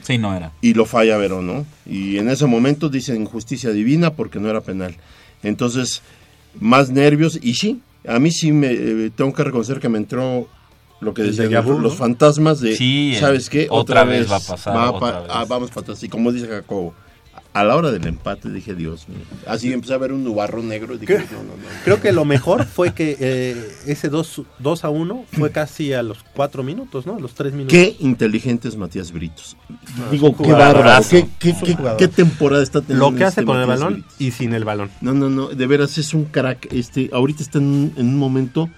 [0.03, 0.51] Sí, no era.
[0.61, 1.65] y lo falla Verón, ¿no?
[1.89, 4.95] Y en ese momento dicen justicia divina porque no era penal.
[5.41, 6.01] Entonces,
[6.59, 10.47] más nervios y sí, a mí sí me eh, tengo que reconocer que me entró
[11.01, 13.67] lo que decían déjà vu, los, fantasmas de, Sí, ¿sabes qué?
[13.69, 15.29] otra vez va a pasar, va otra pa- vez.
[15.33, 16.03] ah, vamos para atrás.
[16.03, 16.93] Y como dice Jacobo,
[17.55, 19.19] a la hora del empate dije, Dios mío.
[19.47, 21.23] Así empecé a ver un nubarro negro y dije, ¿Qué?
[21.33, 21.63] no, no, no.
[21.85, 26.03] Creo que lo mejor fue que eh, ese 2, 2 a 1 fue casi a
[26.03, 27.15] los 4 minutos, ¿no?
[27.15, 27.71] A los 3 minutos.
[27.71, 29.55] Qué inteligente es Matías Britos.
[29.69, 31.05] Ah, Digo, qué bárbaro.
[31.09, 33.93] Qué, qué- qué- qué temporada está teniendo Lo que hace este con el Matías balón
[34.01, 34.15] Britos.
[34.19, 34.91] y sin el balón.
[35.01, 36.71] No, no, no, de veras es un crack.
[36.73, 38.69] Este, ahorita está en, un- en un momento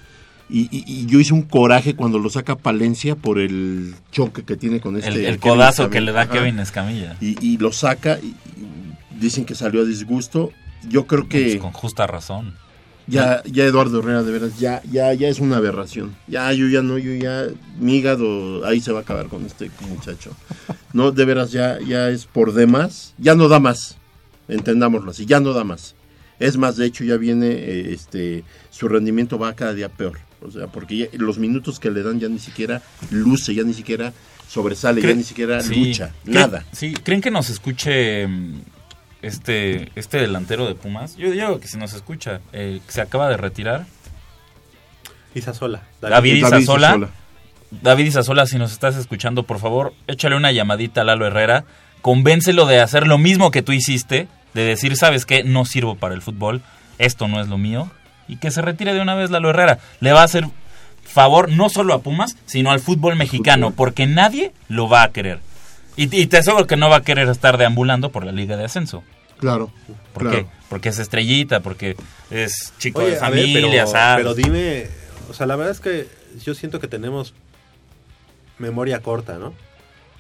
[0.50, 4.56] y, y- y yo hice un coraje cuando lo saca Palencia por el choque que
[4.56, 5.28] tiene con este.
[5.28, 6.30] El, codazo que le da.
[6.30, 7.18] Kevin Escamilla.
[7.22, 10.52] Y, y lo saca y, y dicen que salió a disgusto.
[10.88, 12.54] Yo creo que Pues con justa razón.
[13.08, 16.16] ya, ya Eduardo Herrera de veras ya, ya, ya es una aberración.
[16.28, 17.46] Ya, yo ya no, yo ya
[17.80, 20.32] mi hígado ahí se va a acabar con este muchacho.
[20.94, 23.14] No, de veras ya, ya es por demás.
[23.18, 23.98] Ya no da más.
[24.48, 25.26] Entendámoslo así.
[25.26, 25.96] Ya no da más.
[26.40, 30.20] Es más, de hecho, ya viene, eh, este, su rendimiento va cada día peor.
[30.42, 33.74] O sea, porque ya los minutos que le dan ya ni siquiera luce, ya ni
[33.74, 34.14] siquiera
[34.48, 35.86] sobresale, ya ni siquiera Sí.
[35.86, 36.66] lucha, ¿Creen- nada.
[36.72, 38.62] Sí, ¿creen que nos escuche mm,
[39.24, 41.16] este, este delantero de Pumas?
[41.18, 43.86] Yo digo que si nos escucha, eh, que se acaba de retirar.
[45.34, 45.84] Isasola.
[46.02, 46.88] David, David Isasola.
[46.88, 47.10] Isasola.
[47.70, 51.66] David Isasola, si nos estás escuchando, por favor, échale una llamadita a Lalo Herrera.
[52.02, 55.44] Convéncelo de hacer lo mismo que tú hiciste, de decir, ¿sabes qué?
[55.44, 56.62] No sirvo para el fútbol,
[56.98, 57.92] esto no es lo mío.
[58.28, 59.80] Y que se retire de una vez Lalo Herrera.
[60.00, 60.46] Le va a hacer
[61.04, 65.40] favor no solo a Pumas, sino al fútbol mexicano, porque nadie lo va a querer.
[65.96, 68.66] Y, y te aseguro que no va a querer estar deambulando por la Liga de
[68.66, 69.04] Ascenso.
[69.40, 69.72] Claro.
[70.14, 70.38] ¿Por claro.
[70.38, 70.46] qué?
[70.70, 71.96] Porque es estrellita, porque
[72.30, 74.88] es chico Oye, de a ver, familia, pero, pero dime,
[75.30, 76.08] o sea, la verdad es que
[76.44, 77.34] yo siento que tenemos
[78.58, 79.54] memoria corta, ¿no?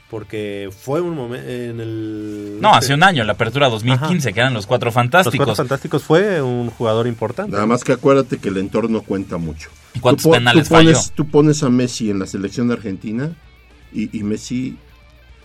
[0.10, 2.60] Porque fue un momento en el...
[2.62, 5.38] No, hace un año, la apertura 2015, que eran los cuatro Los fantásticos.
[5.46, 7.52] Cuatro Fantásticos fue un jugador importante.
[7.52, 9.70] Nada más que acuérdate que el entorno cuenta mucho.
[9.94, 11.12] ¿Y cuántos Tú penales tú pones, falló?
[11.16, 13.32] Tú pones a Messi en la selección de Argentina
[13.92, 14.78] y, y Messi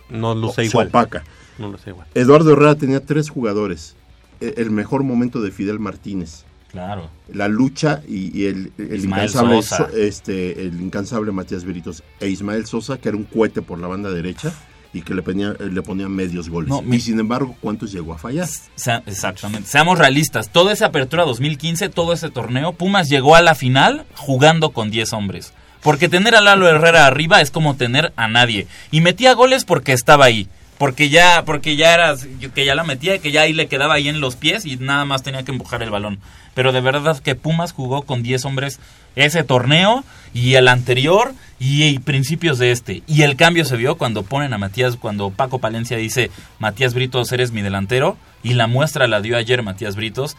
[0.09, 0.87] No luce se igual.
[0.87, 1.23] opaca.
[1.57, 2.07] No luce igual.
[2.13, 3.97] Eduardo Herrera tenía tres jugadores.
[4.39, 6.45] E- El mejor momento de Fidel Martínez.
[6.73, 7.09] Claro.
[7.31, 9.87] La lucha y, y el, incansable Sosa.
[9.95, 14.09] Este el incansable Matías Britos e Ismael Sosa, que era un cohete por la banda
[14.09, 14.51] derecha,
[14.91, 16.69] y que le ponía, le ponían medios goles.
[16.69, 18.47] No, y mi- sin embargo, ¿cuántos llegó a fallar?
[18.75, 19.69] Sea- exactamente.
[19.69, 20.49] Seamos realistas.
[20.51, 25.13] Toda esa apertura 2015, todo ese torneo, Pumas llegó a la final jugando con 10
[25.13, 25.53] hombres.
[25.81, 28.67] Porque tener a Lalo Herrera arriba es como tener a nadie.
[28.89, 30.47] Y metía goles porque estaba ahí.
[30.77, 32.15] Porque ya, porque ya era,
[32.53, 35.05] que ya la metía, que ya ahí le quedaba ahí en los pies y nada
[35.05, 36.19] más tenía que empujar el balón.
[36.53, 38.79] Pero de verdad que Pumas jugó con 10 hombres
[39.15, 40.03] ese torneo
[40.33, 43.03] y el anterior y, y principios de este.
[43.07, 47.31] Y el cambio se vio cuando ponen a Matías, cuando Paco Palencia dice, Matías Britos,
[47.31, 48.17] eres mi delantero.
[48.43, 50.35] Y la muestra la dio ayer Matías Britos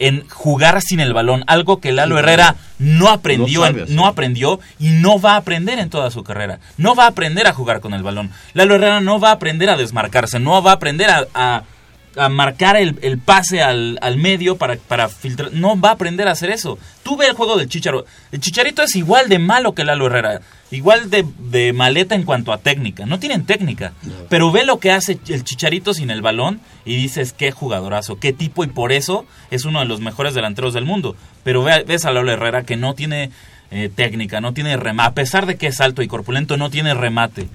[0.00, 3.62] en jugar sin el balón, algo que Lalo Herrera no aprendió,
[3.96, 6.60] No aprendió y no va a aprender en toda su carrera.
[6.76, 8.30] No va a aprender a jugar con el balón.
[8.54, 11.62] Lalo Herrera no va a aprender a desmarcarse, no va a aprender a, a-
[12.18, 15.52] a marcar el, el pase al, al medio para, para filtrar.
[15.52, 16.78] No va a aprender a hacer eso.
[17.02, 18.04] Tú ve el juego del Chicharo.
[18.32, 20.40] El Chicharito es igual de malo que Lalo Herrera.
[20.70, 23.06] Igual de, de maleta en cuanto a técnica.
[23.06, 23.92] No tienen técnica.
[24.28, 28.32] Pero ve lo que hace el Chicharito sin el balón y dices qué jugadorazo, qué
[28.32, 28.64] tipo.
[28.64, 31.16] Y por eso es uno de los mejores delanteros del mundo.
[31.44, 33.30] Pero ve, ves a Lalo Herrera que no tiene
[33.70, 35.08] eh, técnica, no tiene remate.
[35.08, 37.48] A pesar de que es alto y corpulento, no tiene remate.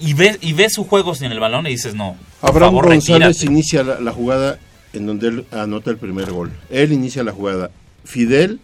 [0.00, 3.28] Y ves, y ves su juego sin el balón y dices, no, Abraham favor, González
[3.28, 3.46] retírate.
[3.46, 4.58] inicia la, la jugada
[4.92, 6.50] en donde él anota el primer gol.
[6.70, 7.70] Él inicia la jugada.
[8.04, 8.60] Fidel,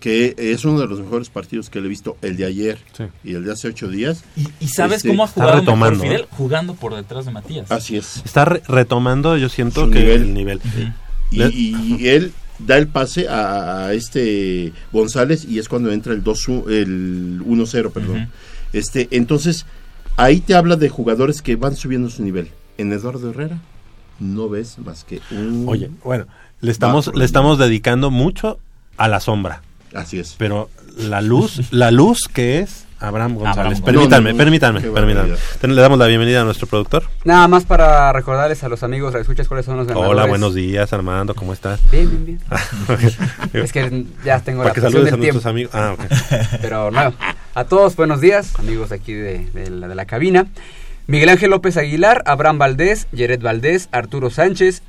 [0.00, 2.78] que es uno de los mejores partidos que le he visto, el de ayer
[3.22, 4.24] y el de hace ocho días.
[4.36, 6.20] ¿Y, y sabes Este, cómo ha está jugado mejor retomando, Fidel?
[6.22, 6.26] ¿eh?
[6.30, 7.70] Jugando por detrás de Matías.
[7.70, 8.20] Así es.
[8.24, 10.22] Está re- retomando, yo siento Su que nivel.
[10.22, 10.60] el nivel.
[11.30, 16.48] Y, él da el pase a, a este González y es cuando entra el 2
[16.68, 18.28] el 1-0, perdón.
[18.72, 19.66] Este, entonces
[20.16, 22.50] ahí te habla de jugadores que van subiendo su nivel.
[22.78, 23.58] En Eduardo Herrera
[24.20, 26.26] no ves más que un Oye, bueno,
[26.60, 28.58] le estamos, le estamos dedicando mucho
[28.96, 29.62] a la sombra.
[29.94, 30.34] Así es.
[30.38, 33.78] Pero la luz, la luz que es Abraham González.
[33.80, 35.36] Abraham permítanme, No, permítanme, permítanme.
[35.62, 37.04] Le damos la bienvenida a nuestro productor.
[37.24, 40.10] Nada más para recordarles a los amigos escuchas cuáles son los ganadores.
[40.10, 41.80] Hola, buenos días, Armando, ¿cómo estás?
[41.90, 42.40] Bien, bien, bien.
[43.64, 45.48] Es que ya tengo Para la que saludes del a nuestros tiempo.
[45.48, 45.74] amigos.
[45.74, 46.58] Ah, ok.
[46.62, 47.12] Pero no.
[47.54, 50.46] A todos, buenos días, amigos de aquí de, de la, de la cabina.
[51.06, 54.82] Miguel Ángel López Aguilar, Abraham Valdés, Yeret Valdés, Arturo Sánchez,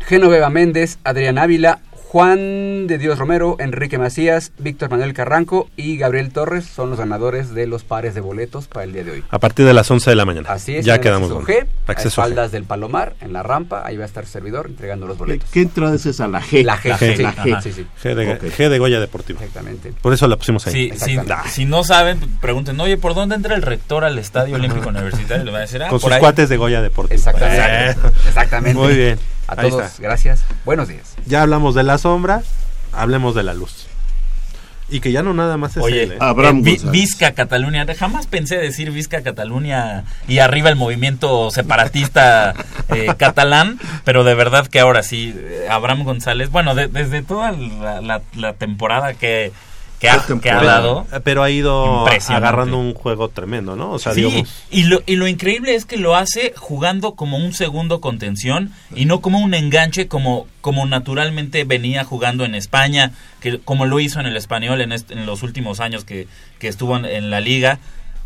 [0.00, 6.30] Genoveva Méndez, Adrián Ávila, Juan de Dios Romero, Enrique Macías, Víctor Manuel Carranco y Gabriel
[6.32, 9.24] Torres son los ganadores de los pares de boletos para el día de hoy.
[9.28, 10.48] A partir de las 11 de la mañana.
[10.50, 12.24] Así es, Ya en el quedamos acceso con G, a acceso G.
[12.24, 15.22] espaldas del Palomar, en la rampa, ahí va a estar su servidor entregando los ¿Qué,
[15.22, 15.50] boletos.
[15.50, 16.28] qué entrada es esa?
[16.28, 16.64] La G.
[16.64, 17.52] La G, La G, sí, la G.
[17.52, 17.86] ajá, sí, sí.
[18.02, 18.42] G de, Ok.
[18.56, 19.40] G de Goya Deportivo.
[19.40, 19.92] Exactamente.
[20.00, 20.72] Por eso la pusimos ahí.
[20.72, 21.18] Sí, sí,
[21.50, 25.44] si no saben, pregunten, oye, ¿por dónde entra el rector al Estadio Olímpico Universitario?
[25.44, 26.20] Le van a decir, ah, Con por sus ahí.
[26.20, 27.14] cuates de Goya Deportivo.
[27.18, 27.90] Exactamente.
[27.90, 28.10] Eh.
[28.28, 28.78] Exactamente.
[28.80, 29.18] Muy bien.
[29.48, 30.02] A Ahí todos, está.
[30.02, 30.44] gracias.
[30.64, 31.14] Buenos días.
[31.26, 32.42] Ya hablamos de la sombra,
[32.92, 33.86] hablemos de la luz.
[34.90, 36.18] Y que ya no nada más es Oye, él, ¿eh?
[36.20, 42.54] eh, Vi- Vizca Cataluña, jamás pensé decir Vizca Cataluña y arriba el movimiento separatista
[42.88, 47.52] eh, catalán, pero de verdad que ahora sí, eh, Abraham González, bueno, de- desde toda
[47.52, 49.52] la, la- la temporada que,
[49.98, 52.06] que, ha, que ha dado, Pero ha ido
[52.36, 53.90] agarrando un juego tremendo, ¿no?
[53.92, 57.36] O sea, Sí, digamos, y lo, y lo increíble es que lo hace jugando como
[57.36, 63.12] un segundo contención y no como un enganche como, como naturalmente venía jugando en España,
[63.40, 66.68] que como lo hizo en el español en, est- en los últimos años que, que
[66.68, 67.78] estuvo en, en la liga.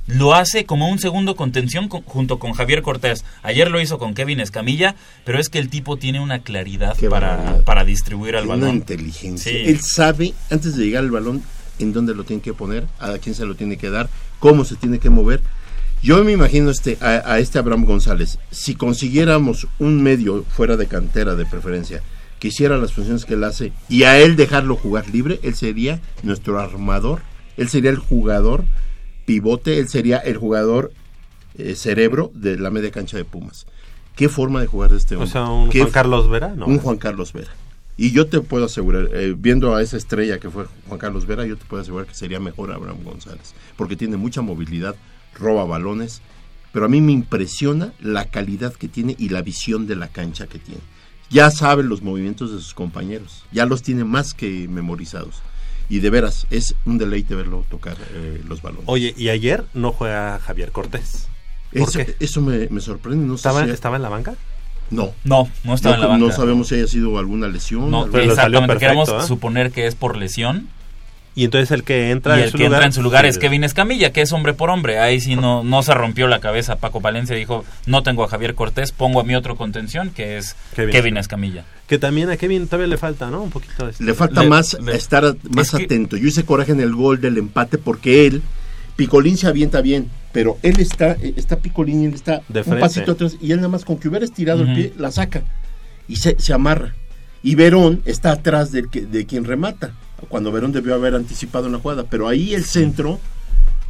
[0.09, 3.25] Lo hace como un segundo contención con- junto con Javier Cortés.
[3.45, 7.63] Ayer lo hizo con Kevin Escamilla, pero es que el tipo tiene una claridad para,
[7.65, 8.65] para distribuir al balón.
[8.69, 9.53] Una inteligencia.
[9.53, 9.59] Sí.
[9.65, 11.45] Él sabe, antes de llegar al balón,
[11.83, 14.77] en dónde lo tiene que poner, a quién se lo tiene que dar, cómo se
[14.77, 15.43] tiene que mover.
[16.03, 20.87] Yo me imagino este, a, a este Abraham González, si consiguiéramos un medio fuera de
[20.87, 22.03] cantera de preferencia,
[22.41, 26.01] que hiciera las funciones que él hace y a él dejarlo jugar libre, él sería
[26.25, 27.21] nuestro armador,
[27.57, 28.65] él sería el jugador
[29.27, 30.93] pivote, él sería el jugador
[31.57, 33.67] eh, cerebro de la media cancha de Pumas.
[34.17, 35.31] ¿Qué forma de jugar de este O hombre?
[35.33, 36.67] sea, un ¿Qué Juan Carlos Vera, ¿no?
[36.67, 37.51] Un Juan Carlos Vera.
[37.97, 41.45] Y yo te puedo asegurar, eh, viendo a esa estrella que fue Juan Carlos Vera,
[41.47, 44.97] yo te puedo asegurar que sería mejor Abraham González, porque tiene mucha movilidad,
[45.39, 46.23] roba balones,
[46.73, 50.47] pero a mí me impresiona la calidad que tiene y la visión de la cancha
[50.47, 50.81] que tiene.
[51.31, 55.43] Ya sabe los movimientos de sus compañeros, ya los tiene más que memorizados.
[55.89, 58.85] Y de veras, es un deleite verlo tocar eh, los balones.
[58.87, 61.29] Oye, y ayer no juega Javier Cortés.
[61.73, 62.17] ¿Por Eso, qué?
[62.21, 63.27] eso me, me sorprende.
[63.27, 64.35] No sé ¿Estaba, si- ¿Estaba en la banca?
[64.93, 65.13] No.
[65.25, 66.37] No, no estaba en la No banca.
[66.37, 67.91] sabemos si haya sido alguna lesión.
[67.91, 68.77] No, algo- exactamente.
[68.79, 69.29] Queremos perfecto, ¿eh?
[69.29, 70.69] suponer que es por lesión.
[71.35, 73.25] Y entonces el que entra y en el su que lugar, entra en su lugar
[73.25, 74.99] sí, es Kevin Escamilla, que es hombre por hombre.
[74.99, 77.35] Ahí sí no, no se rompió la cabeza Paco Palencia.
[77.35, 81.17] Dijo, no tengo a Javier Cortés, pongo a mi otro contención, que es Kevin Kevin,
[81.17, 81.65] Escamilla.
[81.87, 83.41] Que también a Kevin todavía le falta, ¿no?
[83.43, 83.95] Un poquito de...
[83.99, 86.19] Le falta Le- más le- estar más es que- atento.
[86.19, 88.43] Yo hice coraje en el gol del empate porque él,
[88.97, 93.13] Picolín se avienta bien, pero él está, eh, está Picolini, él está De un pasito
[93.13, 95.43] atrás y él nada más con que hubiera estirado el pie, la saca
[96.09, 96.95] y se, se amarra.
[97.43, 99.93] Y Verón está atrás del que- de quien remata,
[100.29, 103.19] cuando Verón debió haber anticipado en la jugada, pero ahí el centro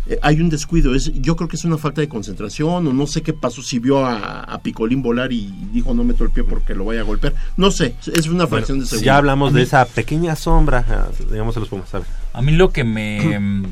[0.07, 3.07] eh, hay un descuido, es, yo creo que es una falta de concentración o no
[3.07, 6.43] sé qué pasó, si vio a, a Picolín volar y dijo no meto el pie
[6.43, 9.05] porque lo vaya a golpear, no sé, es una fracción Bueno, de segundo.
[9.07, 11.95] ya hablamos A de mí- esa pequeña sombra, ah, digamos, se los Pumas.
[11.95, 12.07] A ver.
[12.33, 13.65] A mí lo que me mm,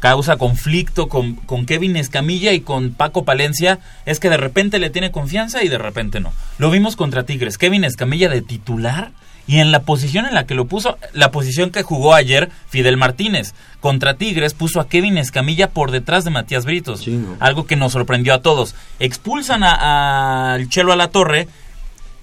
[0.00, 4.90] causa conflicto con, con Kevin Escamilla y con Paco Palencia es que de repente le
[4.90, 6.32] tiene confianza y de repente no.
[6.58, 9.10] Lo vimos contra Tigres, Kevin Escamilla de titular
[9.48, 12.96] y en la posición en la que lo puso, la posición que jugó ayer Fidel
[12.96, 17.06] Martínez contra Tigres puso a Kevin Escamilla por detrás de Matías Britos,
[17.40, 18.74] algo que nos sorprendió a todos.
[18.98, 21.46] Expulsan a- al Chelo a la torre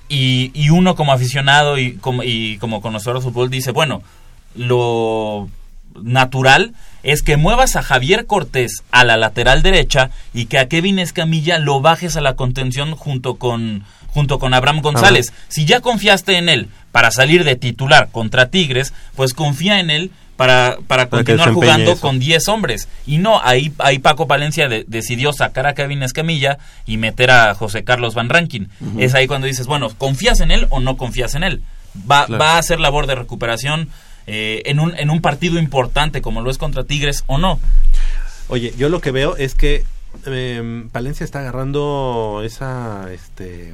[0.10, 4.04] y, y uno como aficionado y como, y como conocedor de fútbol dice, bueno,
[4.56, 5.50] lo
[6.02, 6.74] natural
[7.04, 11.60] es que muevas a Javier Cortés a la lateral derecha y que a Kevin Escamilla
[11.60, 15.34] lo bajes a la contención junto con junto con Abraham González.
[15.48, 20.12] Si ya confiaste en él para salir de titular contra Tigres, pues confía en él
[20.38, 22.02] para, para continuar jugando eso.
[22.02, 22.88] con 10 hombres.
[23.08, 27.56] Y no, ahí, ahí Paco Palencia de- decidió sacar a Kevin Escamilla y meter a
[27.56, 28.70] José Carlos Van Rankin.
[29.00, 31.64] Es ahí cuando dices, bueno, ¿confías en él o no confías en él?
[32.10, 32.40] Va, Claro.
[32.44, 33.90] va a hacer labor de recuperación
[34.28, 37.60] eh, en, un, en un partido importante como lo es contra Tigres o no.
[38.50, 39.84] Oye, yo lo que veo es que
[40.26, 43.74] em, Palencia está agarrando esa, este,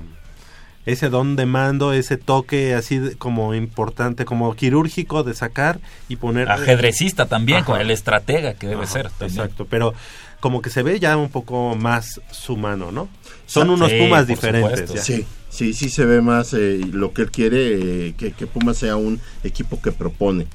[0.86, 6.16] ese don de mando, ese toque así de- como importante, como quirúrgico de sacar y
[6.16, 6.50] poner...
[6.50, 7.66] Ajedrecista también, Ajá.
[7.66, 9.10] con el estratega que debe Ajá, ser.
[9.10, 9.32] también.
[9.40, 9.94] Exacto, pero
[10.40, 13.10] como que se ve ya un poco más su mano, ¿no?
[13.46, 14.80] Son unos Sí, Pumas diferentes.
[14.88, 14.96] supuesto.
[14.96, 15.02] ya.
[15.02, 18.78] Sí, sí, sí se ve más eh, lo que él quiere, eh, que, que Pumas
[18.78, 20.48] sea un equipo que propone.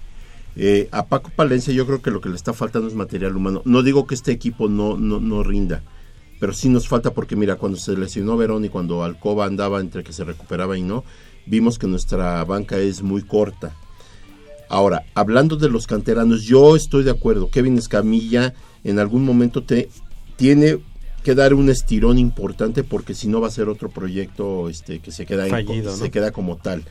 [0.57, 3.63] Eh, a Paco Palencia yo creo que lo que le está faltando es material humano.
[3.65, 5.83] No digo que este equipo no, no, no rinda,
[6.41, 10.05] pero sí nos falta porque mira, cuando se lesionó Verón y cuando Alcoba andaba entre
[10.05, 11.05] que se recuperaba y no,
[11.47, 13.75] vimos que nuestra banca es muy corta.
[14.69, 17.51] Ahora, hablando de los canteranos, yo estoy de acuerdo.
[17.51, 19.89] Kevin Escamilla en algún momento te
[20.37, 20.79] tiene
[21.25, 25.11] que dar un estirón importante porque si no va a ser otro proyecto este que
[25.11, 25.97] se queda en- Fallido, ¿no?
[25.97, 26.85] se queda como tal.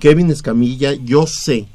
[0.00, 1.66] Kevin Escamilla, yo sé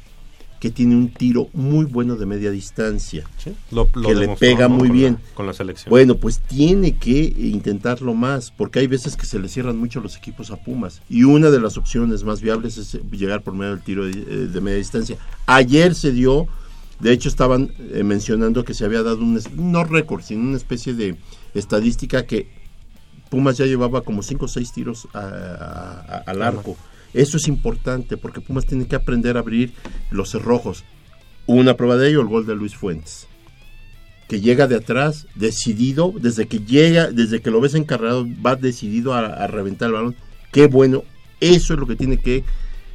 [0.59, 3.23] que tiene un tiro muy bueno de media distancia.
[3.71, 5.13] Lo- lo que le pega muy con bien.
[5.13, 5.89] la- con la selección.
[5.89, 10.17] Bueno, pues tiene que intentarlo más, porque hay veces que se le cierran mucho los
[10.17, 11.01] equipos a Pumas.
[11.09, 14.11] Y una de las opciones más viables es eh, llegar por medio del tiro de,
[14.11, 15.15] eh, de media distancia.
[15.45, 16.47] Ayer se dio,
[16.99, 20.93] de hecho estaban eh, mencionando que se había dado un, no récord, sino una especie
[20.93, 21.15] de
[21.53, 22.47] estadística que
[23.29, 26.75] Pumas ya llevaba como 5 o 6 tiros a- a- a- al arco.
[27.13, 29.73] Eso es importante porque Pumas tiene que aprender a abrir
[30.11, 30.83] los cerrojos.
[31.45, 33.27] Una prueba de ello, el gol de Luis Fuentes.
[34.27, 39.13] Que llega de atrás, decidido, desde que llega, desde que lo ves encarrado, va decidido
[39.13, 40.15] a, a reventar el balón.
[40.51, 41.03] Qué bueno.
[41.39, 42.43] Eso es lo que tiene que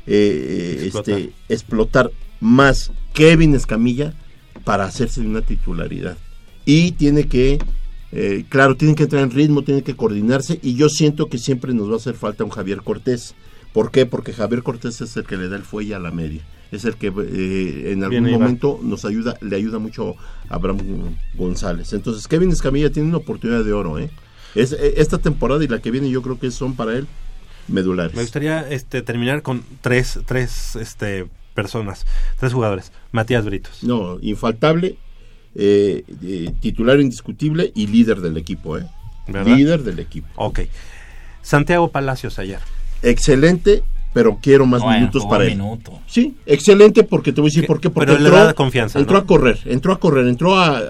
[0.06, 1.18] eh, Explotar.
[1.18, 2.10] este, explotar
[2.40, 4.14] más Kevin Escamilla
[4.64, 6.16] para hacerse de una titularidad.
[6.66, 7.58] Y tiene que,
[8.14, 10.60] eh, claro, tiene que entrar en ritmo, tiene que coordinarse.
[10.62, 13.34] Y yo siento que siempre nos va a hacer falta un Javier Cortés.
[13.72, 14.06] ¿Por qué?
[14.06, 16.42] Porque Javier Cortés es el que le da el fuelle a la media.
[16.70, 20.14] Es el que eh, en algún Bien, momento nos ayuda, le ayuda mucho
[20.48, 21.92] a Abraham González.
[21.92, 24.10] Entonces, Kevin Escamilla tiene una oportunidad de oro, ¿eh?
[24.54, 27.08] Es, eh, esta temporada y la que viene yo creo que son para él
[27.66, 28.14] medulares.
[28.14, 32.06] Me gustaría este, terminar con tres, tres este, personas,
[32.38, 32.92] tres jugadores.
[33.10, 33.82] Matías Britos.
[33.82, 34.98] No, infaltable,
[35.54, 38.86] eh, eh, titular indiscutible y líder del equipo, ¿eh?
[39.26, 39.56] ¿Verdad?
[39.56, 40.28] Líder del equipo.
[40.36, 40.60] Ok.
[41.42, 42.58] Santiago Palacios ayer.
[43.02, 43.82] Excelente,
[44.12, 45.56] pero quiero más Bueno, minutos para un él.
[45.58, 46.00] minuto.
[46.06, 47.90] Sí, excelente porque te voy a decir por qué.
[47.90, 49.22] Porque pero le entró, da confianza, Entró ¿no?
[49.22, 50.82] a correr, entró a correr, entró a...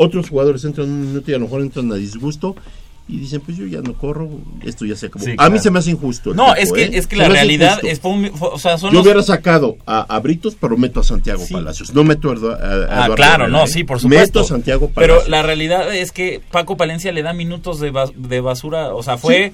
[0.00, 2.54] Otros jugadores entran un minuto y a lo mejor entran a disgusto
[3.08, 4.28] y dicen, pues yo ya no corro,
[4.64, 5.24] esto ya se acabó.
[5.24, 6.34] Sí, A mí se me hace injusto.
[6.34, 6.90] No, tipo, es que, ¿eh?
[6.92, 10.00] es que la realidad es, un- fue- o sea, son Yo los- hubiera sacado a,
[10.14, 11.94] a Britos, pero meto a Santiago Palacios.
[11.94, 13.66] No meto a, a- a Ah, claro, Herrera, no, ¿eh?
[13.68, 14.26] sí, por supuesto.
[14.26, 15.22] Meto a Santiago Palacios.
[15.24, 19.02] Pero la realidad es que Paco Palencia le da minutos de, bas- de basura, o
[19.02, 19.52] sea, fue,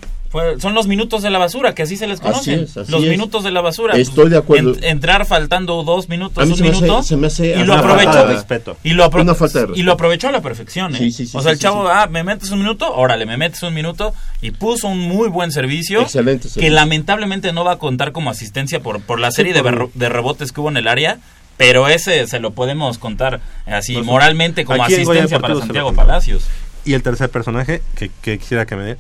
[0.59, 2.61] son los minutos de la basura, que así se les Así conocen.
[2.65, 3.09] es, así los es.
[3.11, 3.97] minutos de la basura.
[3.97, 4.74] Estoy de acuerdo.
[4.74, 7.47] En- entrar faltando dos minutos, A mí un se me hace- minuto, se me hace
[7.61, 8.12] y lo aprovechó.
[8.12, 8.77] falta de respeto.
[8.82, 9.85] Y lo, apro- Una falta de y respeto.
[9.86, 10.98] lo aprovechó a la perfección, ¿eh?
[10.98, 11.90] Sí, sí, sí, o sea, el sí, chavo, sí.
[11.93, 12.93] ah, ¿me metes un minuto?
[12.94, 14.15] Órale, me metes un minuto.
[14.40, 16.02] Y puso un muy buen servicio.
[16.02, 16.74] Excelente Que servicio.
[16.74, 20.09] lamentablemente no va a contar como asistencia por, por la serie de, por- berro- de
[20.09, 21.19] rebotes que hubo en el área.
[21.56, 25.93] Pero ese se lo podemos contar así Pues, moralmente como asistencia para Santiago.
[25.93, 26.44] Palacios.
[26.85, 28.97] Y el tercer personaje que, que quisiera que me dé.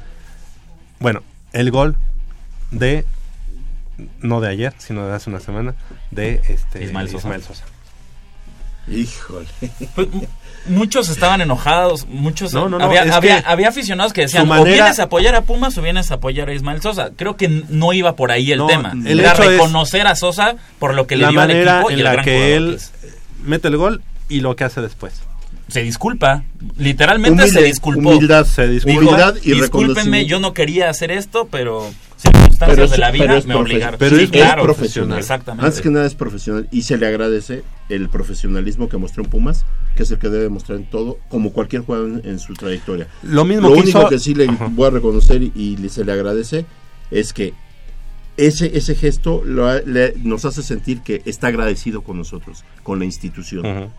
[0.98, 1.22] Bueno,
[1.52, 1.96] el gol
[2.70, 3.04] de.
[4.20, 5.74] No de ayer, sino de hace una semana.
[6.10, 7.28] De este, Ismael Sosa.
[7.40, 7.64] Sosa.
[8.88, 9.46] Híjole.
[9.94, 10.08] Pues,
[10.66, 15.34] muchos estaban enojados, muchos No, no, no, había, aficionados que decían, o vienes a apoyar
[15.34, 17.10] a Pumas o vienes a apoyar a Ismael Sosa.
[17.16, 18.92] Creo que no iba por ahí el No, tema.
[19.06, 21.90] el Era hecho es- reconocer a Sosa por lo que le la dio al equipo
[21.90, 23.08] y en el la gran que él que
[23.44, 25.14] mete el gol y lo que hace después.
[25.68, 26.44] Se disculpa,
[26.76, 28.10] literalmente Humilde, se disculpó.
[28.10, 28.98] humildad, se disculpa.
[29.00, 33.24] humildad y Discúlpenme, yo no quería hacer esto, pero circunstancias Pero es- de la vida
[33.26, 33.98] pero es me obligaron.
[33.98, 35.18] Pero Sí, es, claro, es profesional.
[35.18, 35.66] Exactamente.
[35.66, 39.64] Antes que nada es profesional y se le agradece el profesionalismo que mostró en Pumas,
[39.96, 43.08] que es el que debe mostrar en todo, como cualquier jugador en, en su trayectoria.
[43.22, 46.12] Lo mismo Lo que único hizo- que sí le voy a reconocer y, se le
[46.12, 46.64] agradece
[47.10, 47.52] es que
[48.36, 52.98] ese, ese gesto lo ha- le- nos hace sentir que está agradecido con nosotros, con
[52.98, 53.90] la institución.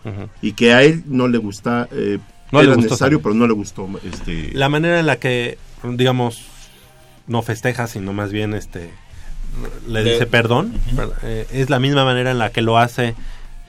[0.42, 2.18] Y que a él no le gusta, eh,
[2.52, 3.88] No le era gustó necesario, pero no le gustó.
[4.04, 6.42] Este, La manera en la que, digamos,
[7.26, 8.90] no festeja, sino más bien este
[9.88, 10.74] le Le- dice perdón,
[11.22, 13.14] eh, es la misma manera en la que lo hace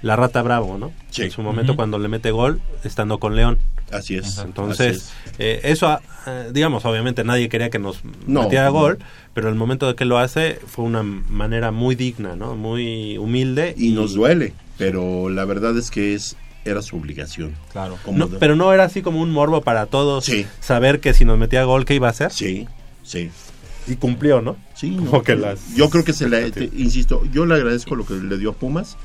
[0.02, 0.92] la Rata Bravo, ¿no?
[1.18, 3.58] En su momento cuando le mete gol, estando con León.
[3.92, 4.38] Así es.
[4.40, 8.74] Entonces, así eh, eso, ah, eh, digamos, obviamente nadie quería que nos No, metiera no.
[8.74, 9.00] gol,
[9.34, 12.56] pero el momento de que lo hace fue una manera muy digna, ¿no?
[12.56, 13.74] Muy humilde.
[13.78, 17.54] y nos duele, pero la verdad es que es era su obligación.
[17.72, 17.98] Claro.
[18.12, 20.46] No, pero no era así como un morbo para todos Sí.
[20.60, 22.30] saber que si nos metía gol, ¿qué iba a hacer?
[22.34, 22.68] Sí,
[23.04, 23.32] sí.
[23.88, 24.58] Y cumplió, ¿no?
[24.76, 25.74] Sí, Como no, que las...
[25.76, 28.54] yo creo que se le, te- insisto, yo le agradezco lo que le dio a
[28.54, 28.98] Pumas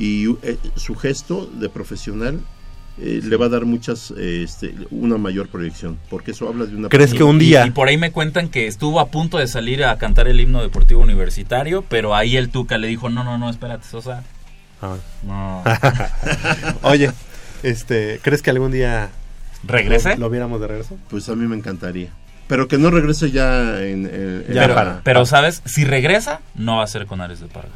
[0.00, 2.40] y eh, su gesto de profesional
[2.98, 6.74] eh, le va a dar muchas, eh, este, una mayor proyección, porque eso habla de
[6.76, 6.88] una...
[6.88, 9.38] ¿Crees que persona- un día- Y, y por ahí me cuentan que estuvo a punto
[9.38, 13.22] de salir a cantar el himno deportivo universitario, pero ahí el Tuca le dijo, no,
[13.24, 14.24] no, no, espérate, Sosa.
[14.82, 14.96] Ah.
[15.24, 15.62] No.
[16.82, 17.10] Oye,
[17.62, 19.10] este, ¿crees que algún día
[19.62, 20.14] ¿Regrese?
[20.14, 20.98] Lo, lo viéramos de regreso.
[21.10, 22.10] Pues a mí me encantaría.
[22.48, 24.06] Pero que no regrese ya en...
[24.06, 25.62] en- en- pero, pero, ¿sabes?
[25.66, 27.68] Si regresa, no va a ser con Ares de Parga.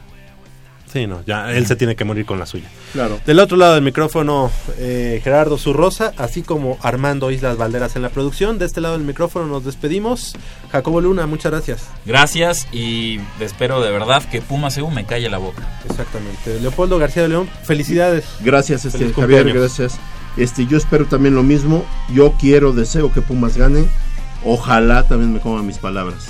[0.94, 2.68] Sí, no, ya él se tiene que morir con la suya.
[2.92, 3.18] Claro.
[3.26, 4.48] Del otro lado del micrófono,
[4.78, 8.60] eh, Gerardo Zurrosa, así como Armando Islas Valderas en la producción.
[8.60, 10.36] De este lado del micrófono nos despedimos.
[10.70, 11.88] Jacobo Luna, muchas gracias.
[12.06, 15.64] Gracias y espero de verdad que Puma Seú me calle la boca.
[15.90, 16.60] Exactamente.
[16.60, 18.24] Leopoldo García de León, felicidades.
[18.38, 19.76] Gracias, este, Feliz Javier, cumpleaños.
[19.78, 20.00] gracias.
[20.36, 21.84] Este, yo espero también lo mismo.
[22.12, 23.84] Yo quiero, deseo que Pumas gane.
[24.44, 26.28] Ojalá también me coman mis palabras.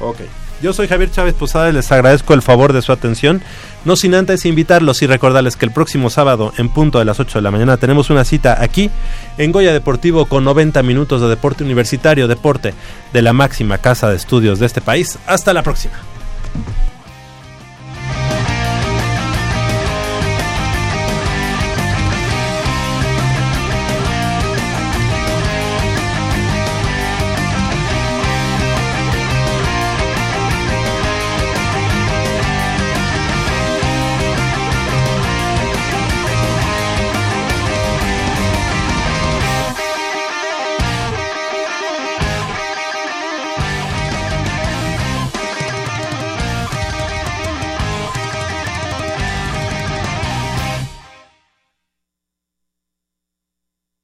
[0.00, 0.18] Ok.
[0.62, 3.42] Yo soy Javier Chávez Posada y les agradezco el favor de su atención.
[3.84, 7.38] No sin antes invitarlos y recordarles que el próximo sábado, en punto de las 8
[7.38, 8.90] de la mañana, tenemos una cita aquí
[9.38, 12.74] en Goya Deportivo con 90 minutos de deporte universitario, deporte
[13.12, 15.18] de la máxima casa de estudios de este país.
[15.26, 15.94] Hasta la próxima.